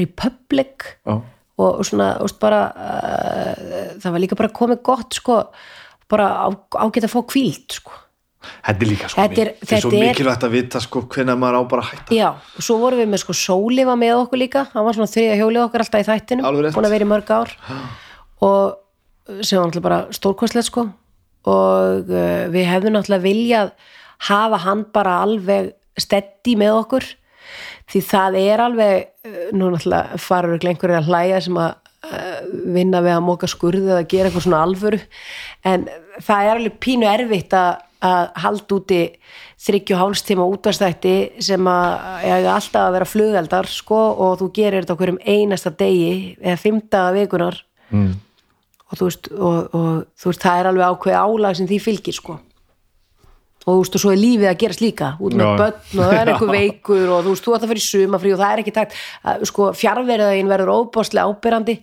[0.00, 1.16] Republic Já,
[1.56, 5.36] og svona, þú veist, bara uh, það var líka bara komið gott sko,
[6.12, 6.26] bara
[6.76, 7.94] ágætt að fá kvíld sko.
[8.66, 11.58] þetta er líka sko Þetta er- þetta er svo mikilvægt að vita sko hvenær maður
[11.58, 12.14] á bara að hætta.
[12.14, 15.10] Já, og svo vorum við með sko Sóli var með okkur líka, hann var svona
[15.10, 16.44] þriðja hjólið okkar alltaf í þættinum,
[16.76, 17.56] búin að vera í mörg ár.
[18.46, 20.86] Og sem var náttúrulega bara stórkostlegt sko.
[21.46, 23.72] Og uh, við hefðum náttúrulega viljað
[24.28, 27.04] hafa hann bara alveg steddi með okkur
[27.92, 31.74] því það er alveg uh, nú náttúrulega farur að hlæja sem að
[32.10, 32.38] uh,
[32.76, 35.02] vinna við að móka skurði eða gera eitthvað svona alvöru.
[35.64, 35.88] En
[36.20, 39.02] það er alveg pínu erfitt að, að halda úti
[39.66, 41.94] þryggju hálstíma útvarstætti sem að
[42.26, 46.58] eiga alltaf að vera flugeldar sko og þú gerir þetta okkur um einasta degi eða
[46.60, 47.56] fymta vikunar
[47.88, 48.10] mm.
[48.90, 52.18] og þú veist, og, og, þú veist það er alveg ákveð álag sem því fylgir
[52.18, 52.36] sko
[53.66, 55.56] og þú veist og svo er lífið að gerast líka út með Já.
[55.58, 56.38] börn og það er Já.
[56.54, 58.96] veikur og þú veist þú ætti að fara í sumafrí og það er ekki takt
[59.50, 61.76] sko fjárverðin verður óbáslega ábyrrandi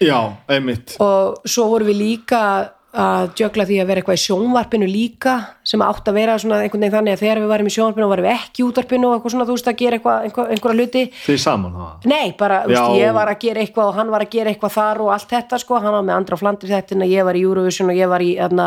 [0.00, 0.18] Já,
[0.48, 2.42] einmitt og svo vorum við líka
[2.90, 6.82] að jökla því að vera eitthvað í sjónvarpinu líka sem átt að vera svona einhvern
[6.82, 9.14] veginn þannig að þegar við varum í sjónvarpinu og varum við ekki í útvarpinu og
[9.14, 11.02] eitthvað svona þú veist að gera eitthvað, einhver, einhverja hluti.
[11.26, 14.32] Þið saman það Nei, bara, veist, ég var að gera eitthvað og hann var að
[14.34, 17.38] gera eitthvað þar og allt þetta sko, hann var með andra flandur þetta ég var
[17.38, 18.58] í Eurovision og ég var í að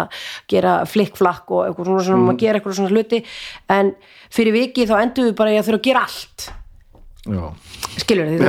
[0.47, 2.31] gera flikkflakk og eitthvað svona, svona mm.
[2.31, 3.19] að gera eitthvað svona hluti.
[3.75, 3.91] En
[4.31, 6.47] fyrir viki þá endum við bara að þurfa að gera allt.
[7.23, 7.43] Já,
[7.99, 8.39] skilur þið,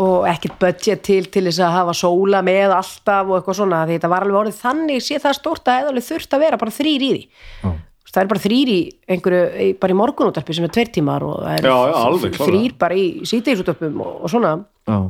[0.00, 3.84] er og, ekkert budget til til þess að hafa sóla með alltaf og eitthvað svona,
[3.86, 6.60] því þetta var alveg orðið þannig sé það stórt að eða alveg þurft að vera
[6.60, 7.22] bara þrýr í því.
[7.62, 7.70] Já.
[8.10, 8.78] það er bara þrýr í
[9.14, 14.00] einhverju, bara í morgunútarpi sem er tveir tímar og það er þrýr bara í sítegisútarpum
[14.02, 14.56] og, og svona.
[14.88, 15.00] Já.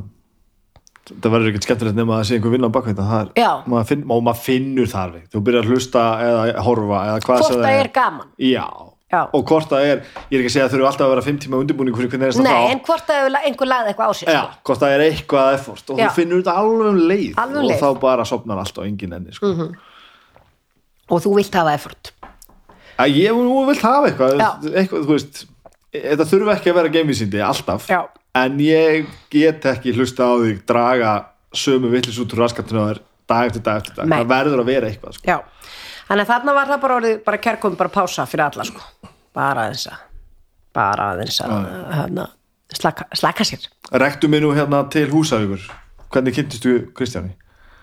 [1.11, 4.87] Það verður ekkert skemmtilegt nema að sé einhver vinna á bakveita er, og maður finnur
[4.91, 5.23] það alveg.
[5.33, 8.29] Þú byrjar að hlusta eða horfa eða hvort það er gaman.
[8.37, 8.67] Já.
[9.11, 9.21] Já.
[9.35, 10.01] og hvort það er,
[10.31, 12.27] ég er ekki að segja að þurfu alltaf að vera fimm tíma undirbúning fyrir hvernig
[12.31, 14.61] er Nei, það en hvort það hefur einhver lagði eitthvað á sig Já, sko.
[14.69, 16.05] hvort það er eitthvað effort og Já.
[16.07, 17.81] þú finnur þetta alveg um leið Alveg um og leið.
[17.83, 19.51] þá bara sopnar allt á engin enni sko.
[19.51, 19.71] mm
[21.11, 22.11] og þú vilt hafa effort
[23.01, 23.35] að ég
[23.67, 25.39] vilt hafa eitthvað, eitthvað þú veist,
[25.91, 27.87] þetta þurfi ekki að vera geimvísindi alltaf,
[28.37, 31.13] en ég get ekki hlusta á því draga
[31.51, 33.01] sömu villis út úr raskatinu og er
[33.31, 34.19] dag eftir dag eftir dag, Nei.
[34.21, 35.39] það verður að vera eitthvað sko.
[36.11, 38.81] Þannig að þarna var það bara orðið bara kærkom bara pása fyrir alla sko.
[39.35, 39.99] Bara aðeins að
[40.75, 41.53] bara aðeins að
[41.95, 42.25] hérna,
[42.75, 43.63] slaka, slaka sér.
[44.01, 45.63] Rektu mig nú hérna til húsavíkur.
[46.11, 47.31] Hvernig kynntist þú Kristjáni?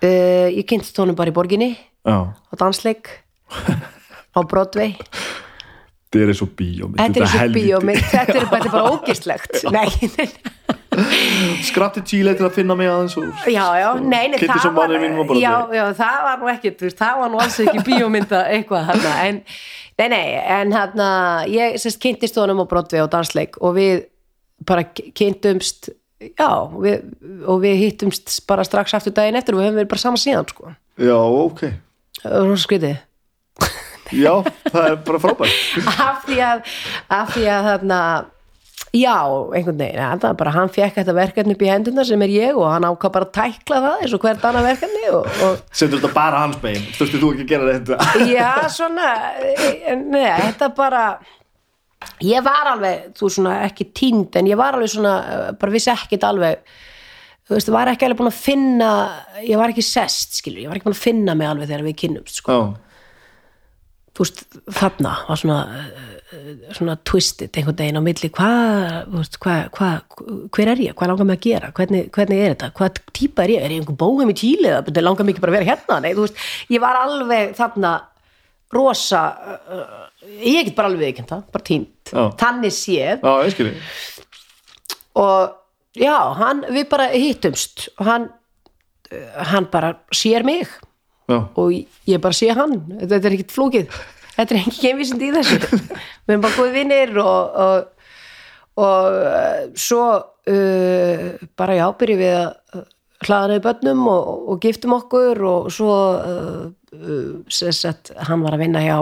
[0.05, 1.71] uh, Ég kynntist honum bara í borginni
[2.05, 3.09] Já, á dansleik
[3.49, 4.93] á Broadway.
[6.09, 10.29] Þetta er eins og bíómynd Þetta er bíómynd, þetta er bara, bara ógislegt Nei, nei,
[11.69, 15.41] skratti Chile til að finna mig aðeins og já, já, nei, nei á Broadway.
[15.43, 19.41] já, já, það var nú veist, það var nú alls ekki bíómynda eitthvað hana, en,
[20.01, 20.27] nei, nei,
[20.59, 21.09] en hérna,
[21.53, 24.07] ég sérst kynntist honum á Broadway á dansleik og við
[24.69, 27.05] bara kynntumst, já, við,
[27.47, 30.49] og við hittumst bara strax aftur daginn eftir og við höfum verið bara saman síðan,
[30.51, 31.69] sko, Já, ok
[32.23, 32.97] það var skrítið.
[34.09, 34.33] Já,
[34.73, 36.75] það er bara frábært af því að,
[37.13, 37.99] af því að þarna,
[38.97, 39.17] já,
[39.53, 42.33] einhvern veginn, ja, það er bara hann fekk þetta verkefni upp í hendurna sem er
[42.33, 45.63] ég og hann ákvað bara að tækla það eins og hvert annað verkefni og, og
[45.71, 47.99] Setur þetta bara hans bein, þurfti þú ekki að gera þetta
[48.39, 49.09] Já, svona
[49.99, 51.05] Nei, þetta bara
[52.23, 55.91] Ég var alveg, þú svona ekki tínd en ég var alveg svona eh, bara vissi
[55.91, 56.63] ekkit alveg
[57.49, 58.91] þú veist, var ekki alveg búin að finna
[59.43, 61.97] ég var ekki sest, skilur, ég var ekki búin að finna mig alveg þegar við
[62.03, 62.59] kynnumst, sko,
[64.15, 64.45] þú veist,
[64.79, 65.59] þarna var svona
[66.77, 70.19] svona twisted einhvern veginn á milli, hvað hvað, hvað,
[70.53, 71.71] hver er ég, hvað langar mig að gera?
[71.77, 73.63] Hvernig, hvernig er þetta, hvað típa er ég?
[73.65, 76.11] Er ég einhver bóðum í tíli þetta langar mig ekki bara að vera hérna, nei,
[76.19, 76.43] þú veist,
[76.75, 77.93] ég var alveg þarna
[78.77, 79.23] rosa
[79.57, 79.95] uh,
[80.45, 83.25] ég get bara alveg viðkjönd það, bara tínt þannig séð.
[83.25, 83.33] Já,
[85.19, 90.69] og já, hann, við bara hittumst og hann uh, hann bara sér mig.
[91.29, 91.73] Já, og
[92.09, 92.79] ég bara sé hann.
[93.01, 93.99] Þetta er ekkit flókið
[94.39, 95.59] þetta er ekki kemvísind í þessu.
[95.69, 98.11] Við erum bara góði vinnir og, og,
[98.79, 101.25] og uh, svo uh,
[101.59, 102.85] bara já, byrjum við að
[103.27, 106.69] hlaða neðu börnum og, og giftum okkur og svo uh,
[107.51, 108.99] sagt, hann var að vinna hjá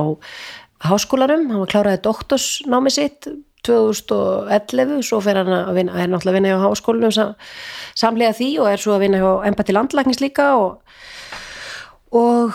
[0.87, 3.29] háskólarum, hann var kláraði doktorsnámi sitt
[3.67, 7.33] 2011 svo fer hann að vinna, er náttúrulega að vinna hjá háskólanum sam,
[7.99, 10.83] samlega því og er svo að vinna hjá embætti landlæknis líka og
[12.17, 12.55] og,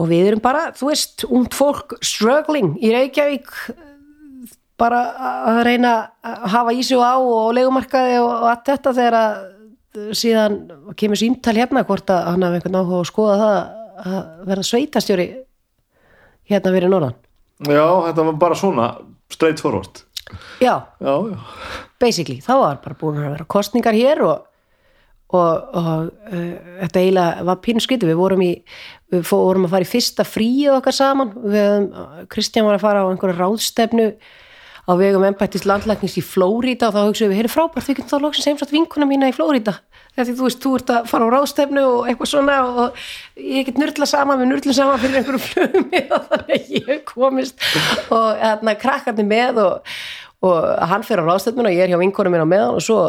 [0.00, 3.50] og við erum bara, þú veist, ungt fólk struggling í Reykjavík
[4.80, 5.00] bara
[5.52, 5.94] að reyna
[6.24, 10.58] að hafa í sig og á og legumarkaði og, allt þetta þegar að síðan
[10.96, 13.56] kemur símtal hérna hvort að hann hafi einhvern áhuga að skoða það
[14.00, 15.26] að vera sveitastjóri
[16.50, 17.18] hérna verið norðan.
[17.68, 18.86] Já þetta var bara svona
[19.30, 20.04] straight forward.
[20.62, 21.38] Já, Já, já,
[22.00, 24.46] basically, þá var bara búin að vera kostningar hér og
[25.30, 26.52] og, og uh,
[26.82, 28.52] þetta eiginlega var pínu skritu, við vorum í
[29.10, 31.32] við fórum að fara í fyrsta fríið okkar saman.
[31.42, 31.88] Við,
[32.30, 34.12] Kristján var að fara á einhverja ráðstefnu
[34.90, 38.24] á vegum embættist landlæknis í Flórida og þá hugsaðum við, heyrðu frábært, við getum þá
[38.24, 39.34] loksins heimsagt vinkuna mína í
[40.10, 43.02] þegar því þú veist, þú ert að fara á ráðstefnu og eitthvað svona og
[43.38, 45.86] ég get nörgla saman við nörglum saman fyrir einhverju flugum
[46.16, 47.66] og þannig að ég komist
[48.10, 49.92] og hérna krakkarnir með og,
[50.50, 50.58] og
[50.92, 53.00] hann fer á ráðstefnuna og ég er hjá vinkonum minn á meðan og svo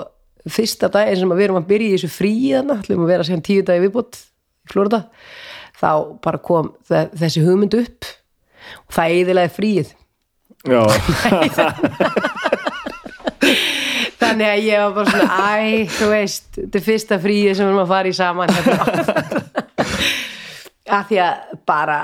[0.50, 3.44] fyrsta daginn sem við erum að byrja í þessu fríi þarna, ætlum að vera síðan
[3.46, 5.02] tíu dagi viðbútt í Flórida,
[5.82, 5.90] þá
[6.24, 8.10] bara kom þe- þessi hugmynd upp
[8.88, 9.90] og það eiðilega fríið
[10.70, 10.82] já,
[14.22, 17.72] þannig að ég var bara svona æ, þú veist, þetta er fyrsta fríið sem við
[17.74, 18.78] erum að fara í saman hérna.
[20.98, 21.98] að því að bara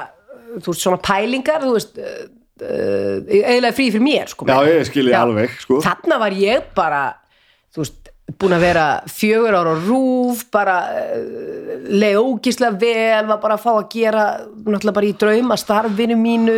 [0.58, 2.18] þú veist, svona pælingar þú veist uh,
[2.64, 5.80] uh, eiginlega frí fyrir mér sko, já, ég skilji alveg sko.
[5.86, 7.04] þarna var ég bara
[8.28, 13.70] búin að vera fjögur ára rúf bara uh, leið ógislega vel var bara að fá
[13.78, 14.24] að gera
[14.66, 16.58] náttúrulega bara í drauma starfinu mínu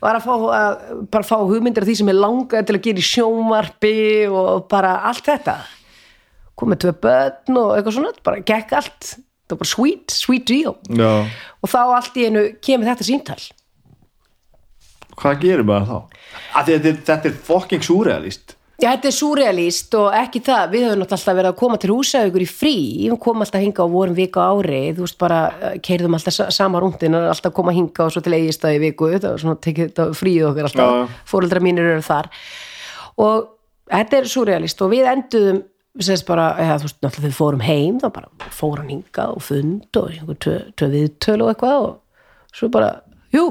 [0.00, 0.78] var að fá að
[1.12, 3.94] bara fá hugmyndir af því sem ég langaði til að gera í sjónvarpi
[4.32, 5.58] og bara allt þetta.
[6.58, 10.74] Komið tvö börn og eitthvað svona bara gekk allt, það var bara sweet, sweet deal.
[10.88, 11.12] Já.
[11.60, 13.40] og þá allt í einu kemur þetta síntal
[15.12, 15.96] Hvað gerir maður þá?
[16.56, 20.84] Að þetta, er- þetta er fucking surrealist Já, þetta er súrealíst og ekki það, við
[20.88, 22.72] höfum alltaf verið að koma til húsaugur í frí,
[23.06, 25.38] við komum alltaf hinga og vorum vika ári, þú veist bara,
[25.86, 29.42] keirðum alltaf sa- sama rúndin, alltaf koma hinga og svo til eigistæði viku, það var
[29.44, 31.20] svona tekið þetta fríð okkar alltaf, já.
[31.30, 32.28] fóreldra mínir eru þar.
[33.22, 33.46] Og
[33.92, 35.60] þetta er súrealíst og við enduðum,
[35.94, 39.28] við sést bara, eða þú veist, náttúrulega við fórum heim, þá bara fór hann hinga
[39.36, 42.90] og fund og einhver tvö, tvö viðtöl og eitthvað og svo bara,
[43.30, 43.46] jú,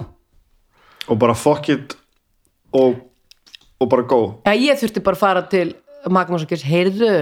[1.08, 1.96] Og bara fuck it
[2.78, 3.00] og,
[3.82, 4.22] og bara go.
[4.46, 5.68] Já, ég þurfti bara að fara til
[6.06, 7.14] Magnús og Gers, heyrðu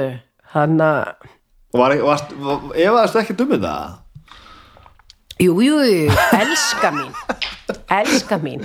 [0.56, 1.30] hann að,
[1.70, 3.98] Og var, varst, var, efaðast ekki dummið það?
[5.40, 5.76] jú, jú,
[6.36, 7.14] elska mín
[7.90, 8.64] elska mín.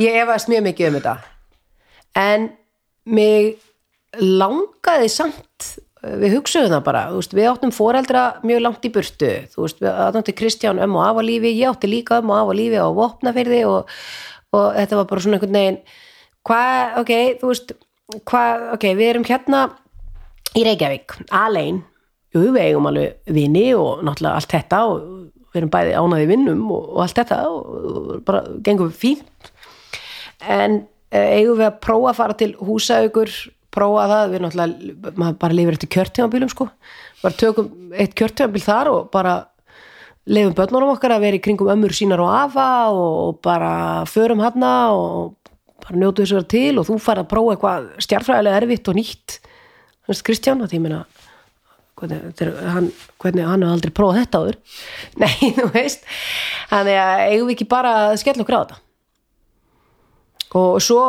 [0.00, 1.16] Ég efast mjög mikið um þetta.
[2.16, 2.46] En
[3.06, 3.56] mig
[4.20, 5.72] langaði samt
[6.06, 10.00] við hugsuðum það bara, veist, við áttum foreldra mjög langt í burtu, þú veist, við
[10.06, 12.54] áttum til Kristján um og af á lífi, ég átti líka um og af á
[12.54, 13.90] lífi á vopnafyrði og,
[14.54, 15.80] og þetta var bara svona einhvern veginn
[16.46, 17.74] hvað, ok, þú veist
[18.28, 19.62] hvað, ok, við erum hérna
[20.56, 21.82] í Reykjavík, alein.
[22.36, 25.04] Við eigum alveg vini og náttúrulega allt þetta og
[25.56, 29.50] við erum bæði ánaði vinnum og, og allt þetta og, bara gengum við fínt.
[30.44, 33.32] En eh, eigum við að prófa að fara til húsaugur
[33.76, 36.68] prófa það, við náttúrulega maður bara lifir eftir kjörtímabílum sko.
[37.22, 39.36] Bara tökum eitt kjörtímabil þar og bara
[40.26, 44.72] lefum börnunum okkar að vera í kringum ömmur sínar og afa og bara förum hana
[44.92, 45.36] og
[45.84, 49.36] bara njótu vera til og þú fær að prófa eitthvað stjartfræðilega erfitt og nýtt.
[50.06, 51.04] Þú veist Kristján að því meina
[51.96, 52.90] hvernig, er- hann,
[53.22, 54.58] hvernig hann hefur aldrei prófað þetta áður.
[55.22, 56.04] Nei, þú veist
[56.72, 58.82] þannig að eigum við ekki bara að skella okkur á þetta?
[60.56, 61.00] Og svo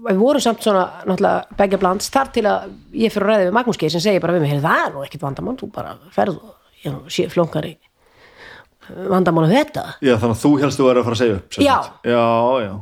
[0.00, 3.54] við vorum samt svona náttúrulega begja blands þar til að ég fyrir að ræða við
[3.58, 5.92] Magnús Geir sem segir bara við mig, "Heyrðu, það er nú ekkit vandamál þú bara
[6.14, 7.74] ferð og sé flónkari
[9.10, 9.84] vandamál af þetta.
[10.02, 11.76] Já, þannig að þú helst þú verið að fara að segja upp Já.
[12.10, 12.24] Já,
[12.64, 12.72] já,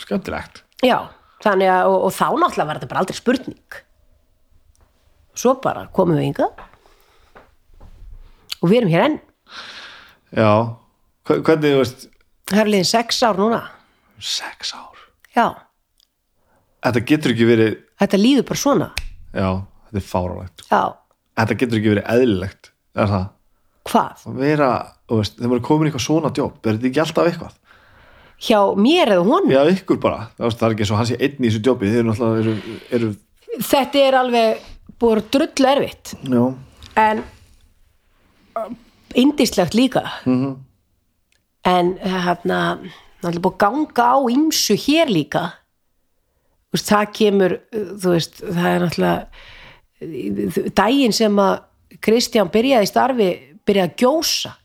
[0.00, 0.96] skemmtilegt já,
[1.44, 3.78] þannig að og, og þá náttúrulega var þetta bara aldrei spurning.
[5.36, 6.48] Svo bara komum við ynga
[8.62, 9.16] og við erum hér enn.
[10.36, 10.50] Já,
[11.26, 12.04] Hve- hvernig, þú veist?
[12.50, 13.62] Það er liðin sex ár núna.
[14.22, 15.00] Sex ár?
[15.36, 15.46] Já,
[16.86, 18.86] Þetta getur ekki verið þetta líður bara svona.
[19.34, 19.48] Já,
[19.88, 20.82] þetta er fáralegt já,
[21.36, 23.24] Þetta getur ekki verið eðlilegt Er það?
[23.90, 24.22] hvað?
[24.30, 24.68] Að vera,
[25.10, 27.56] veist, þegar maður er komin í eitthvað svona jobb Er þetta ekki alltaf eitthvað?
[28.42, 29.52] Hjá mér eða honum?
[29.54, 32.10] Já, ykkur bara, það er ekki svo hann sé einn í þessu jobbi Þið eru
[32.10, 33.12] náttúrulega, eru, eru
[33.64, 34.64] þetta er alveg
[35.00, 36.14] búið drull erfitt.
[36.26, 36.42] Já,
[37.00, 37.22] en
[39.16, 40.02] indislegt líka.
[40.24, 40.56] -hmm.
[41.64, 42.78] en hérna
[43.22, 45.52] náttúrulega búið að ganga á ýmsu hér líka.
[46.72, 49.26] Veist, það kemur uh, veist, það er náttúrulega
[50.02, 51.62] uh, daginn sem að
[52.00, 53.28] Kristján byrjaði starfi
[53.66, 54.56] byrjaði að gjósa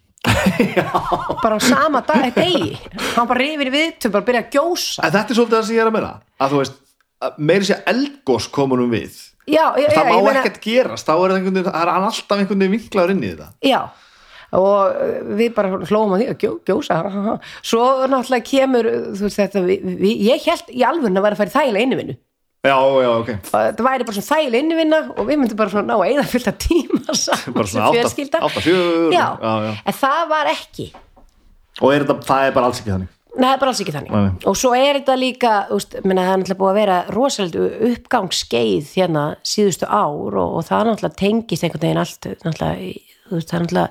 [1.43, 2.77] bara á sama dag, degi.
[3.15, 5.05] Hann bara rifir við til bara að byrja að gjósa.
[5.05, 6.11] En þetta er svolítið það sem ég er að meina.
[6.41, 6.77] Að þú veist,
[7.37, 9.17] meiri sé eldgós komunum við.
[9.49, 12.61] Já, já, já, það má meina- ekkert gerast, þá er, einhvern er hann alltaf einhvern
[12.61, 13.49] veginn vinklaður inn í þetta.
[13.65, 13.81] Já,
[14.51, 16.99] og uh, við bara hlóum að því að gjó, gjósa
[17.63, 21.41] svo náttúrulega kemur þú veist þetta, við, við, ég held í alvörun að vera að
[21.41, 22.17] fara í þægilega innivinnu
[22.61, 23.29] Já, já, ok.
[23.41, 26.25] Og þetta væri bara svona þægilega innivinna og við myndum bara svona ná að eða
[26.29, 29.71] fylgta tíma saman Bara svona átta- átta, fjögur, já, já, já.
[29.89, 30.85] en það var ekki.
[31.81, 33.09] Og er þetta, það er bara alls ekki þannig?
[33.31, 34.11] Nei, það er bara alls ekki þannig.
[34.13, 37.67] Nei, og svo er þetta líka, úst, minna, það er náttúrulega búið að vera rosalega
[37.89, 42.91] uppgangsskeið hérna síðustu ár og, og það náttúrulega tengist einhvern veginn allt náttúrulega,
[43.31, 43.89] þú veist, það er náttúrulega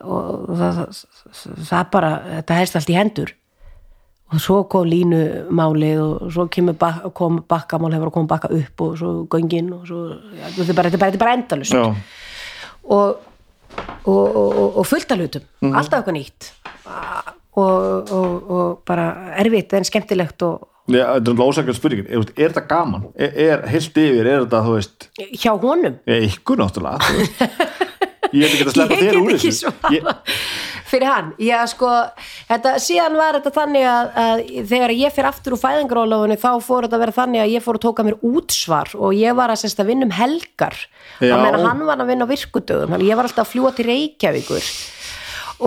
[0.00, 2.10] og það, það, það bara
[2.40, 3.32] þetta helst allt í hendur
[4.30, 6.46] og svo kom línumálið og svo
[6.78, 10.04] bak, kom bakkamál hefur að koma bakka upp og svo göngin og svo,
[10.38, 11.96] ja, þetta er bara, bara, bara endalust og,
[12.84, 15.74] og, og, og, fullt af hlutum Mhm.
[15.76, 16.50] alltaf eitthvað nýtt.
[17.58, 22.22] Og, og, og bara erfitt en skemmtilegt og Já, þetta er náttúrulega ósækjað spurningin er,
[22.34, 23.02] er þetta gaman?
[23.14, 25.04] Er, er heilt yfir, er þetta, þú veist
[25.38, 25.98] hjá honum?
[26.08, 26.98] Já, ykkur náttúrulega.
[28.30, 29.70] Ég hef ekki að sleppa ég þér get úr ekki þessu.
[29.70, 30.02] Svara ég,
[30.90, 31.88] fyrir hann, já sko
[32.48, 36.86] þetta, síðan var þetta þannig að, að þegar ég fyrir aftur úr fæðingarólafunni þá fór
[36.86, 39.64] þetta að vera þannig að ég fór að tóka mér útsvar og ég var að,
[39.70, 40.78] að vinna um helgar.
[41.20, 41.34] Já.
[41.36, 43.88] að hann var að vinna á virkudögum þannig að ég var alltaf að fljúa til
[43.90, 44.70] Reykjavíkur.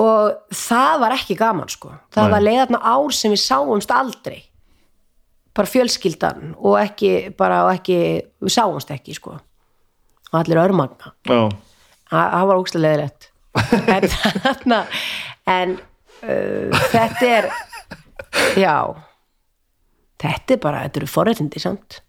[0.03, 2.33] Og það var ekki gaman sko, það Nei.
[2.33, 4.39] var leiðarna ár sem við sáumst aldrei.
[5.53, 7.99] Bara fjölskyldan og ekki bara og ekki,
[8.41, 9.37] við sáumst ekki sko.
[10.31, 11.13] Og allir örmagna.
[12.09, 14.07] Það var ógstlega leðilegt en
[14.43, 14.83] þarna
[15.49, 15.75] en
[16.23, 17.49] uh, þetta er
[18.59, 18.77] já
[20.23, 21.99] þetta er bara, þetta eru forréttindi samt.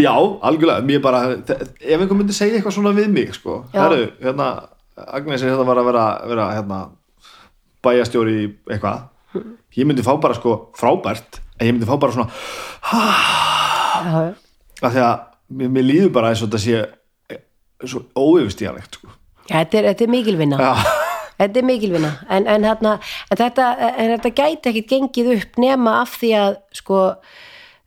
[0.00, 4.48] Já, algjörlega, mér bara ef einhver myndi segja eitthvað svona við mig sko, herru, hérna
[4.96, 6.78] Agnes er hérna var að vera, vera hérna,
[7.84, 8.38] bæjastjóri
[8.72, 9.08] eitthvað
[9.76, 12.28] ég myndi fá bara sko frábært en ég myndi fá bara svona
[14.82, 15.14] af því að
[15.62, 16.82] mér, líður bara eins og þetta sé
[17.32, 17.42] eh,
[17.84, 19.12] svo óyfirstíðanlegt sko.
[19.52, 20.72] Þetta er, þetta er mikil vinna Já,
[21.42, 22.92] Þetta er mikilvinna, en, en, hérna,
[23.30, 27.00] en, þetta, en þetta gæti ekkit gengið upp nema af því að sko,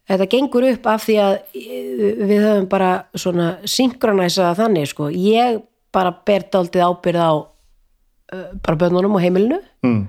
[0.09, 5.11] þetta gengur upp af því að eh, við höfum bara svona synkronæsa þannig sko.
[5.11, 5.61] ég
[5.95, 10.01] bara ber daldið ábyrð á uh, bara bönnunum og heimilinu mm.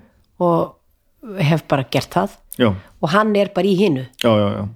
[0.43, 2.35] og hef bara gert það.
[2.59, 4.67] Já, og hann er bara í já.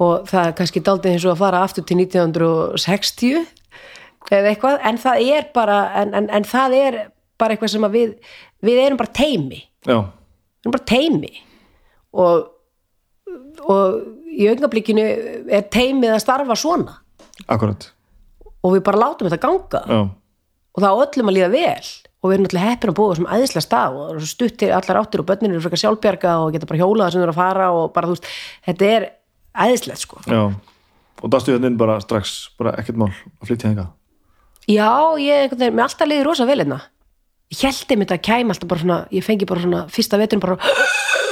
[0.00, 3.59] og það er kannski daldið eins og að fara aftur til 1960
[4.28, 6.98] eða eitthvað, en það er bara en, en, en það er
[7.40, 8.16] bara eitthvað sem við
[8.60, 9.96] við erum bara teimi já.
[9.96, 11.32] við erum bara teimi
[12.12, 12.50] og,
[13.64, 15.06] og í augnablikinu
[15.50, 16.96] er teimið að starfa svona.
[17.50, 17.90] Akkurat.
[18.60, 19.82] Og við bara látum þetta ganga.
[19.88, 20.00] Já,
[20.70, 21.92] og það öllum að líða vel.
[22.20, 24.56] Og við erum náttúrulega heppin að búa sem æðislega stað og það er svo stutt
[24.60, 27.38] til allar áttir og börnin eru frekar sjálfbjarga og geta bara hjólað sem eru að
[27.38, 28.28] fara og bara þú veist,
[28.66, 29.06] þetta er
[29.64, 30.20] æðislegt sko.
[30.28, 30.42] Já.
[31.20, 33.86] Og dastu hérna inn bara strax bara ekkert mál að flytja þenga
[34.70, 34.90] Já,
[35.20, 36.80] ég, mér alltaf liði rosa vel hérna.
[37.50, 40.58] Ég held einmitt að kæm alltaf bara svona, ég fengi bara svona fyrsta veturinn bara,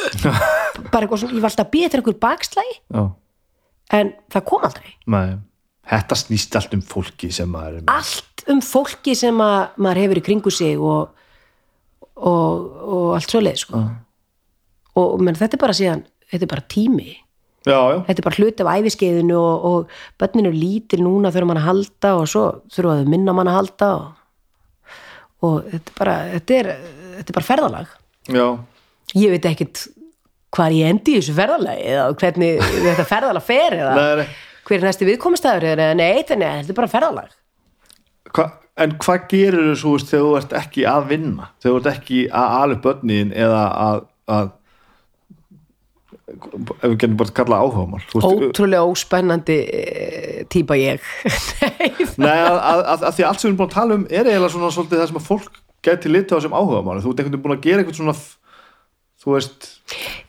[0.93, 3.05] bara eitthvað svona, ég var alltaf að býja til einhver bakslægi, já,
[3.99, 4.91] en það kom aldrei.
[5.07, 5.39] nei
[5.89, 10.03] þetta snýst allt um fólki sem maður er með Allt um fólki sem að maður
[10.03, 11.15] hefur í kringu sig og,
[12.17, 13.83] og, og allt svo leið, sko.
[14.99, 17.13] Og menn, þetta er bara síðan, þetta er bara tími.
[17.69, 21.61] Já, já, Þetta er bara hluti af æfiskeiðinu og, og börninu lítil núna þurfa mann
[21.61, 24.09] að halda og svo þurfa þau minna mann að halda og,
[25.49, 26.73] og þetta er bara, þetta er,
[27.19, 27.95] þetta er bara ferðalag.
[28.29, 28.47] já,
[29.19, 29.87] ég veit ekkit
[30.55, 34.39] hvað ég endi í þessu ferðalagi eða hvernig þetta ferðalag fer eða Nei, nei.
[34.69, 37.35] hver er næsti viðkomastæður eða nei, þetta nei, þetta er bara ferðalag
[38.37, 38.45] Hva,
[38.81, 42.23] en hvað gerir þú svo þegar þú ert ekki að vinna þegar þú ert ekki
[42.41, 44.01] að upp börnin eða að,
[44.39, 44.51] að
[46.29, 51.01] ef við getum bara að kalla áhugamál ótrúlega óspennandi e, típa ég.
[51.25, 51.93] Nei,
[52.27, 54.29] Nei, að, að, að, að því allt sem við erum búin að tala um er
[54.29, 57.35] eiginlega svona svolítið það sem að fólk gæti litið á sem áhugamáli, þú ert einhvern
[57.37, 58.17] veginn búin að gera eitthvað svona
[59.19, 59.69] þú veist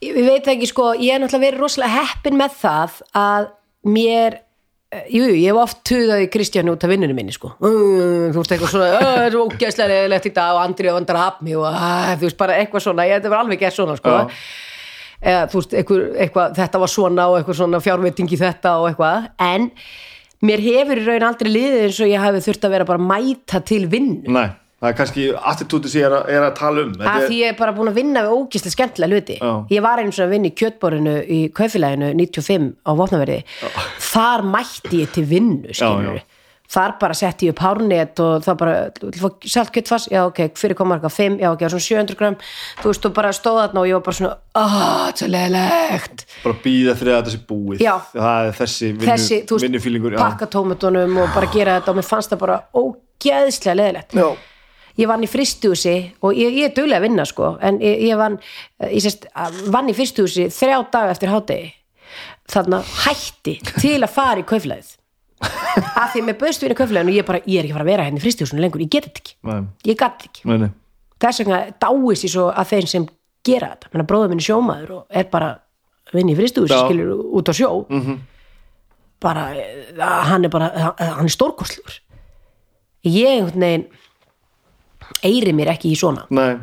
[0.05, 3.49] ég við veit ekki sko, ég er náttúrulega verið rosalega heppin með það að
[3.89, 7.51] mér eh, Jú, jú, ég hef oft tuðaði Kristjánu út af vinnunum minni sko.
[7.61, 10.97] Þú veist eitthvað svona, "Ö, þetta er svo ógæslega leðilegt í dag og Andri og
[10.97, 11.77] Andra hafni og
[12.17, 14.09] þú veist bara eitthvað svona, ég var alveg gert svona sko.
[14.09, 14.39] Já.
[15.21, 18.87] Eða þú veist, eitthvað, eitthvað, þetta var svona og eitthvað svona fjárveiting í þetta og
[18.91, 19.29] eitthvað.
[19.39, 19.69] En
[20.45, 23.59] mér hefur í raun aldrei liðið eins og ég hafi þurft að vera bara mæta
[23.67, 24.31] til vinnu.
[24.31, 24.47] Nei,
[24.79, 26.93] það er kannski attitúti sem ég er, að- er að tala um.
[26.95, 29.37] Þetta að er- því ég er bara búin að vinna við ógislega skemmtilega hluti.
[29.41, 29.51] Já.
[29.75, 33.43] ég var eins og að vinna í kjötborinu í kaufélaginu 95 á Vopnaverði
[33.99, 36.23] þar mætti ég til vinnu skilur já.
[36.69, 38.73] Þar bara setti ég upp hárnet og það bara,
[39.49, 42.37] selt kjötfass já ok, fyrir komar eitthvað 5, já ok, svona 700 gram.
[42.81, 46.25] Þú veist, og bara stóð þarna og ég var bara svona ahhh, þetta er leðilegt
[46.43, 47.81] bara býða að þetta sé búið.
[47.85, 47.95] Já.
[48.13, 52.09] það er þessi, vinnu, þessi, þú veist, pakka tómatunum og bara gera þetta og mér
[52.11, 54.27] fannst það bara ógeðslega leðilegt Já.
[55.01, 58.21] ég vann í fristúsi og ég, ég er duglega að vinna sko en ég, ég
[58.21, 58.37] vann,
[58.85, 59.25] ég sérst,
[59.73, 61.73] vann í fristúsi þrjá daga eftir hádegi.
[62.49, 64.98] Þarna hætti til að fara í kauflæðið
[65.40, 67.91] að því með bauðstu inn í kauflæðinu ég, bara, ég er ekki að fara að
[67.94, 70.44] vera henni í fristúsinu lengur ég get þetta ekki, Nei, ég gat þetta ekki.
[70.49, 70.72] Nei, nei.
[71.24, 73.07] þess vegna dáist ég svo að þeim sem
[73.48, 75.53] gera þetta, menna bróður minn er sjómaður og er bara
[76.10, 76.84] að vinna í fristúsi Já.
[76.84, 77.72] skilur út á sjó.
[77.88, 78.20] -hmm.
[79.20, 82.02] bara, eh, hann er bara hann er stórkostlugur
[83.03, 83.88] ég einhvern veginn
[85.24, 86.26] eiri mér ekki í svona.
[86.30, 86.60] Nei.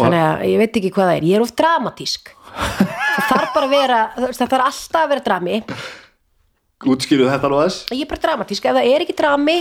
[0.00, 1.26] Þannig að ég veit ekki hvað það er.
[1.28, 2.32] Ég er of dramatísk.
[3.12, 5.58] Það þarf bara að vera það þarf alltaf að vera drami
[6.88, 9.58] útskýruðu þetta nú þess ég er bara dramatísk, ef það er ekki drami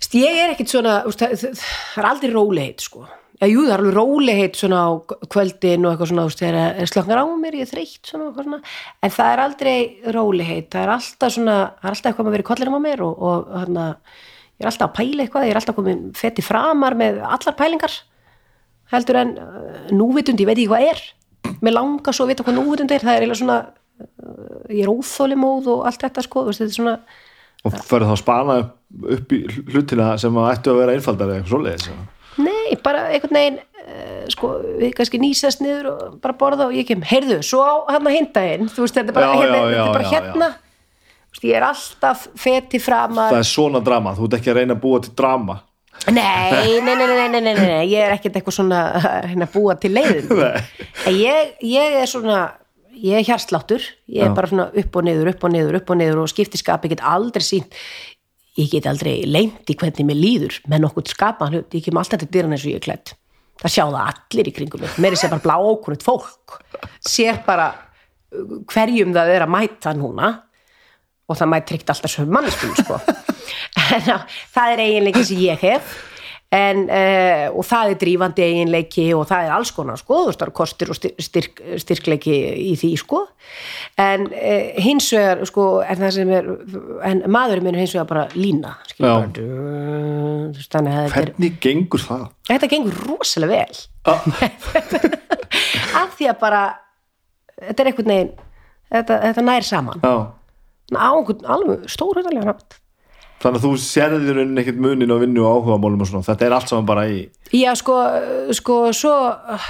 [0.00, 3.06] veist, ég er ekkit svona veist, það, það, er aldrei rólegheit sko.
[3.40, 4.90] Já, jú, það er alveg rólegheit svona á
[5.32, 8.58] kvöldin og eitthvað svona, veist, þegar er slöknar á mér, ég er þreytt svona, svona,
[9.00, 9.76] en það er aldrei
[10.16, 13.54] rólegheit, það er alltaf svona, er alltaf eitthvað með verið kollinum á mér og, og
[13.62, 13.86] hana,
[14.60, 17.96] ég er alltaf að pæla eitthvað, ég er alltaf komin fetti framar með allar pælingar,
[18.92, 21.02] heldur en uh, núvitund, ég veit ekki hvað er,
[21.64, 23.60] mér langar svo að vita hvað núvitund er, það er eiginlega svona,
[24.70, 26.94] ég er óþólimóð og allt þetta sko, veist, þetta er svona,
[27.60, 29.40] og ferðu þá að spana upp, í
[29.72, 31.90] hlutina sem að ættu að vera einfaldar eða eitthvað svoleiðis?
[32.40, 36.88] Nei, bara einhvern veginn uh, sko, við kannski nýsast niður og bara borða og ég
[36.88, 39.56] kem, heyrðu, svo á hann að hinda inn, þú veist, þetta er bara Já, hérna,
[39.58, 40.52] já, já, er bara hérna.
[41.30, 43.34] veist, ég er alltaf feti framar.
[43.34, 45.58] Það er svona drama, þú ert ekki að reyna að búa til drama.
[46.08, 49.44] Nei, nei, nei, nei, nei, nei, nei, nei, ég er ekkert eitthvað svona að reyna
[49.44, 50.30] að búa til leiðin
[51.26, 52.38] ég, ég er svona
[53.00, 54.36] ég er hjarsláttur, ég er Já.
[54.36, 57.04] bara svona upp og niður, upp og niður, upp og niður og skiptiskap, ég get
[57.06, 57.78] aldrei sínt
[58.58, 62.20] ég get aldrei leint í hvernig mér líður með nokkuð skapaðan hlut, ég kem alltaf
[62.22, 63.14] til dyrann eins og ég er klætt
[63.60, 64.98] það sjá það allir í kringum mig.
[65.02, 66.60] Meiri sé bara blá ókunnut fólk
[67.04, 70.30] sér bara uh, hverjum það er að mæta núna
[71.30, 73.00] og það mæti tryggt alltaf sögum manneskjum sko.
[73.94, 74.16] en já,
[74.54, 75.98] það er eiginleiki sem ég hef
[76.50, 80.40] en, uh, og það er drífandi eiginleiki og það er alls konar sko, þú veist,
[80.40, 83.20] það eru kostir og styr- styrk, styrkleiki í því sko.
[84.02, 86.50] En uh, hins vegar sko, en það sem er
[87.12, 91.60] en maðurinn minn er hins vegar bara lína bara, veist, þannig að þetta er Hvernig
[91.62, 92.26] gengur það?
[92.50, 93.80] þetta gengur rosalega vel.
[96.00, 96.64] Af því að bara
[97.60, 98.34] þetta er einhvern veginn
[98.90, 100.02] þetta, þetta nær saman.
[100.02, 102.79] Á einhvern alveg stórhundarlega nátt
[103.40, 106.26] Þannig að þú sérðir raunin ekkert munin á vinnu og áhugamálum og svona.
[106.26, 107.22] Þetta er allt saman bara í...
[107.56, 107.94] já sko,
[108.56, 109.14] sko svo,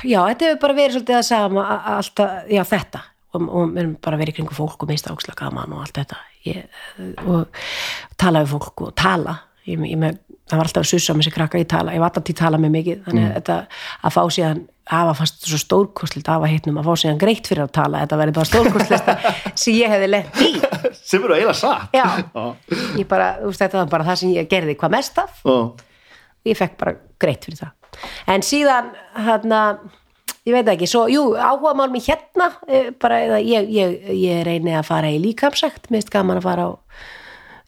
[0.02, 3.04] já þetta hefur bara verið svolítið að sama alltaf, já þetta.
[3.30, 6.00] Og, og við erum bara verið í kringu fólk og mista ákslega gaman og allt
[6.00, 6.18] þetta.
[6.48, 6.82] Ég,
[7.30, 7.62] og
[8.18, 9.36] tala við fólk og tala.
[9.68, 10.18] Ég, ég með,
[10.50, 12.42] það var alltaf að sussa með sér krakka ég tala, ég var alltaf til að
[12.42, 13.02] tala með mikið.
[13.06, 13.60] Þannig að þetta
[14.02, 17.64] að fá síðan hafa fast svo stórkostlegt að hafa hittnum að fá síðan greitt fyrir
[17.66, 19.28] að tala, þetta verið bara stórkostlegt
[19.62, 20.50] sem ég hefði lent í
[21.10, 21.94] Sem eru satt.
[21.94, 22.06] Já.
[22.34, 22.44] Já.
[22.98, 25.56] ég bara, veist, þetta var bara það sem ég gerði hvað mest af Já.
[26.50, 28.04] ég fekk bara greitt fyrir það
[28.34, 29.62] en síðan hérna
[30.48, 34.74] ég veit ekki, svo, jú, áhuga mál mér hérna, eh, bara, ég, ég, ég reyni
[34.74, 36.70] að fara í líkamsækt minnst gaman að fara á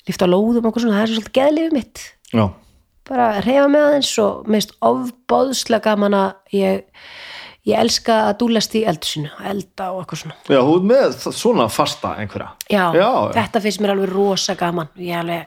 [0.08, 2.44] lifta á lóðum og eitthvað svona, það er svo svolítið geðlifið mitt Já.
[3.08, 6.84] Bara reyfa með aðeins og minnst ofbóðslega gaman að ég,
[7.66, 12.14] ég elska að dúlast í eldsinu, elda og eitthvað svona Já, er með svona fasta
[12.22, 12.52] einhverja.
[12.70, 13.08] já, Já,
[13.38, 15.46] þetta finnst mér alveg rosa gaman ég alveg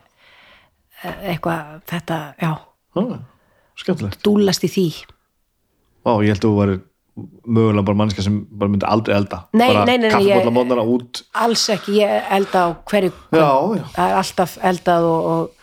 [1.04, 2.52] eh, eitthvað, þetta, já
[2.96, 3.22] já.
[3.76, 4.22] Skemmtilegt.
[4.24, 4.88] dúlast í því
[6.06, 6.76] Ó, ég held að þú væri
[7.48, 9.38] mögulega bara mannska sem bara myndi aldrei elda.
[9.56, 9.86] Nei, bara
[10.44, 11.22] ég- mótnana út.
[11.34, 13.48] alls ekki, ég elda á hverju Já,
[13.80, 13.86] já.
[14.04, 15.55] er alltaf eldað og, og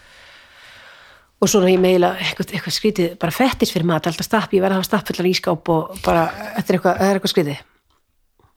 [1.43, 4.77] og svona ég meila eitthvað, eitthvað skrítið, bara fettis fyrir mat alltaf stapp, ég verði
[4.77, 6.29] að hafa stappfullan ískáp og bara,
[6.59, 7.65] þetta er eitthvað, eitthvað skrítið.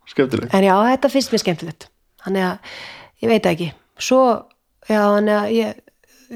[0.06, 0.54] Skemmtilegt.
[0.54, 1.88] en já, þetta finnst mér skemmtilegt.
[2.22, 2.76] Þannig að,
[3.24, 3.72] ég veit ekki.
[3.98, 4.22] Svo,
[4.86, 5.82] já, þannig að ég,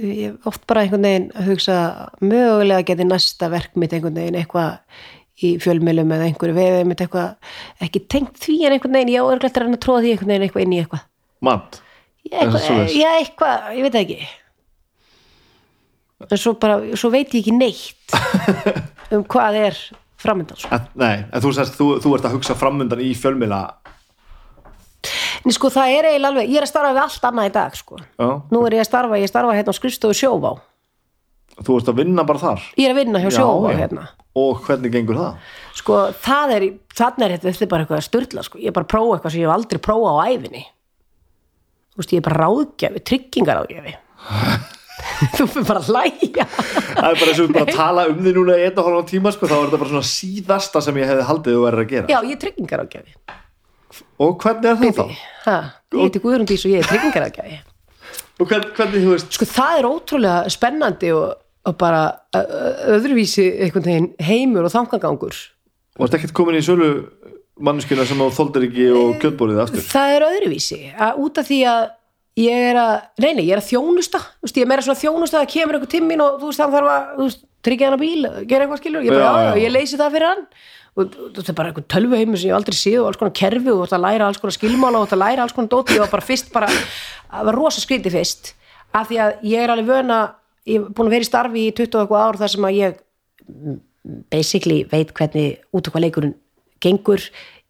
[0.07, 1.77] ég oft bara einhvern veginn að hugsa
[2.23, 5.05] mögulega geti næsta verk mitt einhvern veginn eitthvað
[5.39, 9.29] í fjölmjölum eða einhverju veið mitt eitthvað ekki tengt því en einhvern veginn, ég er
[9.29, 11.07] örugglega eftir að að tróða því einhvern veginn eitthvað inn í eitthvað.
[11.45, 11.81] Mat.
[12.25, 14.23] Já, eitthvað, já, ég veit ekki
[16.27, 18.15] en svo bara svo veit ég ekki neitt
[19.15, 19.77] um hvað er
[20.19, 20.71] framöndan sko.
[20.75, 23.61] En, nei, en þú, sérst, þú, þú ert að hugsa framundan í fjölmila.
[25.45, 27.77] en sko það er eiginlega alveg, ég er að starfa við allt annað í dag
[27.79, 27.99] sko.
[28.19, 28.27] Já.
[28.51, 30.57] nú er ég að starfa, ég starfa hérna á skrifstofu sjóvá
[31.59, 32.61] Þú ert að vinna bara þar.
[32.79, 34.03] ég er að vinna hjá Já, sjóvá hérna
[34.39, 35.39] Og hvernig gengur það?
[35.79, 36.65] sko það er,
[36.95, 38.59] þannig er þetta, bara eitthvað styrla sko.
[38.59, 40.63] ég er bara að prófa eitthvað sem ég hef aldrei prófa á æfinni
[41.95, 43.95] þú veist, ég er bara ráðgjafi tryggingar ráðgjafi
[45.37, 48.33] þú fyrir bara að læja Það er bara eins og við bara tala um því
[48.37, 51.09] núna í einn og hálfum tíma, sko, þá er þetta bara svona síðasta sem ég
[51.11, 52.11] hefði haldið þú verður að gera.
[52.13, 53.37] já, ég er tryggingar ráðgjafi
[54.21, 55.05] Og hvernig er það þá?
[55.47, 55.57] ha,
[55.95, 57.59] ég heiti Guðrún Dís og ég er tryggingar ráðgjafi
[58.39, 61.31] Og hvern, hvernig, þú veist, sko það er ótrúlega spennandi og,
[61.67, 62.03] og bara
[62.95, 65.35] öðruvísi einhvern veginn heimur og þangagangur
[65.99, 66.91] varst ekkert komin í sölu
[67.59, 69.83] manneskjuna sem þú þoldir ekki og kjötbórið aftur?
[69.83, 70.77] það er öðruvísi.
[70.95, 71.81] Að út af því að
[72.39, 74.19] ég er að, nei nei, ég er að þjónusta.
[74.43, 76.91] Veist, ég er meira svona þjónusta að kemur einhver tímin og þú veist, hann þarf
[76.95, 77.37] að,
[77.67, 79.63] tryggja hann að bíl gera eitthvað skilur, ég bara, Já, já, já.
[79.65, 80.43] ég leysi það fyrir hann.
[80.99, 83.69] Og þetta er bara einhvern tölvu heimur sem ég aldrei séð og alls konar kerfi
[83.71, 85.69] og þú ert að læra alls konar skilmála og þú ert að læra alls konar
[85.73, 85.99] dóti.
[85.99, 86.69] Og bara fyrst bara,
[87.29, 88.49] það var rosa skrítið fyrst
[88.97, 90.17] af því að ég er alveg vöna
[90.69, 92.79] ég er búin að vera í starfi í 20 og eitthvað ár þar sem að
[92.79, 92.97] ég
[94.33, 96.35] basically veit hvernig út hvað leikurinn
[96.83, 97.23] gengur.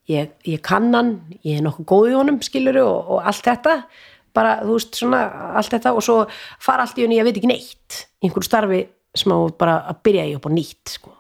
[0.10, 1.12] Ég, ég kann hann,
[1.46, 3.76] ég er nokkuð góð í honum skiluru og, og allt þetta
[4.36, 5.22] bara, þú veist, svona,
[5.60, 6.18] allt þetta og svo
[6.62, 8.02] fara allt í henni, ég veit ekki neitt.
[8.20, 8.84] Í einhverju starfi
[9.18, 11.16] sem á bara að byrja í upp á nýtt, sko.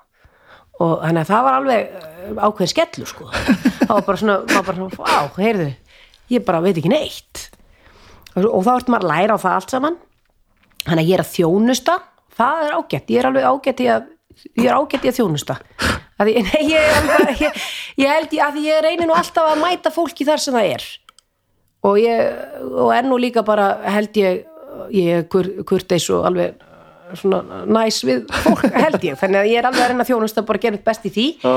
[0.79, 3.29] Og þannig að það var alveg eh, ákveðin skellu, sko.
[3.89, 5.69] Það var bara svona, var bara svona, á, heyrðu
[6.33, 7.49] ég bara veit ekki neitt.
[8.35, 9.99] Og, og þá ertu maður að læra á það allt saman.
[10.85, 11.97] Þannig að ég er að þjónusta.
[12.39, 14.07] Það er ágætt, ég er alveg ágætt í að
[14.61, 15.57] ég er ágætt í að þjónusta.
[16.19, 17.61] Að ég, nei, ég, er alveg, ég,
[18.03, 20.87] ég held ég að ég reynir nú alltaf að mæta fólki þar sem það er
[21.87, 24.45] og ég og enn og líka bara held ég
[24.95, 26.57] ég kur, kurteis og alveg
[27.17, 30.45] svona næs við fólk held ég, þannig að ég er alveg að reyna að þjónusta
[30.47, 31.53] bara að gera best í því Já.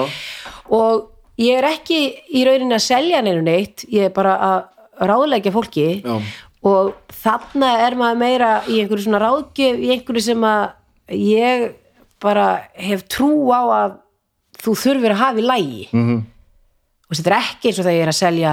[0.78, 2.01] og ég er ekki
[2.32, 6.16] í rauninni að selja neinu neitt, ég er bara að ráðleggja fólki Já.
[6.69, 6.93] og
[7.23, 10.65] þarna er maður meira í einhverju svona ráðgjöf, í einhverju sem að
[11.19, 11.73] ég
[12.23, 13.99] bara hef trú á að
[14.62, 16.20] þú þurfir að hafa í lægi mm -hmm.
[17.09, 18.53] og þetta er ekki eins og þegar ég er að selja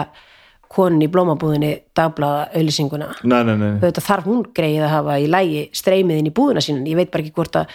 [0.70, 3.08] konin í blómabúðinni dagblaða auðlýsinguna
[3.82, 7.26] þetta þarf hún greið að hafa í lægi streymiðin í búðina sín ég veit bara
[7.26, 7.74] ekki hvort að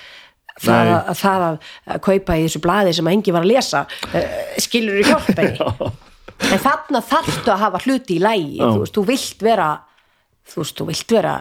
[0.63, 1.59] það, að, að það að
[1.91, 5.59] að kaupa í þessu blaði sem að engi var að lesa uh, skilur í hjálpenni
[6.53, 9.69] en þarna þarftu að hafa hluti í lægi þú veist, þú vilt vera
[10.47, 11.35] þú veist, þú vilt vera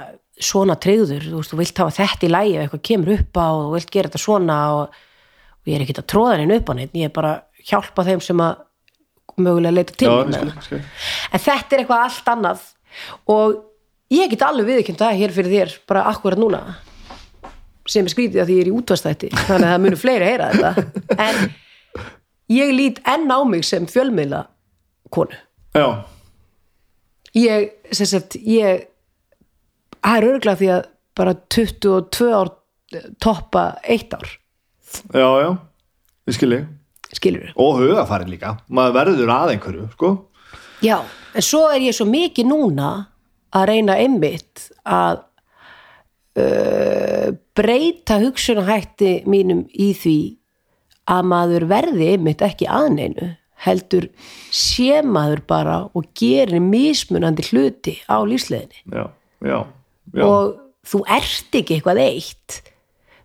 [0.43, 3.47] svona tryggður, þú veist, þú vilt hafa þetta í lægi ef eitthvað kemur upp á
[3.53, 5.01] og þú vilt gera þetta svona og,
[5.61, 8.05] og ég er ekki að tróða henni upp á neitt ég er bara að hjálpa
[8.09, 8.63] þeim sem að
[9.41, 10.81] mögulega leita til Já, skil, skil.
[11.31, 12.63] en þetta er eitthvað allt annað.
[13.33, 13.55] Og
[14.13, 16.61] ég get alveg viðkjönd það hér fyrir þér bara akkurat núna
[17.89, 20.49] sem er skrítið að því ég er í útvastætti þannig að það munu fleiri heyra
[20.53, 20.71] þetta.
[21.19, 21.41] En
[22.53, 24.45] ég lít enn á mig sem fjölmiðla
[25.13, 25.35] konu.
[25.73, 25.87] Já,
[27.35, 28.85] ég, sem sagt, ég
[30.03, 30.87] það er örgulega því að
[31.17, 32.53] bara 22 ár
[33.21, 34.27] toppa eitt ár,
[35.13, 35.49] já, já.
[36.29, 36.51] Ég skil
[37.17, 40.13] skilur Og hugafarin líka, maður verður að einhverju sko.
[40.83, 40.97] Já,
[41.33, 42.89] en svo er ég svo mikið núna
[43.53, 45.21] að reyna einmitt að
[46.39, 50.17] uh, breyta hugsunahætti mínum í því
[51.13, 53.33] að maður verði einmitt ekki aðneinu
[53.63, 54.09] heldur
[54.51, 59.05] sé maður bara og gerir mismunandi hluti á lífsleðinni Já,
[59.43, 59.59] já,
[60.15, 60.23] já.
[60.27, 60.57] Og
[60.87, 62.59] þú ert ekki eitthvað eitt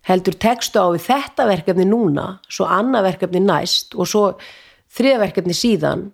[0.09, 4.23] heldur tekstu á við þetta verkefni núna svo annað verkefni næst og svo
[4.95, 6.09] þriða verkefni síðan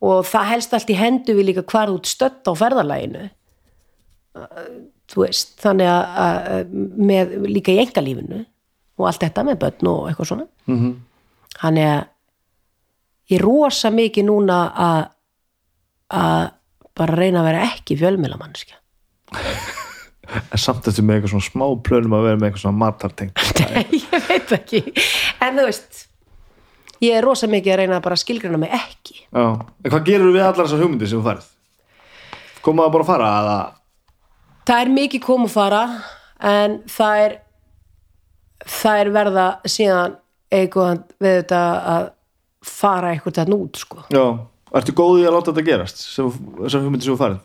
[0.00, 3.26] og það helst allt í hendu við líka hvar þú ert stödd á ferðalæginu
[5.10, 6.74] þú veist þannig að, að
[7.10, 8.44] með líka í engalífinu
[9.00, 10.46] og allt þetta með börn og eitthvað svona.
[10.68, 10.94] Mm -hmm.
[11.60, 12.02] þannig að
[13.30, 15.02] ég rosa mikið núna að
[16.10, 16.50] að
[16.94, 18.76] bara reyna að vera ekki fjölmiðlamannskja
[20.30, 23.32] En samt þetta með eitthvað svona smá plönum að vera með eitthvað svona matarteng
[24.00, 24.82] ég veit ekki.
[25.42, 26.06] En þú veist
[27.00, 29.22] ég er rosa mikið að reyna að bara skilgrana mig ekki.
[29.24, 31.50] Já, en hvað gerur við allar þessar hugmyndir sem þú færð?
[32.60, 33.50] Koma það bara að fara að
[34.70, 35.82] það er mikið kom og fara
[36.50, 37.36] en það er
[38.70, 40.16] það er verða síðan
[40.52, 41.60] eitthvað við þetta
[41.94, 42.08] að
[42.70, 44.02] fara eitthvað þetta út sko.
[44.12, 44.24] Já,
[44.76, 46.28] ertu góð í að láta þetta gerast sem,
[46.60, 47.40] þessar hugmyndir sem þú færð?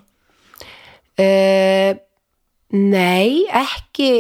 [1.16, 1.92] Uh,
[2.74, 4.12] nei, ekki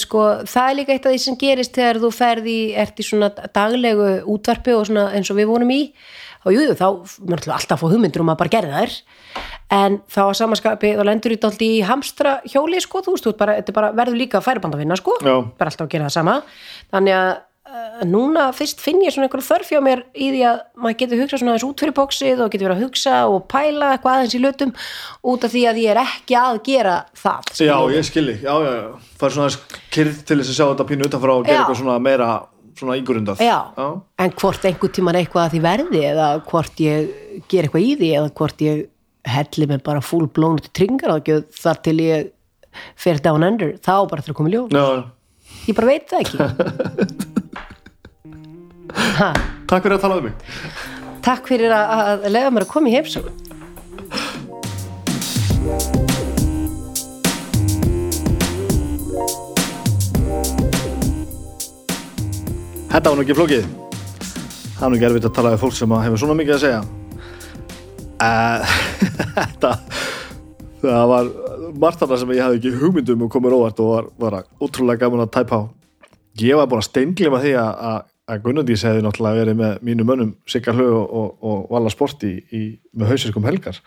[0.00, 3.30] sko, það er líka eitt af því sem gerist þegar þú ferði, ert í svona
[3.54, 5.80] daglegu útvarpi og svona eins og við vonum í.
[6.44, 6.86] Og jú, jú, þá
[7.38, 8.96] ætla alltaf að fá hugmyndur um að bara gera þær.
[9.74, 13.36] En þá að samaskapi, þá lendur þetta alltaf í hamstra hjóli, sko, þú veist, þú
[13.38, 15.16] bara, bara verður líka færibandavinna, sko.
[15.24, 15.38] Já.
[15.58, 16.36] bara alltaf að gera það sama.
[16.92, 17.30] Þannig að
[18.06, 21.40] núna fyrst finn ég svona einhverja þörf hjá mér í því að maður getur hugsað
[21.42, 24.42] svona aðeins út fyrir bóksið og getur verið að hugsa og pæla eitthvað aðeins í
[24.42, 24.72] lötum
[25.32, 27.52] út af því að ég er ekki að gera það.
[27.64, 28.88] Já, ég skilji, já, já, já.
[29.18, 31.60] Það er svona kyrð til þess að sjá þetta pínu utanfrá og gera Já.
[31.64, 32.30] eitthvað svona meira
[32.78, 33.88] svona ígurundað Já, já.
[34.24, 38.10] en hvort einhvern tíman eitthvað að því verði eða hvort ég ger eitthvað í því
[38.18, 38.82] eða hvort ég
[39.34, 41.14] helli mig bara full blown til tringar
[41.54, 42.32] þar til ég
[42.98, 45.04] fer down under, þá bara þurfa að koma í já.
[45.70, 47.30] ég bara veit það ekki
[48.94, 49.30] ha,
[49.70, 50.34] Takk fyrir að tala um mig.
[51.24, 53.32] Takk fyrir að, að lega mér að koma í heimsókn.
[62.94, 63.64] Þetta var nú ekki flókið.
[64.74, 66.82] Það er nú ekki erfitt að tala við fólk sem hefur svona mikið að segja.
[68.24, 68.76] Uh,
[69.38, 69.72] Þetta
[70.84, 71.30] Það var
[71.80, 75.24] margt þarna sem ég hafði ekki hugmyndum og komur óvart og var, var útrúlega gaman
[75.24, 75.62] að tæpa á.
[76.42, 80.34] Ég var búin að steinglima því að, að, Gunnardís hefði náttúrulega verið með mínu mönnum
[80.48, 82.64] Sigga Hlau og, og, og Vala Sport í,
[82.96, 83.80] með hausirkum helgar.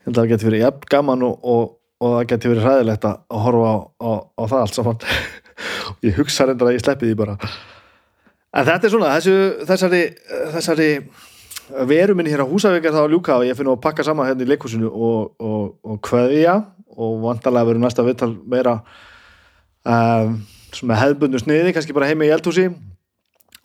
[0.00, 3.42] Ég held að það geti verið jafn gaman og, og, það geti verið hræðilegt að
[3.46, 4.10] horfa á, á,
[4.40, 5.02] á það allt saman.
[6.06, 7.34] Ég hugsa reyndar að ég sleppi því bara.
[8.56, 9.34] En þetta er svona, þessu,
[9.68, 9.98] þessari,
[10.54, 10.86] þessari
[11.90, 14.30] veru minni hér á Húsavík er það að ljúka og ég finn að pakka saman
[14.30, 16.00] hérna í leikhúsinu og, og,
[16.96, 18.78] og vantarlega verður næsta viðtal meira
[19.84, 20.40] um,
[20.72, 22.70] svona hefðbundu sniði, kannski bara heima í eldhúsi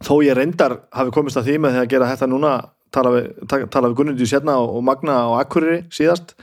[0.04, 2.54] þó ég reyndar hafi komist að því með því að gera þetta núna
[2.96, 6.36] tala við, við Gunnindi sérna og, Magna og Akureyri síðast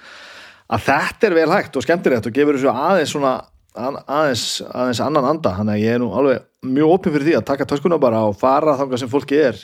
[0.72, 3.32] að þetta er vel hægt og skemmtilegt og gefur þessu aðeins svona
[3.76, 5.52] að- aðeins, aðeins annan anda.
[5.58, 8.36] Þannig að ég er nú alveg mjög opinn fyrir því að taka töskuna bara og
[8.40, 9.60] fara þangað sem fólki er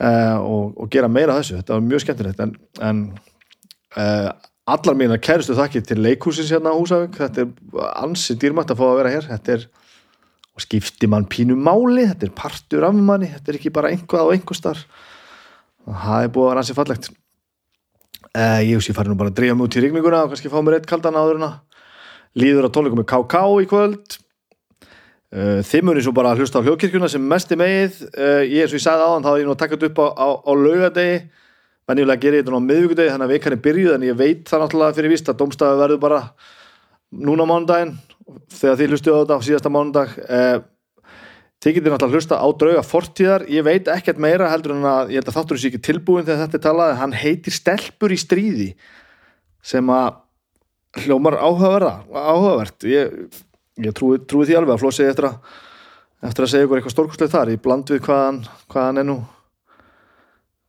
[0.00, 2.42] uh, og, og gera meira þessu, þetta var mjög skemmtilegt.
[2.44, 3.02] En, en
[3.96, 4.30] uh,
[4.66, 8.86] allar mína kærustu þakki til leikhúsins hérna á Húsavík, þetta er ansi dýrmætt að fá
[8.90, 9.66] að vera hér, þetta er
[10.56, 14.24] og skipti mann pínu máli þetta er partur af manni, þetta er ekki bara einhvað
[14.24, 14.86] á einhver starf
[15.86, 17.08] það er búið að vera ansi fallegt.
[18.36, 20.50] Uh, ég hugsi ég fari nú bara að drífa mig út í rigninguna og kannski
[20.52, 21.54] fá mér eitt kaldan áður en að
[22.36, 24.18] líður á tónleikum með KK í kvöld.
[25.36, 28.02] Uh, þið munið svo bara að hlusta á hljókirkjuna sem mest er megið.
[28.12, 30.02] Uh, ég er svo ég sagði áðan þá er ég nú að taka þetta upp
[30.02, 31.16] á, á, á laugadegi
[31.86, 34.62] gerir ég þetta nú á miðvíkudegi þannig að vikan er byrjuð en ég veit það
[34.64, 36.20] náttúrulega fyrir víst að domstafi verður bara
[37.14, 37.92] núna á mánudaginn
[38.56, 40.56] þegar þið hlustuðu á þetta á síðasta mánudag uh,
[41.62, 43.46] þið getur náttúrulega hlusta á drauga fortíðar.
[43.52, 46.42] Ég veit ekkert meira heldur en að ég held að þáttur þessi ekki tilbúin þegar
[46.44, 48.70] þetta er talað hann heitir Stelpur í stríði
[49.66, 50.20] sem að
[51.04, 52.88] hljómar áhugaverða áhugavert.
[52.88, 53.16] Ég,
[53.82, 55.56] ég trúi, trúi því alveg að flósið eftir að
[56.26, 57.50] eftir að segja ykkur eitthvað stórkostlegt þar.
[57.52, 58.38] Í bland við hvaðan,
[58.72, 59.16] hvaðan er nú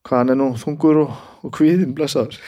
[0.08, 1.14] hvaðan er nú þungur og,
[1.44, 2.40] og kvíðin blessaður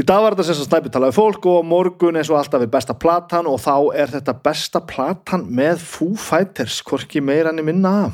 [0.00, 2.72] í dag var þetta sem að snæpi talaði fólk og morgun er svo alltaf við
[2.72, 7.66] besta platan og þá er þetta besta platan með Foo Fighters hvorki meira enn í
[7.66, 8.10] minna.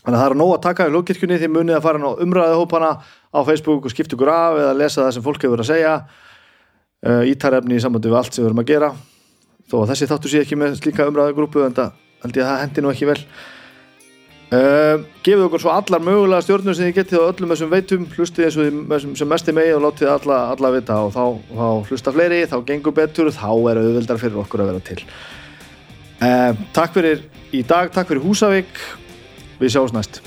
[0.00, 2.90] Þannig að það er nóg að taka í lókirkjunni því munið að fara á umræðahópana
[3.00, 5.94] á Facebook og skipta ykkur af eða lesa það sem fólk hefur að segja.
[7.00, 8.90] Uh, ítarefni í sambandi við allt sem við erum að gera.
[9.70, 11.92] Þó að þessi þáttu sé ekki með slíka umræðagrúpu en það
[12.24, 13.20] held ég að það hendi nú ekki vel
[14.56, 18.48] uh, gefið okkur svo allar mögulega stjórnum sem þið getið á öllum þessum veitum hlustið
[18.48, 21.24] eins og þessum sem mest er megi og látið alla, alla vita og þá,
[21.60, 25.00] þá hlusta fleiri þá gengur betur, þá er auðvildar fyrir okkur að vera til.
[26.20, 27.24] Uh, Takk fyrir
[27.56, 28.84] í dag, takk fyrir Húsavík.
[29.60, 30.22] Við sjáum næst